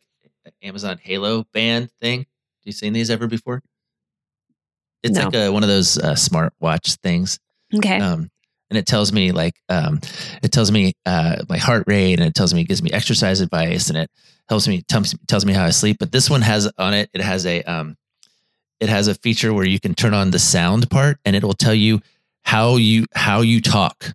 Amazon 0.62 0.99
Halo 1.01 1.45
band 1.54 1.89
thing. 2.01 2.19
Have 2.19 2.65
you 2.65 2.71
seen 2.71 2.93
these 2.93 3.10
ever 3.10 3.27
before? 3.27 3.62
It's 5.04 5.17
No. 5.17 5.25
like 5.25 5.36
a, 5.36 5.49
one 5.49 5.63
of 5.63 5.69
those 5.69 5.97
uh, 5.97 6.13
smartwatch 6.13 6.97
things. 7.01 7.39
Okay. 7.75 7.99
um, 7.99 8.30
and 8.69 8.77
it 8.77 8.86
tells 8.86 9.12
me 9.12 9.32
like 9.32 9.54
um, 9.67 9.99
it 10.43 10.51
tells 10.51 10.71
me 10.71 10.93
uh, 11.06 11.43
my 11.49 11.58
heart 11.58 11.84
rate 11.88 12.19
and 12.19 12.27
it 12.27 12.36
tells 12.36 12.54
me 12.54 12.62
it 12.62 12.67
gives 12.67 12.82
me 12.82 12.91
exercise 12.91 13.41
advice 13.41 13.89
and 13.89 13.97
it 13.97 14.10
helps 14.47 14.67
me 14.67 14.82
tells, 14.84 15.13
tells 15.27 15.45
me 15.45 15.51
how 15.54 15.65
I 15.65 15.71
sleep. 15.71 15.97
But 15.99 16.12
this 16.12 16.30
one 16.30 16.41
has 16.41 16.71
on 16.77 16.93
it 16.93 17.10
it 17.13 17.21
has 17.21 17.45
a 17.45 17.63
um, 17.63 17.97
it 18.82 18.89
has 18.89 19.08
a 19.08 19.15
feature 19.15 19.54
where 19.54 19.65
you 19.65 19.80
can 19.80 19.94
turn 19.94 20.13
on 20.13 20.32
the 20.32 20.39
sound 20.39 20.89
part 20.89 21.20
and 21.24 21.36
it 21.36 21.44
will 21.44 21.54
tell 21.54 21.76
you 21.76 22.02
how 22.44 22.76
you 22.76 23.06
how 23.13 23.41
you 23.41 23.62
talk. 23.62 24.13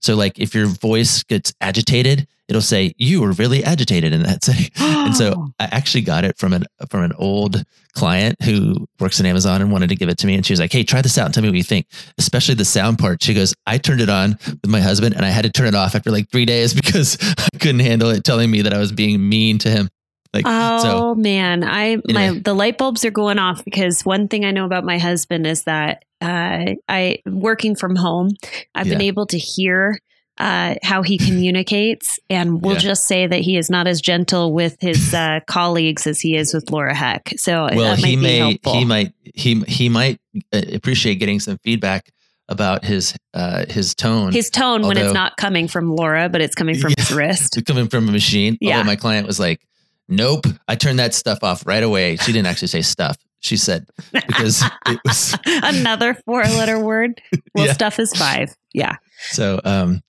So 0.00 0.16
like 0.16 0.38
if 0.38 0.54
your 0.54 0.66
voice 0.66 1.22
gets 1.22 1.52
agitated, 1.60 2.26
it'll 2.48 2.62
say 2.62 2.94
you 2.96 3.20
were 3.20 3.32
really 3.32 3.64
agitated, 3.64 4.12
and 4.12 4.24
that's 4.24 4.48
a, 4.48 4.54
and 4.80 5.14
so 5.14 5.48
I 5.58 5.64
actually 5.64 6.02
got 6.02 6.24
it 6.24 6.38
from 6.38 6.54
an 6.54 6.64
from 6.88 7.02
an 7.02 7.12
old 7.18 7.62
client 7.94 8.40
who 8.42 8.86
works 9.00 9.20
in 9.20 9.26
Amazon 9.26 9.60
and 9.60 9.70
wanted 9.70 9.88
to 9.90 9.96
give 9.96 10.08
it 10.08 10.18
to 10.18 10.26
me. 10.26 10.34
And 10.34 10.44
she 10.44 10.52
was 10.52 10.60
like, 10.60 10.72
Hey, 10.72 10.82
try 10.82 11.02
this 11.02 11.18
out 11.18 11.26
and 11.26 11.34
tell 11.34 11.42
me 11.42 11.50
what 11.50 11.56
you 11.56 11.62
think, 11.62 11.86
especially 12.18 12.54
the 12.54 12.64
sound 12.64 12.98
part. 12.98 13.22
She 13.22 13.34
goes, 13.34 13.54
I 13.66 13.78
turned 13.78 14.00
it 14.00 14.08
on 14.08 14.38
with 14.46 14.68
my 14.68 14.80
husband 14.80 15.14
and 15.14 15.24
I 15.24 15.30
had 15.30 15.42
to 15.42 15.50
turn 15.50 15.66
it 15.66 15.74
off 15.74 15.94
after 15.94 16.10
like 16.10 16.30
three 16.30 16.44
days 16.44 16.74
because 16.80 17.18
I 17.20 17.58
couldn't 17.58 17.80
handle 17.80 18.10
it 18.10 18.24
telling 18.24 18.50
me 18.50 18.62
that 18.62 18.72
I 18.72 18.78
was 18.78 18.92
being 18.92 19.28
mean 19.28 19.58
to 19.58 19.70
him. 19.70 19.88
Like, 20.34 20.44
Oh 20.46 20.82
so 20.82 21.14
man, 21.14 21.64
I 21.64 21.98
my 22.08 22.30
the 22.38 22.54
light 22.54 22.78
bulbs 22.78 23.04
are 23.04 23.10
going 23.10 23.38
off 23.38 23.64
because 23.64 24.02
one 24.04 24.28
thing 24.28 24.44
I 24.44 24.50
know 24.50 24.64
about 24.64 24.84
my 24.84 24.98
husband 24.98 25.46
is 25.46 25.64
that 25.64 26.04
uh, 26.20 26.74
I 26.88 27.18
working 27.26 27.76
from 27.76 27.96
home, 27.96 28.30
I've 28.74 28.86
been 28.88 29.02
able 29.02 29.26
to 29.26 29.38
hear 29.38 29.98
uh, 30.38 30.74
how 30.82 31.02
he 31.02 31.16
communicates, 31.16 32.18
and 32.28 32.60
we'll 32.60 32.74
Yeah. 32.74 32.80
just 32.80 33.06
say 33.06 33.26
that 33.26 33.40
he 33.40 33.56
is 33.56 33.70
not 33.70 33.86
as 33.86 34.00
gentle 34.02 34.52
with 34.52 34.76
his 34.80 35.14
uh, 35.14 35.40
colleagues 35.46 36.06
as 36.06 36.20
he 36.20 36.36
is 36.36 36.52
with 36.52 36.70
Laura 36.70 36.94
Heck. 36.94 37.32
So 37.38 37.68
well, 37.74 37.96
that 37.96 38.02
might 38.02 38.08
he 38.08 38.16
be 38.16 38.22
may, 38.22 38.38
helpful. 38.38 38.74
he 38.74 38.84
might, 38.84 39.12
he, 39.34 39.60
he 39.62 39.88
might 39.88 40.20
uh, 40.52 40.60
appreciate 40.74 41.14
getting 41.16 41.40
some 41.40 41.56
feedback 41.64 42.10
about 42.48 42.84
his, 42.84 43.16
uh, 43.32 43.64
his 43.68 43.94
tone. 43.94 44.30
his 44.32 44.50
tone 44.50 44.82
when 44.86 44.98
it's 44.98 45.14
not 45.14 45.36
coming 45.38 45.68
from 45.68 45.90
Laura, 45.96 46.28
but 46.28 46.42
it's 46.42 46.54
coming 46.54 46.76
from 46.76 46.92
his 46.98 47.10
wrist. 47.10 47.58
coming 47.66 47.88
from 47.88 48.06
a 48.08 48.12
machine. 48.12 48.58
Yeah. 48.60 48.76
Although 48.76 48.86
my 48.88 48.96
client 48.96 49.26
was 49.26 49.40
like, 49.40 49.60
nope, 50.08 50.46
I 50.68 50.76
turned 50.76 50.98
that 50.98 51.14
stuff 51.14 51.42
off 51.42 51.66
right 51.66 51.82
away. 51.82 52.16
She 52.16 52.32
didn't 52.32 52.46
actually 52.46 52.68
say 52.68 52.82
stuff. 52.82 53.16
She 53.40 53.56
said, 53.56 53.86
because 54.12 54.62
it 54.86 55.00
was 55.04 55.36
Another 55.46 56.14
four 56.24 56.42
letter 56.42 56.78
word. 56.80 57.20
Well, 57.54 57.66
Yeah. 57.66 57.72
stuff 57.74 57.98
is 58.00 58.12
five. 58.16 58.54
Yeah. 58.72 58.96
so, 59.30 59.60
um, 59.64 60.02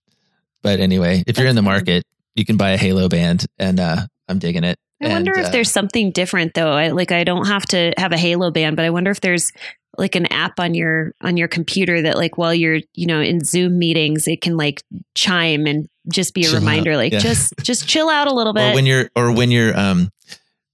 but 0.63 0.79
anyway, 0.79 1.23
if 1.27 1.37
you're 1.37 1.47
in 1.47 1.55
the 1.55 1.61
market, 1.61 2.03
you 2.35 2.45
can 2.45 2.57
buy 2.57 2.71
a 2.71 2.77
Halo 2.77 3.09
band 3.09 3.45
and, 3.59 3.79
uh, 3.79 4.07
I'm 4.27 4.39
digging 4.39 4.63
it. 4.63 4.77
I 5.03 5.09
wonder 5.09 5.31
if 5.37 5.47
uh, 5.47 5.49
there's 5.49 5.71
something 5.71 6.11
different 6.11 6.53
though. 6.55 6.71
I 6.71 6.89
like 6.89 7.11
I 7.11 7.23
don't 7.23 7.45
have 7.45 7.65
to 7.67 7.93
have 7.97 8.11
a 8.11 8.17
Halo 8.17 8.49
band, 8.49 8.75
but 8.75 8.83
I 8.83 8.89
wonder 8.89 9.11
if 9.11 9.21
there's 9.21 9.51
like 9.97 10.15
an 10.15 10.25
app 10.33 10.59
on 10.59 10.73
your 10.73 11.13
on 11.21 11.37
your 11.37 11.47
computer 11.47 12.01
that 12.01 12.17
like 12.17 12.37
while 12.37 12.53
you're, 12.53 12.79
you 12.95 13.05
know, 13.05 13.21
in 13.21 13.41
Zoom 13.43 13.77
meetings, 13.77 14.27
it 14.27 14.41
can 14.41 14.57
like 14.57 14.81
chime 15.15 15.67
and 15.67 15.87
just 16.09 16.33
be 16.33 16.41
a 16.41 16.45
Chill 16.45 16.55
out. 16.55 16.59
reminder 16.59 16.95
like 16.95 17.13
Yeah. 17.13 17.19
just 17.19 17.53
just 17.61 17.87
chill 17.87 18.09
out 18.09 18.27
a 18.27 18.33
little 18.33 18.51
or 18.55 18.55
bit. 18.55 18.75
when 18.75 18.85
you're, 18.85 19.09
or 19.15 19.31
when 19.31 19.51
you're, 19.51 19.77
um, 19.77 20.09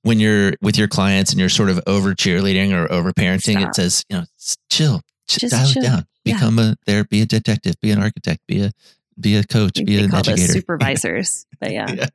when 0.03 0.19
you're 0.19 0.53
with 0.61 0.77
your 0.77 0.87
clients 0.87 1.31
and 1.31 1.39
you're 1.39 1.49
sort 1.49 1.69
of 1.69 1.79
over 1.87 2.13
cheerleading 2.13 2.73
or 2.73 2.91
over 2.91 3.13
parenting, 3.13 3.59
Stop. 3.59 3.69
it 3.69 3.75
says, 3.75 4.03
you 4.09 4.17
know, 4.17 4.25
chill, 4.69 5.01
Just 5.27 5.49
dial 5.51 5.67
chill. 5.67 5.83
it 5.83 5.85
down, 5.85 6.05
Yeah. 6.25 6.33
become 6.35 6.59
a 6.59 6.75
there, 6.85 7.03
be 7.05 7.21
a 7.21 7.25
detective, 7.25 7.75
be 7.81 7.91
an 7.91 7.99
architect, 8.01 8.41
be 8.47 8.63
a, 8.63 8.71
be 9.19 9.35
a 9.37 9.43
coach, 9.43 9.75
be 9.85 9.99
an 9.99 10.13
educator. 10.13 10.51
supervisors. 10.53 11.45
but 11.61 11.71
yeah. 11.71 11.89
yeah. 11.93 12.07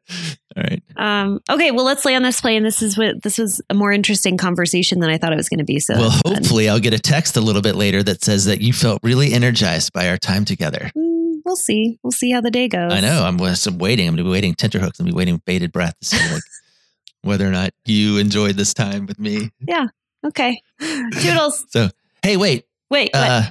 All 0.56 0.64
right. 0.64 0.82
Um, 0.96 1.40
okay, 1.48 1.70
well 1.70 1.84
let's 1.84 2.04
lay 2.04 2.14
on 2.16 2.22
this 2.24 2.40
plane. 2.40 2.62
This 2.64 2.82
is 2.82 2.98
what 2.98 3.22
this 3.22 3.38
was 3.38 3.62
a 3.70 3.74
more 3.74 3.92
interesting 3.92 4.36
conversation 4.36 4.98
than 5.00 5.08
I 5.08 5.16
thought 5.16 5.32
it 5.32 5.36
was 5.36 5.48
gonna 5.48 5.62
be. 5.64 5.78
So 5.78 5.94
well, 5.94 6.10
that's 6.10 6.20
fun. 6.22 6.34
hopefully, 6.34 6.68
I'll 6.68 6.80
get 6.80 6.92
a 6.92 6.98
text 6.98 7.36
a 7.36 7.40
little 7.40 7.62
bit 7.62 7.76
later 7.76 8.02
that 8.02 8.22
says 8.24 8.46
that 8.46 8.60
you 8.60 8.72
felt 8.72 8.98
really 9.04 9.32
energized 9.32 9.92
by 9.92 10.08
our 10.08 10.18
time 10.18 10.44
together. 10.44 10.90
Mm, 10.96 11.07
we'll 11.48 11.56
see. 11.56 11.98
We'll 12.04 12.12
see 12.12 12.30
how 12.30 12.40
the 12.40 12.50
day 12.50 12.68
goes. 12.68 12.92
I 12.92 13.00
know. 13.00 13.24
I'm, 13.24 13.40
I'm 13.40 13.78
waiting. 13.78 14.06
I'm 14.06 14.14
going 14.14 14.18
to 14.18 14.24
be 14.24 14.30
waiting 14.30 14.54
tenterhooks. 14.54 15.00
I'm 15.00 15.04
going 15.06 15.10
to 15.10 15.14
be 15.14 15.18
waiting 15.18 15.34
with 15.34 15.44
bated 15.44 15.72
breath 15.72 15.98
to 15.98 16.06
see 16.06 16.32
like 16.32 16.42
whether 17.22 17.46
or 17.46 17.50
not 17.50 17.72
you 17.84 18.18
enjoyed 18.18 18.54
this 18.56 18.72
time 18.74 19.06
with 19.06 19.18
me. 19.18 19.50
Yeah. 19.66 19.86
Okay. 20.24 20.60
Toodles. 20.80 21.64
So, 21.70 21.88
hey, 22.22 22.36
wait. 22.36 22.66
Wait? 22.90 23.10
Uh, 23.12 23.42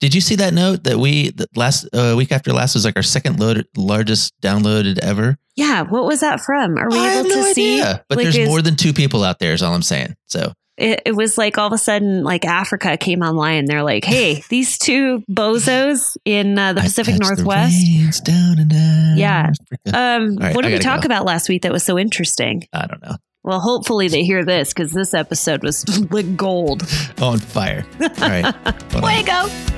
did 0.00 0.14
you 0.14 0.20
see 0.20 0.36
that 0.36 0.54
note 0.54 0.84
that 0.84 0.98
we 0.98 1.32
last 1.56 1.88
uh, 1.92 2.14
week 2.16 2.30
after 2.32 2.52
last 2.52 2.74
was 2.74 2.84
like 2.84 2.96
our 2.96 3.02
second 3.02 3.40
loaded, 3.40 3.66
largest 3.76 4.38
downloaded 4.40 4.98
ever? 4.98 5.38
yeah, 5.56 5.82
what 5.82 6.04
was 6.04 6.20
that 6.20 6.38
from? 6.40 6.78
Are 6.78 6.88
we 6.88 6.96
I 6.98 7.14
able 7.18 7.28
to 7.30 7.34
no 7.34 7.52
see? 7.52 7.80
idea. 7.80 8.04
But 8.08 8.18
Like, 8.18 8.24
there's 8.26 8.36
is- 8.36 8.48
more 8.48 8.62
than 8.62 8.76
two 8.76 8.92
people 8.92 9.24
out 9.24 9.40
there. 9.40 9.54
Is 9.54 9.62
all 9.62 9.74
I'm 9.74 9.82
saying. 9.82 10.14
So 10.26 10.52
it, 10.78 11.02
it 11.06 11.12
was 11.16 11.36
like 11.36 11.58
all 11.58 11.66
of 11.66 11.72
a 11.72 11.78
sudden 11.78 12.22
like 12.24 12.44
africa 12.44 12.96
came 12.96 13.22
online 13.22 13.64
they're 13.66 13.82
like 13.82 14.04
hey 14.04 14.42
these 14.48 14.78
two 14.78 15.22
bozos 15.30 16.16
in 16.24 16.58
uh, 16.58 16.72
the 16.72 16.80
I 16.80 16.84
pacific 16.84 17.16
touch 17.16 17.28
the 17.28 17.34
northwest 17.36 17.74
rains 17.86 18.20
down 18.20 19.16
Yeah. 19.16 19.50
Um 19.92 20.36
right, 20.36 20.54
what 20.54 20.62
did 20.62 20.72
we 20.72 20.78
talk 20.78 21.02
go. 21.02 21.06
about 21.06 21.24
last 21.24 21.48
week 21.48 21.62
that 21.62 21.72
was 21.72 21.82
so 21.84 21.98
interesting 21.98 22.66
I 22.72 22.86
don't 22.86 23.02
know. 23.02 23.16
well 23.42 23.60
hopefully 23.60 24.08
they 24.08 24.24
hear 24.24 24.44
this 24.44 24.72
because 24.72 24.92
this 24.92 25.14
episode 25.14 25.62
was 25.62 25.84
like 26.10 26.36
gold 26.36 26.82
On 27.20 27.38
fire. 27.38 27.84
All 28.00 28.08
right. 28.20 28.54
Fuego. 28.90 29.77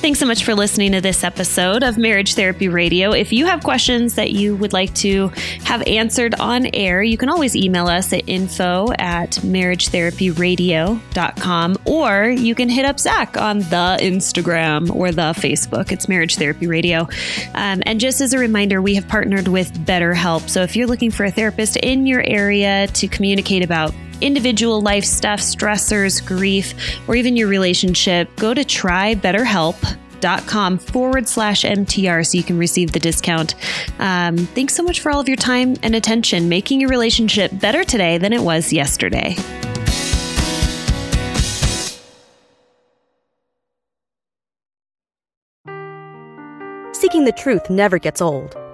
Thanks 0.00 0.20
so 0.20 0.26
much 0.26 0.44
for 0.44 0.54
listening 0.54 0.92
to 0.92 1.00
this 1.00 1.24
episode 1.24 1.82
of 1.82 1.98
Marriage 1.98 2.34
Therapy 2.34 2.68
Radio. 2.68 3.10
If 3.10 3.32
you 3.32 3.46
have 3.46 3.64
questions 3.64 4.14
that 4.14 4.30
you 4.30 4.54
would 4.54 4.72
like 4.72 4.94
to 4.94 5.32
have 5.64 5.82
answered 5.88 6.36
on 6.38 6.68
air, 6.72 7.02
you 7.02 7.18
can 7.18 7.28
always 7.28 7.56
email 7.56 7.88
us 7.88 8.12
at 8.12 8.28
info 8.28 8.92
at 8.96 9.32
marriagetherapyradio.com 9.32 11.78
or 11.84 12.26
you 12.26 12.54
can 12.54 12.68
hit 12.68 12.84
up 12.84 13.00
Zach 13.00 13.36
on 13.36 13.58
the 13.58 13.98
Instagram 14.00 14.94
or 14.94 15.10
the 15.10 15.32
Facebook. 15.32 15.90
It's 15.90 16.08
Marriage 16.08 16.36
Therapy 16.36 16.68
Radio. 16.68 17.08
Um, 17.54 17.82
and 17.84 17.98
just 17.98 18.20
as 18.20 18.32
a 18.32 18.38
reminder, 18.38 18.80
we 18.80 18.94
have 18.94 19.08
partnered 19.08 19.48
with 19.48 19.84
BetterHelp. 19.84 20.48
So 20.48 20.62
if 20.62 20.76
you're 20.76 20.86
looking 20.86 21.10
for 21.10 21.24
a 21.24 21.32
therapist 21.32 21.76
in 21.76 22.06
your 22.06 22.22
area 22.22 22.86
to 22.86 23.08
communicate 23.08 23.64
about 23.64 23.92
individual 24.20 24.80
life 24.80 25.04
stuff, 25.04 25.40
stressors, 25.40 26.24
grief, 26.24 26.74
or 27.08 27.16
even 27.16 27.36
your 27.36 27.48
relationship, 27.48 28.34
go 28.36 28.54
to 28.54 28.62
trybetterhelp.com 28.62 30.78
forward 30.78 31.28
slash 31.28 31.62
MTR 31.62 32.26
so 32.26 32.36
you 32.36 32.44
can 32.44 32.58
receive 32.58 32.92
the 32.92 32.98
discount. 32.98 33.54
Um, 33.98 34.36
thanks 34.36 34.74
so 34.74 34.82
much 34.82 35.00
for 35.00 35.12
all 35.12 35.20
of 35.20 35.28
your 35.28 35.36
time 35.36 35.76
and 35.82 35.94
attention, 35.94 36.48
making 36.48 36.80
your 36.80 36.90
relationship 36.90 37.52
better 37.60 37.84
today 37.84 38.18
than 38.18 38.32
it 38.32 38.40
was 38.40 38.72
yesterday. 38.72 39.36
Seeking 46.92 47.24
the 47.24 47.32
truth 47.32 47.70
never 47.70 47.98
gets 47.98 48.20
old. 48.20 48.56